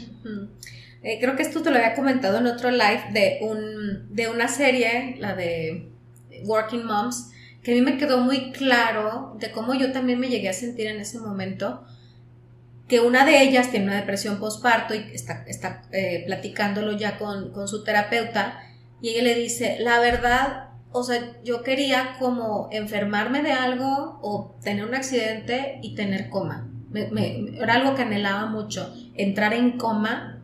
Eh, 1.03 1.19
creo 1.21 1.37
que 1.37 1.43
esto 1.43 1.63
te 1.63 1.71
lo 1.71 1.77
había 1.77 1.95
comentado 1.95 2.39
en 2.39 2.47
otro 2.47 2.71
live 2.71 3.05
de, 3.13 3.39
un, 3.43 4.15
de 4.15 4.29
una 4.29 4.49
serie, 4.49 5.17
la 5.19 5.35
de 5.35 5.93
Working 6.45 6.85
Moms, 6.85 7.31
que 7.63 7.73
a 7.73 7.75
mí 7.75 7.81
me 7.83 7.99
quedó 7.99 8.19
muy 8.21 8.51
claro 8.53 9.37
de 9.39 9.51
cómo 9.53 9.75
yo 9.75 9.93
también 9.93 10.19
me 10.19 10.29
llegué 10.29 10.49
a 10.49 10.53
sentir 10.53 10.89
en 10.89 11.01
ese 11.01 11.19
momento, 11.19 11.85
que 12.89 13.01
una 13.01 13.25
de 13.25 13.43
ellas 13.43 13.71
tiene 13.71 13.87
una 13.87 13.97
depresión 13.97 14.41
postparto 14.41 14.95
y 14.95 14.99
está, 15.13 15.45
está 15.47 15.83
eh, 15.93 16.25
platicándolo 16.27 16.97
ya 16.97 17.19
con, 17.19 17.53
con 17.53 17.69
su 17.69 17.85
terapeuta, 17.85 18.61
y 19.01 19.11
ella 19.11 19.23
le 19.23 19.35
dice, 19.37 19.77
la 19.81 20.01
verdad, 20.01 20.71
o 20.91 21.05
sea, 21.05 21.37
yo 21.45 21.63
quería 21.63 22.17
como 22.19 22.69
enfermarme 22.73 23.43
de 23.43 23.53
algo 23.53 24.19
o 24.23 24.57
tener 24.63 24.85
un 24.85 24.95
accidente 24.95 25.79
y 25.83 25.95
tener 25.95 26.29
coma. 26.31 26.69
era 26.93 27.75
algo 27.75 27.95
que 27.95 28.03
anhelaba 28.03 28.47
mucho, 28.47 28.93
entrar 29.15 29.53
en 29.53 29.77
coma 29.79 30.38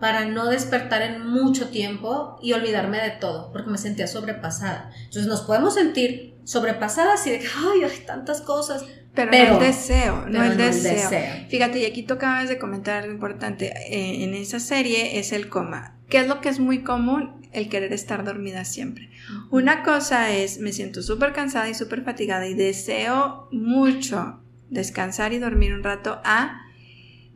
para 0.00 0.26
no 0.26 0.46
despertar 0.46 1.02
en 1.02 1.26
mucho 1.26 1.68
tiempo 1.68 2.38
y 2.42 2.52
olvidarme 2.52 2.98
de 2.98 3.10
todo, 3.10 3.50
porque 3.52 3.70
me 3.70 3.78
sentía 3.78 4.06
sobrepasada. 4.06 4.90
Entonces 4.98 5.26
nos 5.26 5.42
podemos 5.42 5.74
sentir 5.74 6.34
sobrepasadas 6.44 7.26
y 7.26 7.30
de 7.30 7.38
que, 7.40 7.46
ay, 7.46 7.84
hay 7.84 7.98
tantas 8.06 8.40
cosas. 8.40 8.84
Pero, 9.14 9.30
no 9.30 9.54
el 9.54 9.58
deseo, 9.58 10.26
no, 10.28 10.44
el, 10.44 10.56
deseo. 10.58 11.08
Fíjate, 11.48 11.78
y 11.80 11.86
aquí 11.86 12.02
tú 12.02 12.14
acabas 12.14 12.48
de 12.50 12.58
comentar 12.58 13.02
algo 13.02 13.12
importante. 13.12 13.72
Eh, 13.88 14.24
en 14.24 14.34
esa 14.34 14.60
serie 14.60 15.18
es 15.18 15.32
el 15.32 15.48
coma. 15.48 15.96
¿Qué 16.08 16.18
es 16.18 16.28
lo 16.28 16.40
que 16.40 16.50
es 16.50 16.60
muy 16.60 16.84
común? 16.84 17.48
El 17.52 17.70
querer 17.70 17.94
estar 17.94 18.24
dormida 18.24 18.64
siempre. 18.66 19.08
Una 19.50 19.82
cosa 19.82 20.30
es, 20.30 20.60
me 20.60 20.72
siento 20.72 21.02
súper 21.02 21.32
cansada 21.32 21.68
y 21.70 21.74
súper 21.74 22.04
fatigada 22.04 22.46
y 22.46 22.54
deseo 22.54 23.48
mucho 23.50 24.40
descansar 24.68 25.32
y 25.32 25.38
dormir 25.38 25.72
un 25.72 25.82
rato 25.82 26.20
a 26.24 26.65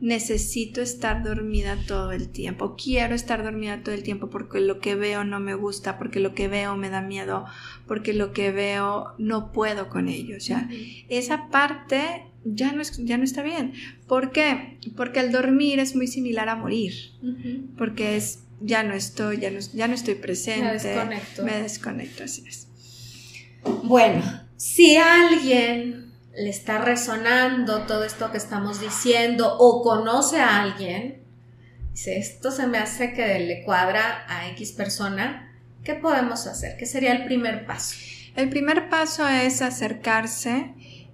necesito 0.01 0.81
estar 0.81 1.23
dormida 1.23 1.77
todo 1.87 2.11
el 2.11 2.29
tiempo, 2.29 2.75
quiero 2.75 3.13
estar 3.13 3.43
dormida 3.43 3.83
todo 3.83 3.93
el 3.93 4.01
tiempo 4.01 4.29
porque 4.29 4.59
lo 4.59 4.79
que 4.79 4.95
veo 4.95 5.23
no 5.23 5.39
me 5.39 5.53
gusta, 5.53 5.99
porque 5.99 6.19
lo 6.19 6.33
que 6.33 6.47
veo 6.47 6.75
me 6.75 6.89
da 6.89 7.01
miedo, 7.01 7.45
porque 7.87 8.13
lo 8.13 8.33
que 8.33 8.51
veo 8.51 9.13
no 9.19 9.51
puedo 9.51 9.89
con 9.89 10.09
ello. 10.09 10.37
O 10.37 10.39
sea, 10.39 10.67
esa 11.07 11.49
parte 11.49 12.25
ya 12.43 12.71
no, 12.71 12.81
es, 12.81 12.97
ya 13.05 13.17
no 13.17 13.23
está 13.23 13.43
bien. 13.43 13.73
¿Por 14.07 14.31
qué? 14.31 14.79
Porque 14.97 15.19
el 15.19 15.31
dormir 15.31 15.79
es 15.79 15.95
muy 15.95 16.07
similar 16.07 16.49
a 16.49 16.55
morir, 16.55 16.93
porque 17.77 18.17
es 18.17 18.43
ya 18.59 18.83
no 18.83 18.93
estoy, 18.93 19.37
ya 19.37 19.51
no, 19.51 19.59
ya 19.59 19.87
no 19.87 19.93
estoy 19.93 20.15
presente, 20.15 20.65
me 20.65 20.73
desconecto. 20.73 21.43
Me 21.43 21.61
desconecto, 21.61 22.23
así 22.23 22.43
es. 22.47 22.67
Bueno, 23.83 24.23
si 24.57 24.97
alguien 24.97 26.10
le 26.33 26.49
está 26.49 26.77
resonando 26.79 27.81
todo 27.83 28.03
esto 28.03 28.31
que 28.31 28.37
estamos 28.37 28.79
diciendo 28.79 29.57
o 29.59 29.81
conoce 29.81 30.39
a 30.39 30.61
alguien, 30.61 31.23
dice, 31.91 32.17
esto 32.17 32.51
se 32.51 32.67
me 32.67 32.77
hace 32.77 33.13
que 33.13 33.39
le 33.39 33.63
cuadra 33.63 34.25
a 34.27 34.47
X 34.49 34.71
persona, 34.71 35.53
¿qué 35.83 35.95
podemos 35.95 36.47
hacer? 36.47 36.77
¿Qué 36.77 36.85
sería 36.85 37.11
el 37.13 37.25
primer 37.25 37.65
paso? 37.65 37.95
El 38.35 38.49
primer 38.49 38.89
paso 38.89 39.27
es 39.27 39.61
acercarse 39.61 40.73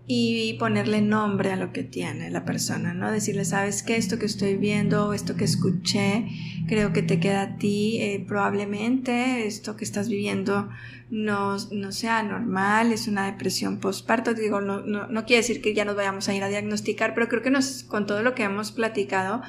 y 0.10 0.54
ponerle 0.54 1.02
nombre 1.02 1.52
a 1.52 1.58
lo 1.58 1.74
que 1.74 1.84
tiene 1.84 2.32
la 2.32 2.46
persona, 2.46 2.94
¿no? 2.94 3.12
Decirle, 3.12 3.44
sabes 3.44 3.84
que 3.84 3.98
esto 3.98 4.18
que 4.18 4.26
estoy 4.26 4.56
viendo, 4.56 5.12
esto 5.12 5.36
que 5.36 5.44
escuché, 5.44 6.30
creo 6.66 6.94
que 6.94 7.04
te 7.04 7.20
queda 7.20 7.42
a 7.42 7.58
ti, 7.58 7.98
eh, 8.00 8.24
probablemente 8.26 9.46
esto 9.46 9.76
que 9.76 9.84
estás 9.84 10.08
viviendo 10.08 10.70
no, 11.10 11.58
no, 11.72 11.92
sea 11.92 12.24
normal, 12.24 12.94
es 12.94 13.10
una 13.10 13.26
depresión 13.26 13.80
postparto, 13.80 14.34
digo, 14.34 14.62
no, 14.62 14.80
no, 14.82 15.08
no 15.08 15.26
quiere 15.26 15.42
decir 15.42 15.62
que 15.62 15.74
ya 15.74 15.84
nos 15.84 15.98
vayamos 15.98 16.28
a 16.30 16.34
ir 16.34 16.44
a 16.44 16.50
diagnosticar, 16.50 17.14
pero 17.14 17.28
creo 17.28 17.42
que 17.42 17.52
nos, 17.52 17.84
con 17.84 18.06
todo 18.06 18.24
lo 18.24 18.34
que 18.34 18.44
hemos 18.44 18.72
platicado, 18.72 19.42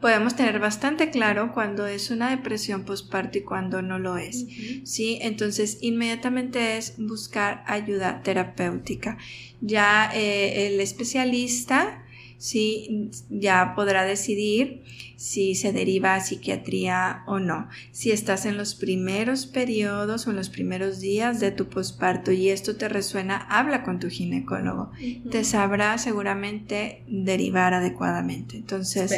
podemos 0.00 0.36
tener 0.36 0.58
bastante 0.58 1.10
claro 1.10 1.52
cuando 1.52 1.86
es 1.86 2.10
una 2.10 2.30
depresión 2.30 2.84
postparto 2.84 3.38
y 3.38 3.42
cuando 3.42 3.82
no 3.82 3.98
lo 3.98 4.16
es. 4.16 4.46
¿sí? 4.84 5.18
Entonces, 5.22 5.78
inmediatamente 5.80 6.76
es 6.76 6.94
buscar 6.98 7.64
ayuda 7.66 8.22
terapéutica. 8.22 9.18
Ya 9.60 10.10
eh, 10.14 10.66
el 10.66 10.80
especialista 10.80 12.05
¿sí? 12.38 13.10
ya 13.30 13.72
podrá 13.74 14.04
decidir 14.04 14.82
si 15.16 15.54
se 15.54 15.72
deriva 15.72 16.14
a 16.14 16.20
psiquiatría 16.20 17.22
o 17.26 17.38
no. 17.38 17.68
Si 17.90 18.10
estás 18.10 18.44
en 18.44 18.56
los 18.56 18.74
primeros 18.74 19.46
periodos 19.46 20.26
o 20.26 20.30
en 20.30 20.36
los 20.36 20.50
primeros 20.50 21.00
días 21.00 21.40
de 21.40 21.50
tu 21.50 21.68
posparto 21.68 22.32
y 22.32 22.50
esto 22.50 22.76
te 22.76 22.88
resuena, 22.88 23.46
habla 23.48 23.82
con 23.82 23.98
tu 23.98 24.08
ginecólogo. 24.08 24.92
Te 25.30 25.44
sabrá 25.44 25.96
seguramente 25.98 27.02
derivar 27.08 27.72
adecuadamente. 27.72 28.56
Entonces, 28.56 29.12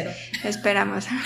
esperamos. 0.45 1.07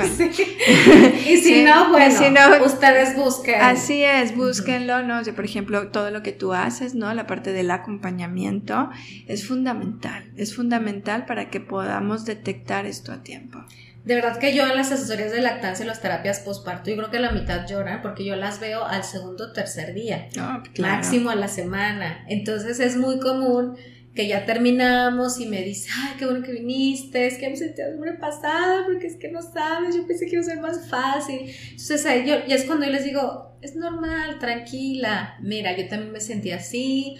Y 1.30 1.36
si 1.36 1.62
no, 1.62 1.90
bueno, 1.90 2.64
ustedes 2.64 3.16
busquen. 3.16 3.60
Así 3.60 4.02
es, 4.02 4.34
búsquenlo, 4.34 5.02
¿no? 5.02 5.20
por 5.34 5.44
ejemplo, 5.44 5.88
todo 5.88 6.10
lo 6.10 6.22
que 6.22 6.32
tú 6.32 6.52
haces, 6.52 6.94
¿no? 6.94 7.12
La 7.14 7.26
parte 7.26 7.52
del 7.52 7.70
acompañamiento 7.70 8.90
es 9.26 9.46
fundamental, 9.46 10.30
es 10.36 10.54
fundamental 10.54 11.19
para 11.26 11.50
que 11.50 11.60
podamos 11.60 12.24
detectar 12.24 12.86
esto 12.86 13.12
a 13.12 13.22
tiempo. 13.22 13.64
De 14.04 14.14
verdad 14.14 14.38
que 14.38 14.54
yo 14.54 14.66
en 14.66 14.76
las 14.76 14.90
asesorías 14.92 15.30
de 15.30 15.42
lactancia 15.42 15.84
y 15.84 15.88
las 15.88 16.00
terapias 16.00 16.40
postparto, 16.40 16.88
yo 16.88 16.96
creo 16.96 17.10
que 17.10 17.20
la 17.20 17.32
mitad 17.32 17.66
lloran 17.66 18.00
porque 18.00 18.24
yo 18.24 18.34
las 18.34 18.58
veo 18.58 18.84
al 18.84 19.04
segundo 19.04 19.44
o 19.44 19.52
tercer 19.52 19.92
día, 19.92 20.28
ah, 20.38 20.62
máximo 20.78 21.28
a 21.28 21.34
la 21.34 21.48
semana. 21.48 22.24
Entonces 22.28 22.80
es 22.80 22.96
muy 22.96 23.20
común 23.20 23.76
que 24.14 24.26
ya 24.26 24.46
terminamos 24.46 25.38
y 25.38 25.46
me 25.46 25.62
dice, 25.62 25.90
ay, 25.94 26.14
qué 26.18 26.24
bueno 26.24 26.42
que 26.42 26.52
viniste, 26.52 27.26
es 27.26 27.36
que 27.38 27.48
me 27.48 27.56
sentía 27.56 27.84
pasada 28.18 28.84
porque 28.86 29.06
es 29.06 29.16
que 29.16 29.30
no 29.30 29.42
sabes, 29.42 29.94
yo 29.94 30.06
pensé 30.06 30.26
que 30.26 30.32
iba 30.32 30.40
a 30.40 30.44
ser 30.44 30.60
más 30.60 30.88
fácil. 30.88 31.52
Entonces 31.70 32.06
ahí 32.06 32.26
yo, 32.26 32.36
y 32.48 32.52
es 32.52 32.64
cuando 32.64 32.86
yo 32.86 32.92
les 32.92 33.04
digo, 33.04 33.56
es 33.60 33.76
normal, 33.76 34.38
tranquila, 34.38 35.36
mira, 35.40 35.76
yo 35.76 35.86
también 35.88 36.12
me 36.12 36.20
sentí 36.20 36.50
así, 36.50 37.16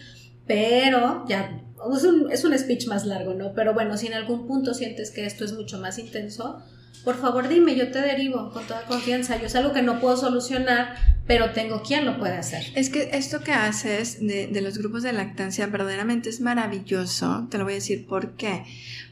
pero 0.46 1.24
ya 1.28 1.62
es 1.96 2.04
un, 2.04 2.30
es 2.30 2.44
un 2.44 2.58
speech 2.58 2.86
más 2.86 3.06
largo, 3.06 3.34
¿no? 3.34 3.52
Pero 3.54 3.74
bueno, 3.74 3.96
si 3.96 4.06
en 4.06 4.14
algún 4.14 4.46
punto 4.46 4.74
sientes 4.74 5.10
que 5.10 5.26
esto 5.26 5.44
es 5.44 5.52
mucho 5.52 5.78
más 5.78 5.98
intenso, 5.98 6.62
por 7.04 7.16
favor 7.18 7.48
dime, 7.48 7.76
yo 7.76 7.90
te 7.90 8.00
derivo 8.00 8.50
con 8.50 8.66
toda 8.66 8.84
confianza. 8.84 9.38
Yo 9.38 9.46
es 9.46 9.54
algo 9.56 9.72
que 9.72 9.82
no 9.82 10.00
puedo 10.00 10.16
solucionar, 10.16 10.94
pero 11.26 11.52
tengo 11.52 11.82
quien 11.82 12.04
lo 12.04 12.18
puede 12.18 12.34
hacer. 12.34 12.64
Es 12.74 12.90
que 12.90 13.10
esto 13.12 13.40
que 13.40 13.52
haces 13.52 14.20
de, 14.20 14.48
de, 14.48 14.60
los 14.60 14.76
grupos 14.76 15.02
de 15.02 15.12
lactancia 15.12 15.66
verdaderamente 15.66 16.28
es 16.28 16.40
maravilloso. 16.40 17.46
Te 17.50 17.56
lo 17.56 17.64
voy 17.64 17.74
a 17.74 17.76
decir 17.76 18.06
por 18.06 18.36
qué. 18.36 18.64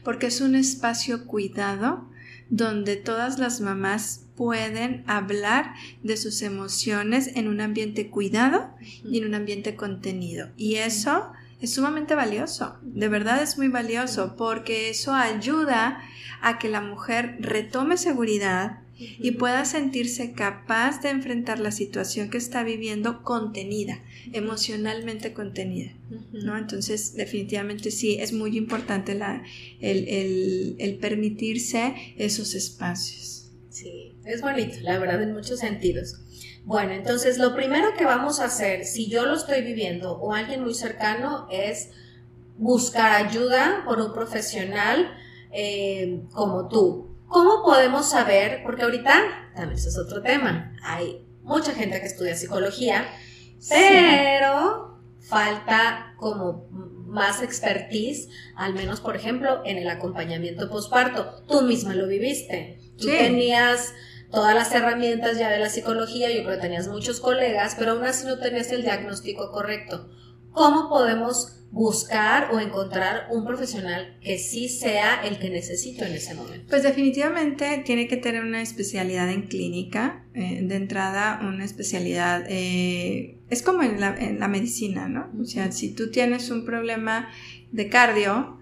Porque 0.03 0.27
es 0.27 0.39
un 0.41 0.53
espacio 0.55 1.25
cuidado 1.25 2.07
donde 2.49 2.95
todas 2.95 3.39
las 3.39 3.59
mamás 3.61 4.25
pueden 4.35 5.03
hablar 5.07 5.73
de 6.03 6.17
sus 6.17 6.41
emociones 6.41 7.31
en 7.35 7.47
un 7.47 7.59
ambiente 7.59 8.09
cuidado 8.09 8.69
y 9.03 9.17
en 9.17 9.25
un 9.25 9.35
ambiente 9.35 9.75
contenido. 9.75 10.49
Y 10.57 10.75
eso 10.75 11.31
es 11.61 11.73
sumamente 11.73 12.15
valioso, 12.15 12.77
de 12.81 13.09
verdad 13.09 13.41
es 13.43 13.57
muy 13.57 13.67
valioso 13.67 14.35
porque 14.37 14.89
eso 14.89 15.13
ayuda 15.13 16.01
a 16.41 16.57
que 16.57 16.69
la 16.69 16.81
mujer 16.81 17.37
retome 17.39 17.97
seguridad 17.97 18.79
y 18.97 19.31
pueda 19.31 19.63
sentirse 19.63 20.33
capaz 20.33 21.01
de 21.01 21.09
enfrentar 21.09 21.59
la 21.59 21.71
situación 21.71 22.29
que 22.29 22.37
está 22.37 22.63
viviendo 22.63 23.23
contenida, 23.23 23.99
emocionalmente 24.33 25.31
contenida, 25.31 25.93
¿no? 26.33 26.57
Entonces, 26.57 27.13
definitivamente 27.13 27.91
sí, 27.91 28.17
es 28.19 28.33
muy 28.33 28.57
importante 28.57 29.15
la, 29.15 29.43
el, 29.79 30.75
el 30.79 30.97
permitirse 30.97 31.95
esos 32.17 32.55
espacios. 32.55 33.51
Sí, 33.69 34.15
es 34.25 34.41
bonito, 34.41 34.77
la 34.81 34.99
verdad, 34.99 35.23
en 35.23 35.33
muchos 35.33 35.59
sentidos. 35.59 36.19
Bueno, 36.65 36.93
entonces 36.93 37.37
lo 37.37 37.55
primero 37.55 37.93
que 37.97 38.05
vamos 38.05 38.39
a 38.39 38.45
hacer, 38.45 38.85
si 38.85 39.09
yo 39.09 39.25
lo 39.25 39.35
estoy 39.35 39.61
viviendo 39.61 40.13
o 40.17 40.33
alguien 40.33 40.63
muy 40.63 40.73
cercano, 40.73 41.47
es 41.49 41.89
buscar 42.57 43.25
ayuda 43.25 43.83
por 43.85 43.99
un 43.99 44.13
profesional 44.13 45.15
eh, 45.51 46.21
como 46.31 46.67
tú. 46.67 47.15
¿Cómo 47.27 47.63
podemos 47.63 48.09
saber? 48.09 48.61
Porque 48.63 48.83
ahorita, 48.83 49.51
también 49.55 49.77
ese 49.77 49.89
es 49.89 49.97
otro 49.97 50.21
tema, 50.21 50.75
hay 50.83 51.25
mucha 51.43 51.73
gente 51.73 51.99
que 51.99 52.07
estudia 52.07 52.35
psicología, 52.35 53.05
pero 53.67 54.99
falta 55.19 56.13
como 56.17 56.67
más 57.07 57.41
expertise, 57.41 58.29
al 58.55 58.73
menos 58.73 59.01
por 59.01 59.15
ejemplo 59.15 59.61
en 59.65 59.77
el 59.77 59.89
acompañamiento 59.89 60.69
postparto. 60.69 61.43
Tú 61.47 61.61
misma 61.63 61.95
lo 61.95 62.07
viviste. 62.07 62.79
Tú 62.97 63.07
tenías 63.07 63.93
todas 64.31 64.55
las 64.55 64.73
herramientas 64.73 65.37
ya 65.37 65.49
de 65.49 65.59
la 65.59 65.69
psicología, 65.69 66.29
yo 66.29 66.43
creo 66.43 66.55
que 66.55 66.61
tenías 66.61 66.87
muchos 66.87 67.19
colegas, 67.19 67.75
pero 67.77 67.91
aún 67.91 68.03
así 68.03 68.25
no 68.25 68.39
tenías 68.39 68.71
el 68.71 68.83
diagnóstico 68.83 69.51
correcto. 69.51 70.09
¿Cómo 70.51 70.89
podemos 70.89 71.59
buscar 71.71 72.49
o 72.51 72.59
encontrar 72.59 73.27
un 73.31 73.45
profesional 73.45 74.17
que 74.21 74.39
sí 74.39 74.69
sea 74.69 75.21
el 75.23 75.37
que 75.37 75.49
necesito 75.49 76.05
en 76.05 76.13
ese 76.13 76.33
momento? 76.33 76.65
Pues 76.69 76.83
definitivamente 76.83 77.83
tiene 77.85 78.07
que 78.07 78.17
tener 78.17 78.43
una 78.43 78.61
especialidad 78.61 79.29
en 79.29 79.43
clínica, 79.43 80.25
eh, 80.33 80.61
de 80.63 80.75
entrada 80.75 81.39
una 81.43 81.65
especialidad, 81.65 82.45
eh, 82.49 83.39
es 83.49 83.61
como 83.61 83.83
en 83.83 83.99
la, 83.99 84.15
en 84.17 84.39
la 84.39 84.47
medicina, 84.47 85.07
¿no? 85.07 85.31
O 85.39 85.45
sea, 85.45 85.71
si 85.71 85.93
tú 85.93 86.09
tienes 86.09 86.49
un 86.49 86.65
problema 86.65 87.29
de 87.71 87.87
cardio, 87.87 88.59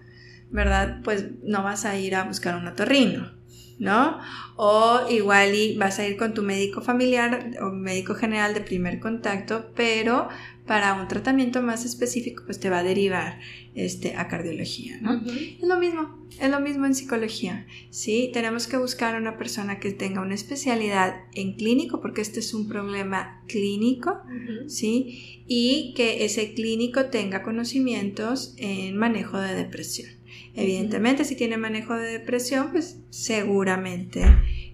¿verdad? 0.50 1.00
Pues 1.02 1.26
no 1.42 1.62
vas 1.62 1.84
a 1.84 1.98
ir 1.98 2.14
a 2.14 2.24
buscar 2.24 2.56
un 2.56 2.66
otorrino, 2.66 3.37
¿no? 3.78 4.18
O 4.56 5.00
igual 5.10 5.54
y 5.54 5.76
vas 5.76 5.98
a 5.98 6.06
ir 6.06 6.16
con 6.16 6.34
tu 6.34 6.42
médico 6.42 6.80
familiar 6.80 7.50
o 7.60 7.70
médico 7.70 8.14
general 8.14 8.54
de 8.54 8.60
primer 8.60 8.98
contacto, 9.00 9.70
pero 9.74 10.28
para 10.68 11.00
un 11.00 11.08
tratamiento 11.08 11.62
más 11.62 11.84
específico, 11.86 12.42
pues 12.44 12.60
te 12.60 12.68
va 12.68 12.80
a 12.80 12.82
derivar 12.82 13.40
este, 13.74 14.14
a 14.16 14.28
cardiología, 14.28 14.98
¿no? 15.00 15.22
Es 15.24 15.66
lo 15.66 15.78
mismo, 15.78 16.18
es 16.38 16.50
lo 16.50 16.60
mismo 16.60 16.84
en 16.84 16.94
psicología, 16.94 17.66
¿sí? 17.88 18.30
Tenemos 18.34 18.66
que 18.66 18.76
buscar 18.76 19.14
a 19.14 19.18
una 19.18 19.38
persona 19.38 19.80
que 19.80 19.92
tenga 19.92 20.20
una 20.20 20.34
especialidad 20.34 21.22
en 21.34 21.54
clínico, 21.54 22.02
porque 22.02 22.20
este 22.20 22.40
es 22.40 22.52
un 22.52 22.68
problema 22.68 23.42
clínico, 23.48 24.20
¿sí? 24.66 25.42
Y 25.46 25.94
que 25.96 26.26
ese 26.26 26.52
clínico 26.52 27.06
tenga 27.06 27.42
conocimientos 27.42 28.54
en 28.58 28.94
manejo 28.94 29.38
de 29.38 29.54
depresión. 29.54 30.17
Evidentemente, 30.58 31.24
si 31.24 31.36
tiene 31.36 31.56
manejo 31.56 31.94
de 31.94 32.10
depresión, 32.10 32.72
pues 32.72 32.98
seguramente 33.10 34.24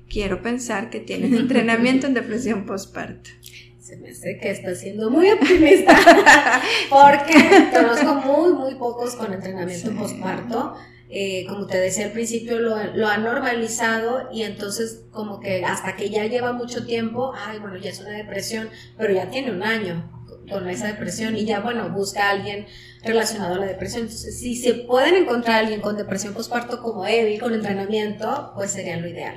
quiero 0.09 0.41
pensar 0.41 0.89
que 0.89 1.01
tiene 1.01 1.27
entrenamiento 1.37 2.07
en 2.07 2.15
depresión 2.15 2.65
postparto. 2.65 3.29
Se 3.81 3.99
me 3.99 4.09
hace 4.09 4.39
que 4.39 4.51
está 4.51 4.75
siendo 4.75 5.11
muy 5.11 5.31
optimista, 5.31 5.95
porque 6.89 7.35
conozco 7.71 8.15
muy, 8.15 8.55
muy 8.55 8.75
pocos 8.77 9.15
con 9.15 9.35
entrenamiento 9.35 9.95
postparto. 9.95 10.75
Eh, 11.11 11.45
como 11.47 11.67
te 11.67 11.79
decía 11.79 12.07
al 12.07 12.13
principio, 12.13 12.59
lo, 12.59 12.83
lo 12.95 13.07
ha 13.07 13.19
normalizado 13.19 14.31
y 14.33 14.43
entonces 14.43 15.05
como 15.11 15.39
que 15.39 15.65
hasta 15.65 15.97
que 15.97 16.09
ya 16.09 16.25
lleva 16.25 16.55
mucho 16.55 16.87
tiempo, 16.87 17.33
ay, 17.37 17.59
bueno, 17.59 17.77
ya 17.77 17.91
es 17.91 18.01
una 18.01 18.13
depresión, 18.13 18.71
pero 18.97 19.13
ya 19.13 19.29
tiene 19.29 19.53
un 19.53 19.63
año 19.63 20.14
con 20.49 20.69
esa 20.69 20.87
depresión 20.87 21.37
y 21.37 21.45
ya, 21.45 21.61
bueno, 21.61 21.91
busca 21.91 22.29
a 22.29 22.31
alguien 22.31 22.67
relacionado 23.05 23.55
a 23.55 23.59
la 23.59 23.67
depresión. 23.67 24.03
Entonces, 24.03 24.39
si 24.39 24.57
se 24.57 24.75
pueden 24.75 25.15
encontrar 25.15 25.57
a 25.57 25.59
alguien 25.61 25.81
con 25.81 25.97
depresión 25.97 26.35
postparto 26.35 26.83
como 26.83 27.07
Evi, 27.07 27.39
con 27.39 27.55
entrenamiento, 27.55 28.53
pues 28.55 28.73
sería 28.73 28.97
lo 28.97 29.09
ideal. 29.09 29.37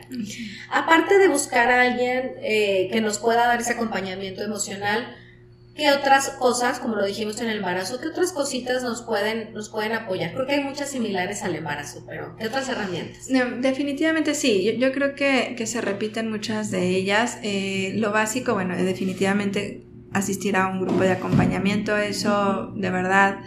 Aparte 0.71 1.17
de 1.17 1.27
buscar 1.27 1.69
a 1.69 1.81
alguien 1.81 2.33
eh, 2.41 2.89
que 2.91 3.01
nos 3.01 3.19
pueda 3.19 3.47
dar 3.47 3.59
ese 3.59 3.73
acompañamiento 3.73 4.43
emocional, 4.43 5.15
¿qué 5.75 5.91
otras 5.91 6.29
cosas, 6.31 6.79
como 6.79 6.95
lo 6.95 7.05
dijimos 7.05 7.39
en 7.41 7.49
el 7.49 7.57
embarazo, 7.57 7.99
qué 7.99 8.07
otras 8.07 8.31
cositas 8.31 8.83
nos 8.83 9.03
pueden, 9.03 9.53
nos 9.53 9.69
pueden 9.69 9.91
apoyar? 9.91 10.33
Creo 10.33 10.47
que 10.47 10.53
hay 10.53 10.63
muchas 10.63 10.89
similares 10.89 11.43
al 11.43 11.55
embarazo, 11.55 12.03
pero 12.07 12.35
¿qué 12.37 12.47
otras 12.47 12.67
herramientas? 12.69 13.27
definitivamente 13.59 14.33
sí, 14.33 14.77
yo, 14.79 14.91
creo 14.91 15.13
que, 15.13 15.55
que, 15.57 15.67
se 15.67 15.81
repiten 15.81 16.31
muchas 16.31 16.71
de 16.71 16.87
ellas. 16.95 17.37
Eh, 17.43 17.93
lo 17.95 18.11
básico, 18.11 18.53
bueno, 18.53 18.75
definitivamente 18.75 19.86
asistir 20.17 20.55
a 20.55 20.67
un 20.67 20.81
grupo 20.81 21.01
de 21.01 21.11
acompañamiento, 21.11 21.95
eso 21.97 22.71
de 22.75 22.89
verdad 22.89 23.39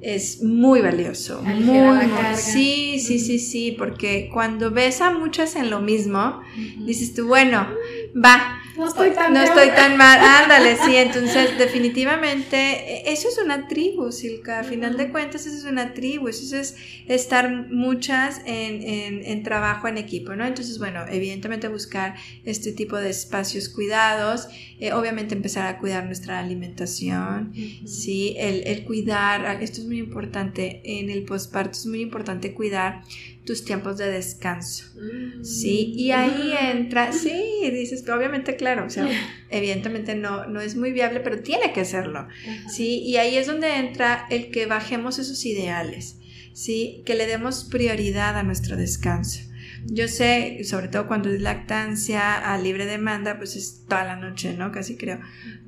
es 0.00 0.42
muy 0.42 0.80
valioso. 0.80 1.42
Muy, 1.42 2.10
sí, 2.34 2.98
sí, 2.98 3.18
sí, 3.18 3.38
sí, 3.38 3.74
porque 3.78 4.28
cuando 4.32 4.70
ves 4.70 5.00
a 5.00 5.12
muchas 5.12 5.54
en 5.56 5.70
lo 5.70 5.80
mismo, 5.80 6.40
dices 6.84 7.14
tú, 7.14 7.28
bueno, 7.28 7.66
va, 8.12 8.61
no 8.76 8.88
estoy 8.88 9.10
tan, 9.10 9.32
no 9.32 9.42
estoy 9.42 9.68
tan 9.68 9.96
mal. 9.96 10.18
Ándale, 10.42 10.76
sí. 10.76 10.96
Entonces, 10.96 11.58
definitivamente, 11.58 12.56
e, 12.56 13.12
eso 13.12 13.28
es 13.28 13.38
una 13.38 13.68
tribu, 13.68 14.12
Silka. 14.12 14.60
A 14.60 14.64
final 14.64 14.96
de 14.96 15.10
cuentas, 15.10 15.46
eso 15.46 15.56
es 15.56 15.64
una 15.64 15.92
tribu. 15.94 16.28
Eso 16.28 16.56
es 16.56 16.76
estar 17.06 17.50
muchas 17.70 18.40
en, 18.46 19.22
en, 19.24 19.42
trabajo 19.42 19.88
en 19.88 19.98
equipo, 19.98 20.34
¿no? 20.34 20.46
Entonces, 20.46 20.78
bueno, 20.78 21.04
evidentemente 21.10 21.68
buscar 21.68 22.14
este 22.44 22.72
tipo 22.72 22.96
de 22.96 23.10
espacios 23.10 23.68
cuidados. 23.68 24.48
Eh, 24.78 24.92
obviamente, 24.92 25.34
empezar 25.34 25.66
a 25.66 25.78
cuidar 25.78 26.06
nuestra 26.06 26.38
alimentación. 26.38 27.52
Sí, 27.86 28.34
el, 28.38 28.66
el 28.66 28.84
cuidar. 28.84 29.62
Esto 29.62 29.80
es 29.80 29.86
muy 29.86 29.98
importante 29.98 30.80
en 30.84 31.10
el 31.10 31.24
posparto. 31.24 31.72
Es 31.72 31.86
muy 31.86 32.00
importante 32.00 32.54
cuidar 32.54 33.02
tus 33.44 33.64
tiempos 33.64 33.98
de 33.98 34.10
descanso. 34.10 34.86
Mm. 34.94 35.44
Sí, 35.44 35.92
y 35.96 36.12
ahí 36.12 36.54
entra, 36.60 37.12
sí, 37.12 37.70
dices, 37.70 38.08
obviamente, 38.08 38.56
claro, 38.56 38.86
o 38.86 38.90
sea, 38.90 39.08
evidentemente 39.50 40.14
no, 40.14 40.46
no 40.46 40.60
es 40.60 40.76
muy 40.76 40.92
viable, 40.92 41.20
pero 41.20 41.40
tiene 41.40 41.72
que 41.72 41.84
serlo. 41.84 42.28
Sí, 42.68 43.00
y 43.00 43.16
ahí 43.16 43.36
es 43.36 43.46
donde 43.46 43.76
entra 43.76 44.26
el 44.30 44.50
que 44.50 44.66
bajemos 44.66 45.18
esos 45.18 45.44
ideales, 45.44 46.18
sí, 46.52 47.02
que 47.04 47.14
le 47.14 47.26
demos 47.26 47.64
prioridad 47.64 48.36
a 48.36 48.42
nuestro 48.42 48.76
descanso. 48.76 49.40
Yo 49.86 50.06
sé, 50.06 50.62
sobre 50.64 50.88
todo 50.88 51.08
cuando 51.08 51.28
es 51.28 51.40
lactancia 51.40 52.38
a 52.38 52.56
libre 52.58 52.86
demanda, 52.86 53.36
pues 53.38 53.56
es 53.56 53.84
toda 53.88 54.04
la 54.04 54.16
noche, 54.16 54.54
¿no? 54.56 54.70
Casi 54.70 54.96
creo. 54.96 55.18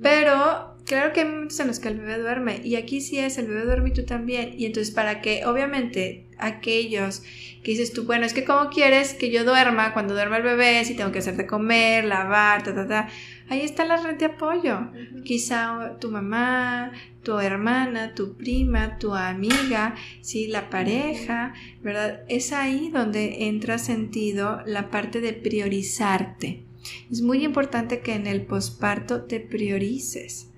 Pero 0.00 0.76
claro 0.84 1.12
que 1.12 1.20
hay 1.20 1.26
momentos 1.26 1.58
en 1.58 1.66
los 1.66 1.80
que 1.80 1.88
el 1.88 1.98
bebé 1.98 2.18
duerme 2.18 2.60
y 2.62 2.76
aquí 2.76 3.00
sí 3.00 3.18
es, 3.18 3.38
el 3.38 3.48
bebé 3.48 3.64
duerme 3.64 3.88
y 3.88 3.92
tú 3.92 4.04
también. 4.04 4.54
Y 4.56 4.66
entonces 4.66 4.94
para 4.94 5.20
que 5.20 5.44
obviamente 5.46 6.23
aquellos 6.38 7.22
que 7.62 7.70
dices 7.70 7.92
tú, 7.92 8.04
bueno, 8.04 8.26
es 8.26 8.34
que 8.34 8.44
cómo 8.44 8.68
quieres 8.70 9.14
que 9.14 9.30
yo 9.30 9.44
duerma 9.44 9.94
cuando 9.94 10.14
duerma 10.14 10.36
el 10.36 10.42
bebé, 10.42 10.84
si 10.84 10.94
tengo 10.94 11.12
que 11.12 11.20
hacerte 11.20 11.46
comer, 11.46 12.04
lavar, 12.04 12.62
ta, 12.62 12.74
ta, 12.74 12.86
ta. 12.86 13.08
Ahí 13.48 13.60
está 13.60 13.84
la 13.84 13.96
red 13.96 14.16
de 14.18 14.26
apoyo. 14.26 14.90
Quizá 15.24 15.96
tu 16.00 16.10
mamá, 16.10 16.92
tu 17.22 17.38
hermana, 17.38 18.14
tu 18.14 18.36
prima, 18.36 18.98
tu 18.98 19.14
amiga, 19.14 19.94
sí, 20.20 20.46
la 20.46 20.70
pareja, 20.70 21.54
¿verdad? 21.82 22.22
Es 22.28 22.52
ahí 22.52 22.90
donde 22.90 23.46
entra 23.48 23.78
sentido 23.78 24.60
la 24.66 24.90
parte 24.90 25.20
de 25.20 25.32
priorizarte. 25.32 26.64
Es 27.10 27.22
muy 27.22 27.44
importante 27.44 28.00
que 28.00 28.14
en 28.14 28.26
el 28.26 28.42
posparto 28.42 29.22
te 29.22 29.40
priorices, 29.40 30.50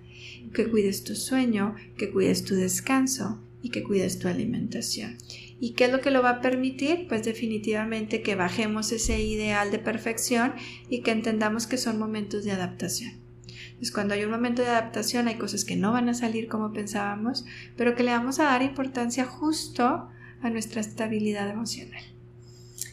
que 0.52 0.68
cuides 0.68 1.04
tu 1.04 1.14
sueño, 1.14 1.76
que 1.96 2.10
cuides 2.10 2.44
tu 2.44 2.54
descanso 2.54 3.40
y 3.62 3.70
que 3.70 3.82
cuides 3.82 4.18
tu 4.18 4.28
alimentación. 4.28 5.18
¿Y 5.58 5.72
qué 5.72 5.86
es 5.86 5.92
lo 5.92 6.00
que 6.00 6.10
lo 6.10 6.22
va 6.22 6.30
a 6.30 6.40
permitir? 6.40 7.08
Pues 7.08 7.24
definitivamente 7.24 8.22
que 8.22 8.34
bajemos 8.34 8.92
ese 8.92 9.20
ideal 9.20 9.70
de 9.70 9.78
perfección 9.78 10.54
y 10.90 11.00
que 11.00 11.12
entendamos 11.12 11.66
que 11.66 11.78
son 11.78 11.98
momentos 11.98 12.44
de 12.44 12.52
adaptación. 12.52 13.12
Pues 13.78 13.90
cuando 13.90 14.14
hay 14.14 14.24
un 14.24 14.30
momento 14.30 14.62
de 14.62 14.68
adaptación 14.68 15.28
hay 15.28 15.36
cosas 15.36 15.64
que 15.64 15.76
no 15.76 15.92
van 15.92 16.08
a 16.08 16.14
salir 16.14 16.48
como 16.48 16.72
pensábamos, 16.72 17.44
pero 17.76 17.94
que 17.94 18.02
le 18.02 18.12
vamos 18.12 18.38
a 18.38 18.44
dar 18.44 18.62
importancia 18.62 19.24
justo 19.24 20.08
a 20.42 20.50
nuestra 20.50 20.80
estabilidad 20.80 21.48
emocional. 21.48 22.02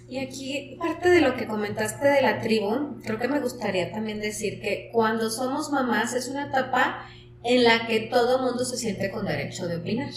Y 0.08 0.20
aquí 0.20 0.78
parte 0.80 1.10
de 1.10 1.22
lo 1.22 1.36
que 1.36 1.48
comentaste 1.48 2.08
de 2.08 2.22
la 2.22 2.40
tribu, 2.40 3.02
creo 3.04 3.20
que 3.20 3.28
me 3.28 3.40
gustaría 3.40 3.92
también 3.92 4.20
decir 4.20 4.62
que 4.62 4.90
cuando 4.92 5.30
somos 5.30 5.72
mamás 5.72 6.14
es 6.14 6.28
una 6.28 6.48
etapa 6.48 7.08
en 7.44 7.64
la 7.64 7.88
que 7.88 8.02
todo 8.02 8.42
mundo 8.42 8.64
se 8.64 8.78
siente 8.78 9.10
con 9.12 9.26
derecho 9.26 9.68
de 9.68 9.78
opinar. 9.78 10.12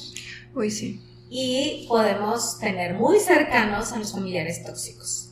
Uy, 0.54 0.70
sí 0.70 1.00
y 1.30 1.86
podemos 1.88 2.58
tener 2.58 2.94
muy 2.94 3.18
cercanos 3.18 3.92
a 3.92 3.98
los 3.98 4.12
familiares 4.12 4.64
tóxicos. 4.64 5.26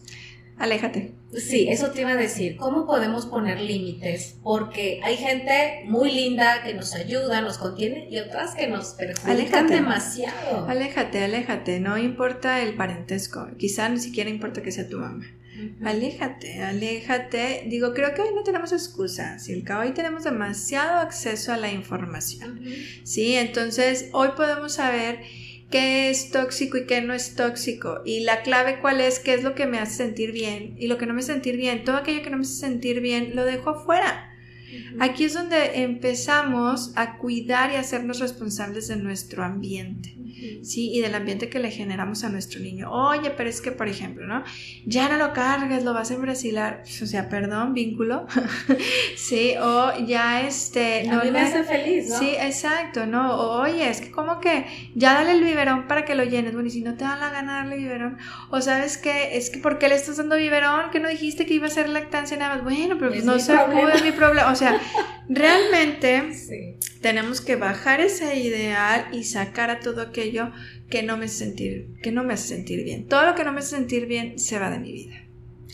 Aléjate. 0.57 1.13
Sí, 1.33 1.69
eso 1.69 1.91
te 1.91 2.03
iba 2.03 2.11
a 2.11 2.17
decir. 2.17 2.57
¿Cómo 2.57 2.87
podemos 2.87 3.27
poner 3.27 3.61
límites? 3.61 4.37
Porque 4.43 5.01
hay 5.03 5.17
gente 5.17 5.83
muy 5.87 6.13
linda 6.13 6.63
que 6.63 6.75
nos 6.75 6.95
ayuda, 6.95 7.41
nos 7.41 7.59
contiene 7.59 8.07
y 8.09 8.19
otras 8.19 8.55
que 8.55 8.69
nos 8.69 8.91
perjudican 8.91 9.67
demasiado. 9.67 10.67
Aléjate, 10.69 11.25
aléjate. 11.25 11.81
No 11.81 11.99
importa 11.99 12.63
el 12.63 12.75
parentesco. 12.75 13.49
Quizá 13.59 13.89
ni 13.89 13.99
siquiera 13.99 14.31
importa 14.31 14.63
que 14.63 14.71
sea 14.71 14.89
tu 14.89 14.99
mamá. 14.99 15.25
Aléjate, 15.85 16.63
aléjate. 16.63 17.65
Digo, 17.69 17.93
creo 17.95 18.15
que 18.15 18.23
hoy 18.23 18.35
no 18.35 18.43
tenemos 18.43 18.73
excusa, 18.73 19.39
Silka. 19.39 19.81
Hoy 19.81 19.93
tenemos 19.93 20.25
demasiado 20.25 20.99
acceso 21.01 21.53
a 21.53 21.57
la 21.57 21.71
información. 21.73 22.61
Sí, 23.03 23.35
entonces 23.35 24.09
hoy 24.13 24.29
podemos 24.37 24.75
saber 24.75 25.21
qué 25.75 26.09
es 26.09 26.31
tóxico 26.31 26.77
y 26.77 26.87
qué 26.87 27.01
no 27.01 27.15
es 27.15 27.35
tóxico. 27.35 28.01
Y 28.05 28.21
la 28.21 28.43
clave 28.43 28.79
cuál 28.81 29.01
es, 29.01 29.19
qué 29.19 29.35
es 29.35 29.43
lo 29.43 29.57
que 29.57 29.67
me 29.67 29.81
hace 29.81 30.05
sentir 30.05 30.31
bien 30.31 30.77
y 30.79 30.87
lo 30.87 30.99
que 30.99 31.07
no 31.07 31.15
me 31.15 31.19
hace 31.19 31.33
sentir 31.33 31.57
bien. 31.57 31.83
Todo 31.83 31.97
aquello 31.97 32.23
que 32.23 32.31
no 32.31 32.37
me 32.37 32.45
hace 32.45 32.61
sentir 32.61 33.01
bien 33.01 33.35
lo 33.35 33.45
dejo 33.45 33.71
afuera. 33.71 34.31
Aquí 35.01 35.25
es 35.25 35.35
donde 35.35 35.83
empezamos 35.83 36.93
a 36.95 37.19
cuidar 37.19 37.73
y 37.73 37.75
a 37.75 37.81
hacernos 37.81 38.21
responsables 38.21 38.87
de 38.87 38.95
nuestro 38.95 39.43
ambiente. 39.43 40.17
¿Sí? 40.63 40.91
Y 40.93 41.01
del 41.01 41.15
ambiente 41.15 41.49
que 41.49 41.59
le 41.59 41.71
generamos 41.71 42.25
a 42.25 42.29
nuestro 42.29 42.61
niño. 42.61 42.91
Oye, 42.91 43.31
pero 43.31 43.49
es 43.49 43.61
que, 43.61 43.73
por 43.73 43.89
ejemplo, 43.89 44.27
¿no? 44.27 44.45
Ya 44.87 45.09
no 45.09 45.17
lo 45.17 45.33
cargues, 45.33 45.85
lo 45.85 45.95
vas 45.95 46.11
a 46.11 46.15
embrasilar. 46.15 46.83
O 47.03 47.07
sea, 47.07 47.29
perdón, 47.29 47.75
vínculo. 47.75 48.27
sí, 49.17 49.55
o 49.61 49.93
ya 50.07 50.47
este... 50.47 51.05
No 51.05 51.21
a 51.21 51.25
mí 51.25 51.31
me 51.31 51.41
hace 51.41 51.65
feliz, 51.65 52.09
¿no? 52.09 52.19
Sí, 52.19 52.35
exacto, 52.39 53.07
¿no? 53.07 53.35
oye, 53.35 53.89
es 53.89 54.01
que 54.01 54.11
como 54.11 54.41
que 54.41 54.67
ya 54.95 55.15
dale 55.15 55.33
el 55.33 55.45
biberón 55.45 55.87
para 55.87 56.05
que 56.05 56.15
lo 56.15 56.25
llenes. 56.25 56.53
Bueno, 56.53 56.69
y 56.69 56.71
si 56.71 56.83
no 56.83 56.95
te 56.95 57.05
da 57.05 57.17
la 57.17 57.31
gana 57.31 57.57
darle 57.57 57.77
biberón. 57.77 58.19
O 58.51 58.61
sabes 58.61 58.99
que 58.99 59.37
es 59.37 59.51
que 59.51 59.59
¿por 59.59 59.79
qué 59.79 59.89
le 59.89 59.95
estás 59.95 60.17
dando 60.17 60.37
biberón? 60.37 60.91
Que 60.91 61.01
no 61.01 61.09
dijiste 61.09 61.47
que 61.47 61.55
iba 61.55 61.67
a 61.67 61.71
ser 61.71 61.89
lactancia 61.89 62.37
nada 62.37 62.57
más. 62.57 62.65
Bueno, 62.65 62.97
pero 62.99 63.11
pues 63.11 63.25
no 63.25 63.39
se 63.39 63.57
puede 63.57 64.03
mi 64.03 64.13
problema. 64.13 64.51
O 64.51 64.57
sea, 64.57 64.81
realmente 65.29 66.33
tenemos 67.01 67.41
que 67.41 67.57
bajar 67.57 68.01
ese 68.01 68.39
ideal 68.39 69.07
y 69.13 69.25
sacar 69.25 69.71
a 69.71 69.81
todo 69.81 70.01
aquello 70.01 70.24
que 70.89 71.03
no 71.03 71.17
me 71.17 71.27
hace 71.27 71.45
sentir, 71.45 71.89
que 72.03 72.13
no 72.13 72.25
me 72.25 72.35
hace 72.35 72.49
sentir 72.49 72.85
bien. 72.85 73.07
Todo 73.07 73.27
lo 73.27 73.35
que 73.35 73.45
no 73.45 73.53
me 73.53 73.61
hace 73.61 73.77
sentir 73.77 74.07
bien 74.07 74.39
se 74.39 74.59
va 74.59 74.71
de 74.71 74.79
mi 74.79 74.93
vida. 74.93 75.25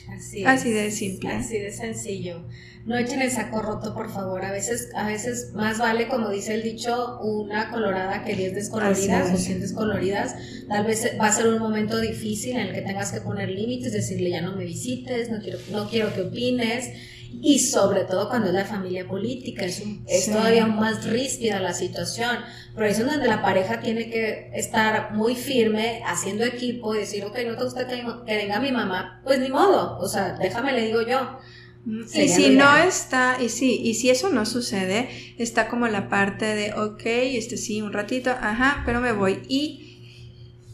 Así, 0.08 0.44
así 0.44 0.70
de 0.70 0.90
simple. 0.90 1.30
Así 1.30 1.58
de 1.58 1.70
sencillo. 1.70 2.44
No 2.86 2.96
echen 2.96 3.20
el 3.22 3.30
saco 3.30 3.60
roto, 3.60 3.94
por 3.94 4.10
favor. 4.10 4.44
A 4.44 4.52
veces, 4.52 4.90
a 4.94 5.06
veces 5.06 5.52
más 5.54 5.78
vale, 5.78 6.08
como 6.08 6.30
dice 6.30 6.54
el 6.54 6.62
dicho, 6.62 7.18
una 7.20 7.70
colorada 7.70 8.24
que 8.24 8.34
diez 8.34 8.54
descoloridas 8.54 9.32
o 9.32 9.36
cien 9.36 9.60
descoloridas. 9.60 10.34
Tal 10.68 10.86
vez 10.86 11.12
va 11.20 11.26
a 11.26 11.32
ser 11.32 11.48
un 11.48 11.58
momento 11.58 12.00
difícil 12.00 12.56
en 12.56 12.68
el 12.68 12.74
que 12.74 12.82
tengas 12.82 13.12
que 13.12 13.20
poner 13.20 13.50
límites, 13.50 13.92
decirle 13.92 14.30
ya 14.30 14.40
no 14.40 14.56
me 14.56 14.64
visites, 14.64 15.30
no 15.30 15.40
quiero, 15.40 15.58
no 15.70 15.88
quiero 15.88 16.14
que 16.14 16.22
opines 16.22 16.90
y 17.32 17.58
sobre 17.60 18.04
todo 18.04 18.28
cuando 18.28 18.48
es 18.48 18.54
la 18.54 18.64
familia 18.64 19.06
política, 19.06 19.64
es, 19.64 19.82
todavía 20.26 20.66
más 20.66 21.04
ríspida 21.04 21.60
la 21.60 21.72
situación, 21.72 22.38
pero 22.74 22.86
es 22.86 22.98
donde 22.98 23.26
la 23.28 23.40
pareja 23.40 23.80
tiene 23.80 24.10
que 24.10 24.50
estar 24.54 25.12
muy 25.12 25.36
firme, 25.36 26.02
haciendo 26.06 26.44
equipo 26.44 26.94
y 26.94 26.98
decir, 26.98 27.24
ok, 27.24 27.38
no 27.46 27.56
te 27.56 27.64
gusta 27.64 27.86
que, 27.86 28.04
venga 28.26 28.60
mi 28.60 28.72
mamá, 28.72 29.20
pues 29.24 29.38
ni 29.38 29.48
modo, 29.48 29.98
o 29.98 30.08
sea, 30.08 30.36
déjame 30.38 30.72
le 30.72 30.86
digo 30.86 31.02
yo. 31.02 31.38
Y 31.86 32.28
si 32.28 32.50
no 32.50 32.76
está, 32.76 33.38
y 33.42 33.48
sí, 33.48 33.80
y 33.82 33.94
si 33.94 34.10
eso 34.10 34.30
no 34.30 34.44
sucede, 34.44 35.08
está 35.38 35.68
como 35.68 35.88
la 35.88 36.08
parte 36.08 36.44
de, 36.44 36.74
ok, 36.74 37.02
este 37.04 37.56
sí, 37.56 37.80
un 37.80 37.92
ratito, 37.92 38.30
ajá, 38.30 38.82
pero 38.84 39.00
me 39.00 39.12
voy. 39.12 39.40
Y 39.48 39.86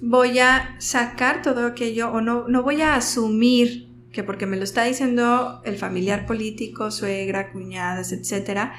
voy 0.01 0.39
a 0.41 0.77
sacar 0.79 1.43
todo 1.43 1.67
aquello 1.67 2.11
o 2.11 2.21
no, 2.21 2.49
no 2.49 2.63
voy 2.63 2.83
a 2.83 2.97
asumir 2.97 3.87
que 4.13 4.25
porque 4.25 4.47
me 4.47 4.57
lo 4.57 4.65
está 4.65 4.85
diciendo 4.85 5.61
el 5.65 5.77
familiar 5.77 6.27
político, 6.27 6.91
suegra, 6.91 7.53
cuñadas, 7.53 8.13
etcétera, 8.13 8.75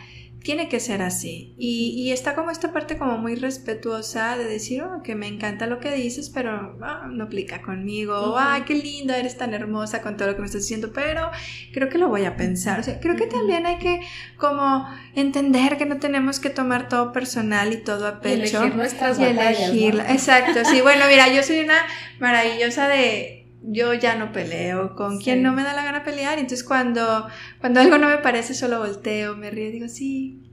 tiene 0.48 0.70
que 0.70 0.80
ser 0.80 1.02
así. 1.02 1.54
Y, 1.58 2.10
está 2.14 2.34
como 2.34 2.52
esta 2.52 2.72
parte 2.72 2.98
como 2.98 3.18
muy 3.18 3.36
respetuosa 3.36 4.38
de 4.38 4.46
decir, 4.46 4.82
oh, 4.82 5.04
que 5.04 5.14
me 5.14 5.28
encanta 5.28 5.68
lo 5.68 5.82
que 5.82 5.92
dices, 5.92 6.30
pero 6.30 6.78
ah, 6.82 7.06
no 7.12 7.26
aplica 7.26 7.62
conmigo. 7.62 8.38
Ay, 8.38 8.62
qué 8.62 8.76
linda, 8.76 9.18
eres 9.18 9.38
tan 9.38 9.54
hermosa 9.54 10.02
con 10.02 10.16
todo 10.16 10.30
lo 10.30 10.36
que 10.36 10.40
me 10.40 10.46
estás 10.46 10.62
diciendo, 10.62 10.92
pero 10.94 11.32
creo 11.74 11.90
que 11.90 11.98
lo 11.98 12.08
voy 12.08 12.24
a 12.24 12.38
pensar. 12.38 12.80
O 12.80 12.84
sea, 12.84 13.02
creo 13.02 13.18
que 13.18 13.28
también 13.28 13.66
hay 13.66 13.78
que 13.78 14.00
como 14.38 14.88
entender 15.16 15.78
que 15.78 15.86
no 15.86 15.98
tenemos 15.98 16.40
que 16.40 16.50
tomar 16.50 16.88
todo 16.88 17.12
personal 17.12 17.74
y 17.74 17.84
todo 17.84 18.08
a 18.08 18.22
pecho. 18.22 18.38
Y 18.38 18.62
elegir 18.62 18.76
nuestras 18.78 19.20
y 19.20 19.26
elegirla. 19.26 20.14
Exacto, 20.14 20.64
sí. 20.64 20.80
Bueno, 20.80 21.08
mira, 21.10 21.28
yo 21.28 21.44
soy 21.44 21.60
una 21.60 21.82
maravillosa 22.20 22.88
de 22.88 23.37
yo 23.70 23.94
ya 23.94 24.16
no 24.16 24.32
peleo 24.32 24.96
con 24.96 25.20
quien 25.20 25.44
no 25.44 25.52
me 25.54 25.64
da 25.64 25.74
la 25.74 25.84
gana 25.84 26.04
pelear. 26.04 26.40
Entonces 26.40 26.66
cuando, 26.66 27.28
cuando 27.60 27.82
algo 27.82 27.98
no 27.98 28.08
me 28.08 28.18
parece, 28.18 28.54
solo 28.54 28.80
volteo, 28.80 29.36
me 29.36 29.52
río 29.52 29.68
y 29.68 29.72
digo, 29.72 29.88
sí, 29.90 30.48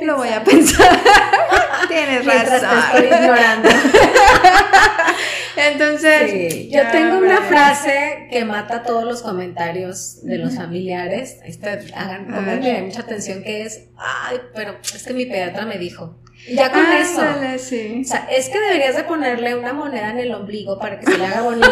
lo 0.00 0.16
voy 0.16 0.28
a 0.30 0.42
pensar. 0.42 1.00
Tienes 1.88 2.24
razón. 2.24 2.68
estoy 2.94 3.18
ignorando. 3.18 3.68
Entonces, 5.56 6.68
yo 6.70 6.82
tengo 6.92 7.18
una 7.18 7.42
frase 7.42 8.28
que 8.30 8.44
mata 8.44 8.82
todos 8.82 9.04
los 9.04 9.22
comentarios 9.22 10.22
de 10.22 10.38
los 10.38 10.54
familiares. 10.56 11.38
hagan, 11.94 12.26
pónganle 12.26 12.82
mucha 12.82 13.00
atención 13.00 13.42
que 13.42 13.62
es, 13.62 13.88
ay, 13.96 14.38
pero 14.54 14.76
es 14.82 15.02
que 15.02 15.14
mi 15.14 15.26
pediatra 15.26 15.64
me 15.64 15.78
dijo. 15.78 16.18
Ya 16.52 16.70
con 16.70 16.84
eso. 16.92 17.22
Sí. 17.58 18.02
O 18.04 18.08
sea, 18.08 18.28
es 18.30 18.48
que 18.48 18.60
deberías 18.60 18.96
de 18.96 19.04
ponerle 19.04 19.56
una 19.56 19.72
moneda 19.72 20.10
en 20.10 20.18
el 20.18 20.34
ombligo 20.34 20.78
para 20.78 21.00
que 21.00 21.06
se 21.10 21.18
le 21.18 21.26
haga 21.26 21.42
bonito. 21.42 21.68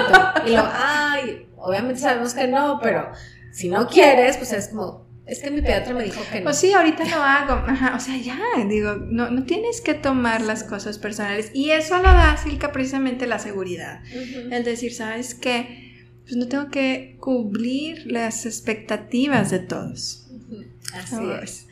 y 0.47 0.51
lo, 0.51 0.69
ay, 0.73 1.47
obviamente 1.57 2.01
sabemos 2.01 2.35
que 2.35 2.49
no, 2.49 2.81
pero 2.83 3.13
si 3.53 3.69
no 3.69 3.87
quieres, 3.87 4.37
pues 4.37 4.53
es 4.53 4.69
como, 4.69 5.07
es 5.27 5.41
que 5.41 5.51
mi 5.51 5.63
pediatra 5.63 5.95
me 5.95 6.05
dijo 6.05 6.21
que 6.31 6.41
no. 6.41 6.45
Pues 6.45 6.59
sí, 6.59 6.73
ahorita 6.73 7.05
lo 7.07 7.23
hago. 7.23 7.55
Ajá, 7.67 7.95
o 7.97 8.01
sea, 8.01 8.17
ya, 8.19 8.39
digo, 8.69 8.97
no, 8.97 9.31
no 9.31 9.45
tienes 9.45 9.81
que 9.81 9.95
tomar 9.95 10.43
las 10.43 10.65
cosas 10.65 10.99
personales. 10.99 11.51
Y 11.55 11.71
eso 11.71 11.97
lo 11.97 12.05
da, 12.05 12.37
Silka, 12.37 12.73
precisamente 12.73 13.27
la 13.27 13.39
seguridad. 13.39 14.03
El 14.51 14.65
decir, 14.65 14.93
¿sabes 14.93 15.35
qué? 15.35 15.95
Pues 16.25 16.37
no 16.37 16.49
tengo 16.49 16.69
que 16.71 17.17
cubrir 17.21 18.11
las 18.11 18.45
expectativas 18.45 19.51
de 19.51 19.61
todos. 19.61 20.24
Así 20.93 21.17
es. 21.43 21.67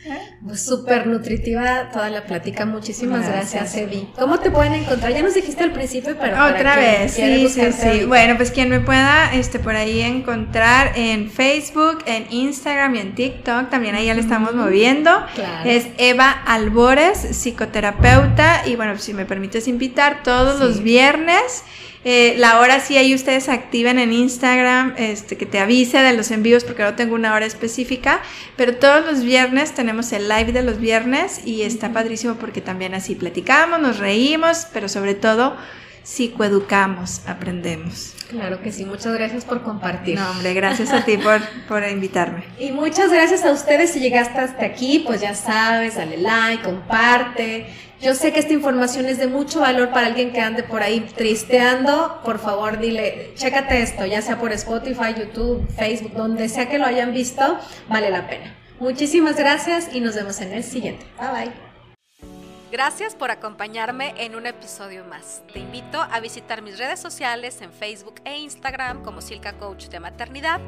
Pues 0.44 0.64
súper 0.64 1.06
nutritiva 1.06 1.90
toda 1.92 2.10
la 2.10 2.24
plática. 2.24 2.66
Muchísimas 2.66 3.28
gracias, 3.28 3.76
Evi. 3.76 4.08
¿Cómo 4.18 4.40
te 4.40 4.50
pueden 4.50 4.74
encontrar? 4.74 5.12
Ya 5.12 5.22
nos 5.22 5.34
dijiste 5.34 5.62
al 5.62 5.72
principio, 5.72 6.16
pero. 6.20 6.44
Otra 6.44 6.76
vez, 6.76 7.12
sí, 7.12 7.48
sí, 7.48 7.72
sí. 7.72 8.04
Bueno, 8.04 8.36
pues 8.36 8.50
quien 8.50 8.68
me 8.68 8.80
pueda 8.80 9.32
este, 9.32 9.60
por 9.60 9.76
ahí 9.76 10.00
encontrar 10.00 10.92
en 10.96 11.30
Facebook, 11.30 12.02
en 12.06 12.26
Instagram 12.30 12.96
y 12.96 12.98
en 12.98 13.14
TikTok, 13.14 13.70
también 13.70 13.94
ahí 13.94 14.06
ya 14.06 14.14
le 14.14 14.20
estamos 14.20 14.54
moviendo. 14.54 15.24
Es 15.64 15.86
Eva 15.98 16.30
Albores, 16.30 17.18
psicoterapeuta. 17.18 18.66
Y 18.66 18.74
bueno, 18.74 18.98
si 18.98 19.14
me 19.14 19.24
permites 19.24 19.68
invitar, 19.68 20.22
todos 20.24 20.58
los 20.58 20.82
viernes. 20.82 21.62
Eh, 22.04 22.34
la 22.36 22.58
hora 22.58 22.80
sí 22.80 22.96
ahí 22.96 23.14
ustedes 23.14 23.48
activen 23.48 23.98
en 23.98 24.12
Instagram, 24.12 24.94
este, 24.96 25.36
que 25.36 25.46
te 25.46 25.60
avise 25.60 25.98
de 25.98 26.12
los 26.12 26.32
envíos 26.32 26.64
porque 26.64 26.82
no 26.82 26.94
tengo 26.94 27.14
una 27.14 27.32
hora 27.32 27.46
específica, 27.46 28.20
pero 28.56 28.76
todos 28.76 29.06
los 29.06 29.22
viernes 29.22 29.72
tenemos 29.72 30.12
el 30.12 30.28
live 30.28 30.52
de 30.52 30.62
los 30.64 30.78
viernes 30.78 31.46
y 31.46 31.62
está 31.62 31.92
padrísimo 31.92 32.34
porque 32.34 32.60
también 32.60 32.94
así 32.94 33.14
platicamos, 33.14 33.80
nos 33.80 33.98
reímos, 33.98 34.66
pero 34.72 34.88
sobre 34.88 35.14
todo 35.14 35.56
psicoeducamos, 36.02 37.22
aprendemos. 37.26 38.14
Claro 38.28 38.60
que 38.62 38.72
sí, 38.72 38.84
muchas 38.84 39.14
gracias 39.14 39.44
por 39.44 39.62
compartir. 39.62 40.18
No, 40.18 40.30
hombre, 40.30 40.54
gracias 40.54 40.90
a 40.90 41.04
ti 41.04 41.18
por, 41.18 41.40
por 41.68 41.86
invitarme. 41.88 42.44
Y 42.58 42.72
muchas 42.72 43.12
gracias 43.12 43.44
a 43.44 43.52
ustedes 43.52 43.92
si 43.92 44.00
llegaste 44.00 44.40
hasta 44.40 44.64
aquí, 44.64 45.04
pues 45.06 45.20
ya 45.20 45.34
sabes, 45.34 45.96
dale 45.96 46.16
like, 46.16 46.64
comparte 46.64 47.66
yo 48.02 48.16
sé 48.16 48.32
que 48.32 48.40
esta 48.40 48.52
información 48.52 49.06
es 49.06 49.18
de 49.18 49.28
mucho 49.28 49.60
valor 49.60 49.90
para 49.90 50.08
alguien 50.08 50.32
que 50.32 50.40
ande 50.40 50.64
por 50.64 50.82
ahí 50.82 51.00
tristeando. 51.16 52.20
Por 52.24 52.40
favor, 52.40 52.80
dile, 52.80 53.32
chécate 53.36 53.80
esto, 53.80 54.04
ya 54.04 54.20
sea 54.20 54.40
por 54.40 54.52
Spotify, 54.52 55.14
YouTube, 55.16 55.66
Facebook, 55.76 56.12
donde 56.14 56.48
sea 56.48 56.68
que 56.68 56.78
lo 56.78 56.86
hayan 56.86 57.12
visto, 57.12 57.58
vale 57.88 58.10
la 58.10 58.28
pena. 58.28 58.56
Muchísimas 58.80 59.36
gracias 59.36 59.94
y 59.94 60.00
nos 60.00 60.16
vemos 60.16 60.40
en 60.40 60.52
el 60.52 60.64
siguiente. 60.64 61.06
Bye 61.16 61.28
bye. 61.30 61.72
Gracias 62.72 63.14
por 63.14 63.30
acompañarme 63.30 64.14
en 64.16 64.34
un 64.34 64.46
episodio 64.46 65.04
más. 65.04 65.42
Te 65.52 65.58
invito 65.60 66.00
a 66.00 66.18
visitar 66.20 66.62
mis 66.62 66.78
redes 66.78 66.98
sociales 66.98 67.60
en 67.60 67.70
Facebook 67.70 68.14
e 68.24 68.38
Instagram 68.38 69.02
como 69.02 69.20
Silca 69.20 69.52
Coach 69.52 69.88
de 69.88 70.00
Maternidad, 70.00 70.58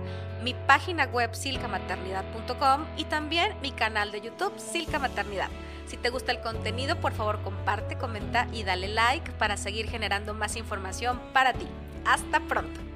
mi 0.42 0.54
página 0.66 1.06
web 1.06 1.34
silcamaternidad.com 1.34 2.84
y 2.98 3.04
también 3.06 3.54
mi 3.62 3.72
canal 3.72 4.12
de 4.12 4.20
YouTube 4.20 4.52
Silca 4.58 4.98
Maternidad. 4.98 5.48
Si 5.86 5.96
te 5.96 6.10
gusta 6.10 6.32
el 6.32 6.40
contenido, 6.40 6.96
por 7.00 7.12
favor 7.12 7.42
comparte, 7.42 7.96
comenta 7.96 8.48
y 8.52 8.64
dale 8.64 8.88
like 8.88 9.32
para 9.32 9.56
seguir 9.56 9.88
generando 9.88 10.34
más 10.34 10.56
información 10.56 11.20
para 11.32 11.52
ti. 11.52 11.66
Hasta 12.04 12.40
pronto. 12.40 12.93